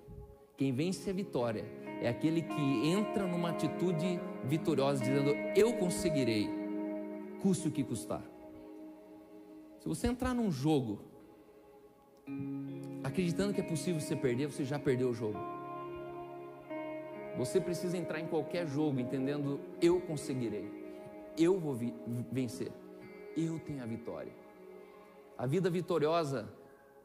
Quem 0.57 0.73
vence 0.73 1.07
a 1.09 1.13
vitória 1.13 1.63
é 2.01 2.09
aquele 2.09 2.41
que 2.41 2.87
entra 2.87 3.27
numa 3.27 3.51
atitude 3.51 4.19
vitoriosa, 4.43 4.99
dizendo: 4.99 5.29
Eu 5.55 5.73
conseguirei, 5.73 6.49
custe 7.41 7.67
o 7.67 7.71
que 7.71 7.83
custar. 7.83 8.23
Se 9.79 9.87
você 9.87 10.07
entrar 10.07 10.33
num 10.33 10.51
jogo 10.51 10.99
acreditando 13.03 13.53
que 13.53 13.61
é 13.61 13.63
possível 13.63 14.01
você 14.01 14.15
perder, 14.15 14.47
você 14.47 14.65
já 14.65 14.79
perdeu 14.79 15.09
o 15.09 15.13
jogo. 15.13 15.37
Você 17.37 17.61
precisa 17.61 17.95
entrar 17.95 18.19
em 18.19 18.27
qualquer 18.27 18.65
jogo 18.65 18.99
entendendo: 18.99 19.59
eu 19.79 20.01
conseguirei, 20.01 20.67
eu 21.37 21.59
vou 21.59 21.77
vencer, 22.31 22.71
eu 23.35 23.59
tenho 23.59 23.83
a 23.83 23.85
vitória. 23.85 24.33
A 25.37 25.45
vida 25.45 25.69
vitoriosa, 25.69 26.49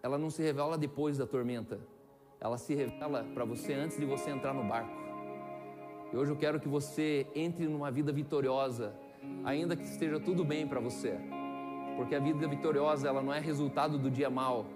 ela 0.03 0.17
não 0.17 0.31
se 0.31 0.43
revela 0.43 0.79
depois 0.79 1.19
da 1.19 1.27
tormenta, 1.27 1.79
ela 2.43 2.59
se 2.59 2.74
revela 2.74 3.24
para 3.32 3.45
você 3.45 3.72
antes 3.72 3.97
de 3.97 4.05
você 4.05 4.30
entrar 4.30 4.53
no 4.53 4.64
barco. 4.64 4.90
E 6.12 6.16
hoje 6.16 6.32
eu 6.32 6.36
quero 6.36 6.59
que 6.59 6.68
você 6.68 7.24
entre 7.36 7.66
numa 7.68 7.88
vida 7.88 8.12
vitoriosa, 8.12 8.93
ainda 9.45 9.76
que 9.76 9.84
esteja 9.84 10.18
tudo 10.18 10.45
bem 10.45 10.66
para 10.66 10.80
você, 10.80 11.16
porque 11.97 12.16
a 12.16 12.18
vida 12.18 12.49
vitoriosa 12.49 13.09
ela 13.09 13.22
não 13.22 13.32
é 13.32 13.38
resultado 13.38 13.97
do 13.97 14.11
dia 14.11 14.28
mal, 14.28 14.66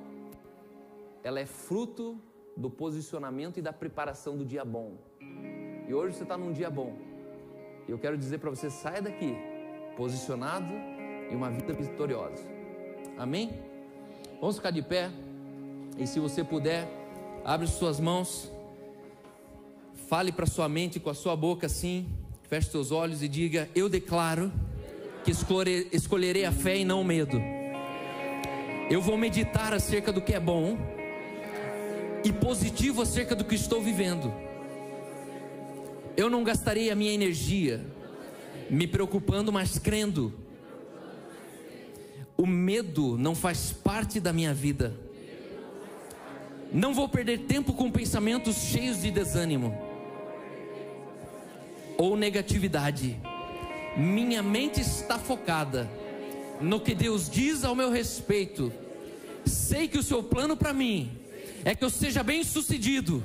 ela 1.25 1.41
é 1.41 1.45
fruto 1.45 2.17
do 2.57 2.71
posicionamento 2.71 3.59
e 3.59 3.63
da 3.63 3.73
preparação 3.73 4.37
do 4.37 4.45
dia 4.45 4.65
bom. 4.65 4.95
E 5.89 5.93
hoje 5.93 6.15
você 6.15 6.23
está 6.23 6.39
num 6.39 6.53
dia 6.53 6.71
bom. 6.71 6.97
E 7.89 7.91
eu 7.91 7.99
quero 7.99 8.17
dizer 8.17 8.39
para 8.39 8.49
você: 8.49 8.71
saia 8.71 9.03
daqui 9.03 9.37
posicionado 9.97 10.73
em 11.31 11.35
uma 11.35 11.51
vida 11.51 11.73
vitoriosa. 11.73 12.45
Amém? 13.19 13.51
Vamos 14.41 14.57
ficar 14.57 14.71
de 14.71 14.83
pé. 14.83 15.11
E 15.99 16.07
se 16.07 16.21
você 16.21 16.45
puder, 16.45 16.87
abre 17.47 17.69
suas 17.69 18.01
mãos. 18.01 18.51
Fale 20.09 20.33
para 20.33 20.47
sua 20.47 20.69
mente 20.69 20.99
com 20.99 21.09
a 21.09 21.15
sua 21.15 21.37
boca 21.37 21.67
assim. 21.67 22.09
Feche 22.49 22.71
seus 22.71 22.91
olhos 22.91 23.23
e 23.23 23.29
diga: 23.29 23.71
Eu 23.75 23.89
declaro 23.89 24.53
que 25.25 25.31
escolherei 25.93 26.45
a 26.45 26.53
fé 26.53 26.79
e 26.79 26.85
não 26.85 27.01
o 27.01 27.05
medo. 27.05 27.41
Eu 28.91 29.01
vou 29.01 29.17
meditar 29.17 29.73
acerca 29.73 30.13
do 30.13 30.21
que 30.21 30.35
é 30.35 30.41
bom 30.41 30.77
e 32.25 32.33
positivo 32.33 33.03
acerca 33.03 33.35
do 33.35 33.45
que 33.45 33.55
estou 33.55 33.81
vivendo. 33.81 34.33
Eu 36.17 36.29
não 36.29 36.43
gastarei 36.43 36.91
a 36.91 36.95
minha 36.97 37.13
energia 37.13 37.85
me 38.69 38.87
preocupando, 38.87 39.53
mas 39.53 39.79
crendo. 39.79 40.33
O 42.37 42.47
medo 42.47 43.17
não 43.17 43.35
faz 43.35 43.73
parte 43.73 44.21
da 44.21 44.33
minha 44.33 44.53
vida. 44.53 45.06
Não 46.73 46.93
vou 46.93 47.09
perder 47.09 47.41
tempo 47.41 47.73
com 47.73 47.91
pensamentos 47.91 48.57
cheios 48.57 49.03
de 49.03 49.11
desânimo 49.11 49.77
ou 51.97 52.17
negatividade. 52.17 53.17
Minha 53.97 54.43
mente 54.43 54.81
está 54.81 55.19
focada 55.19 55.89
no 56.61 56.81
que 56.81 56.95
Deus 56.95 57.31
diz 57.31 57.65
ao 57.65 57.75
meu 57.75 57.91
respeito. 57.91 58.73
Sei 59.45 59.89
que 59.89 59.99
o 59.99 60.03
seu 60.03 60.23
plano 60.23 60.57
para 60.57 60.73
mim 60.73 61.11
é 61.65 61.75
que 61.75 61.85
eu 61.85 61.91
seja 61.91 62.23
bem 62.23 62.45
sucedido, 62.45 63.23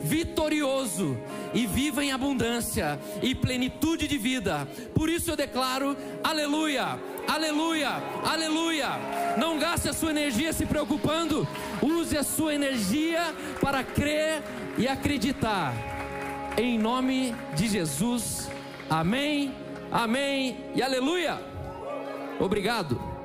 vitorioso 0.00 1.16
e 1.54 1.66
viva 1.66 2.04
em 2.04 2.12
abundância 2.12 2.98
e 3.22 3.34
plenitude 3.34 4.06
de 4.06 4.18
vida. 4.18 4.66
Por 4.94 5.08
isso 5.08 5.30
eu 5.30 5.36
declaro: 5.36 5.96
aleluia, 6.22 6.98
aleluia, 7.26 7.90
aleluia. 8.24 8.88
Não 9.36 9.58
gaste 9.58 9.88
a 9.88 9.92
sua 9.92 10.10
energia 10.10 10.52
se 10.52 10.66
preocupando, 10.66 11.46
use 11.82 12.16
a 12.16 12.22
sua 12.22 12.54
energia 12.54 13.34
para 13.60 13.82
crer 13.82 14.42
e 14.76 14.86
acreditar. 14.86 15.74
Em 16.56 16.78
nome 16.78 17.34
de 17.54 17.68
Jesus, 17.68 18.48
amém, 18.90 19.54
amém 19.90 20.56
e 20.74 20.82
aleluia. 20.82 21.38
Obrigado. 22.40 23.17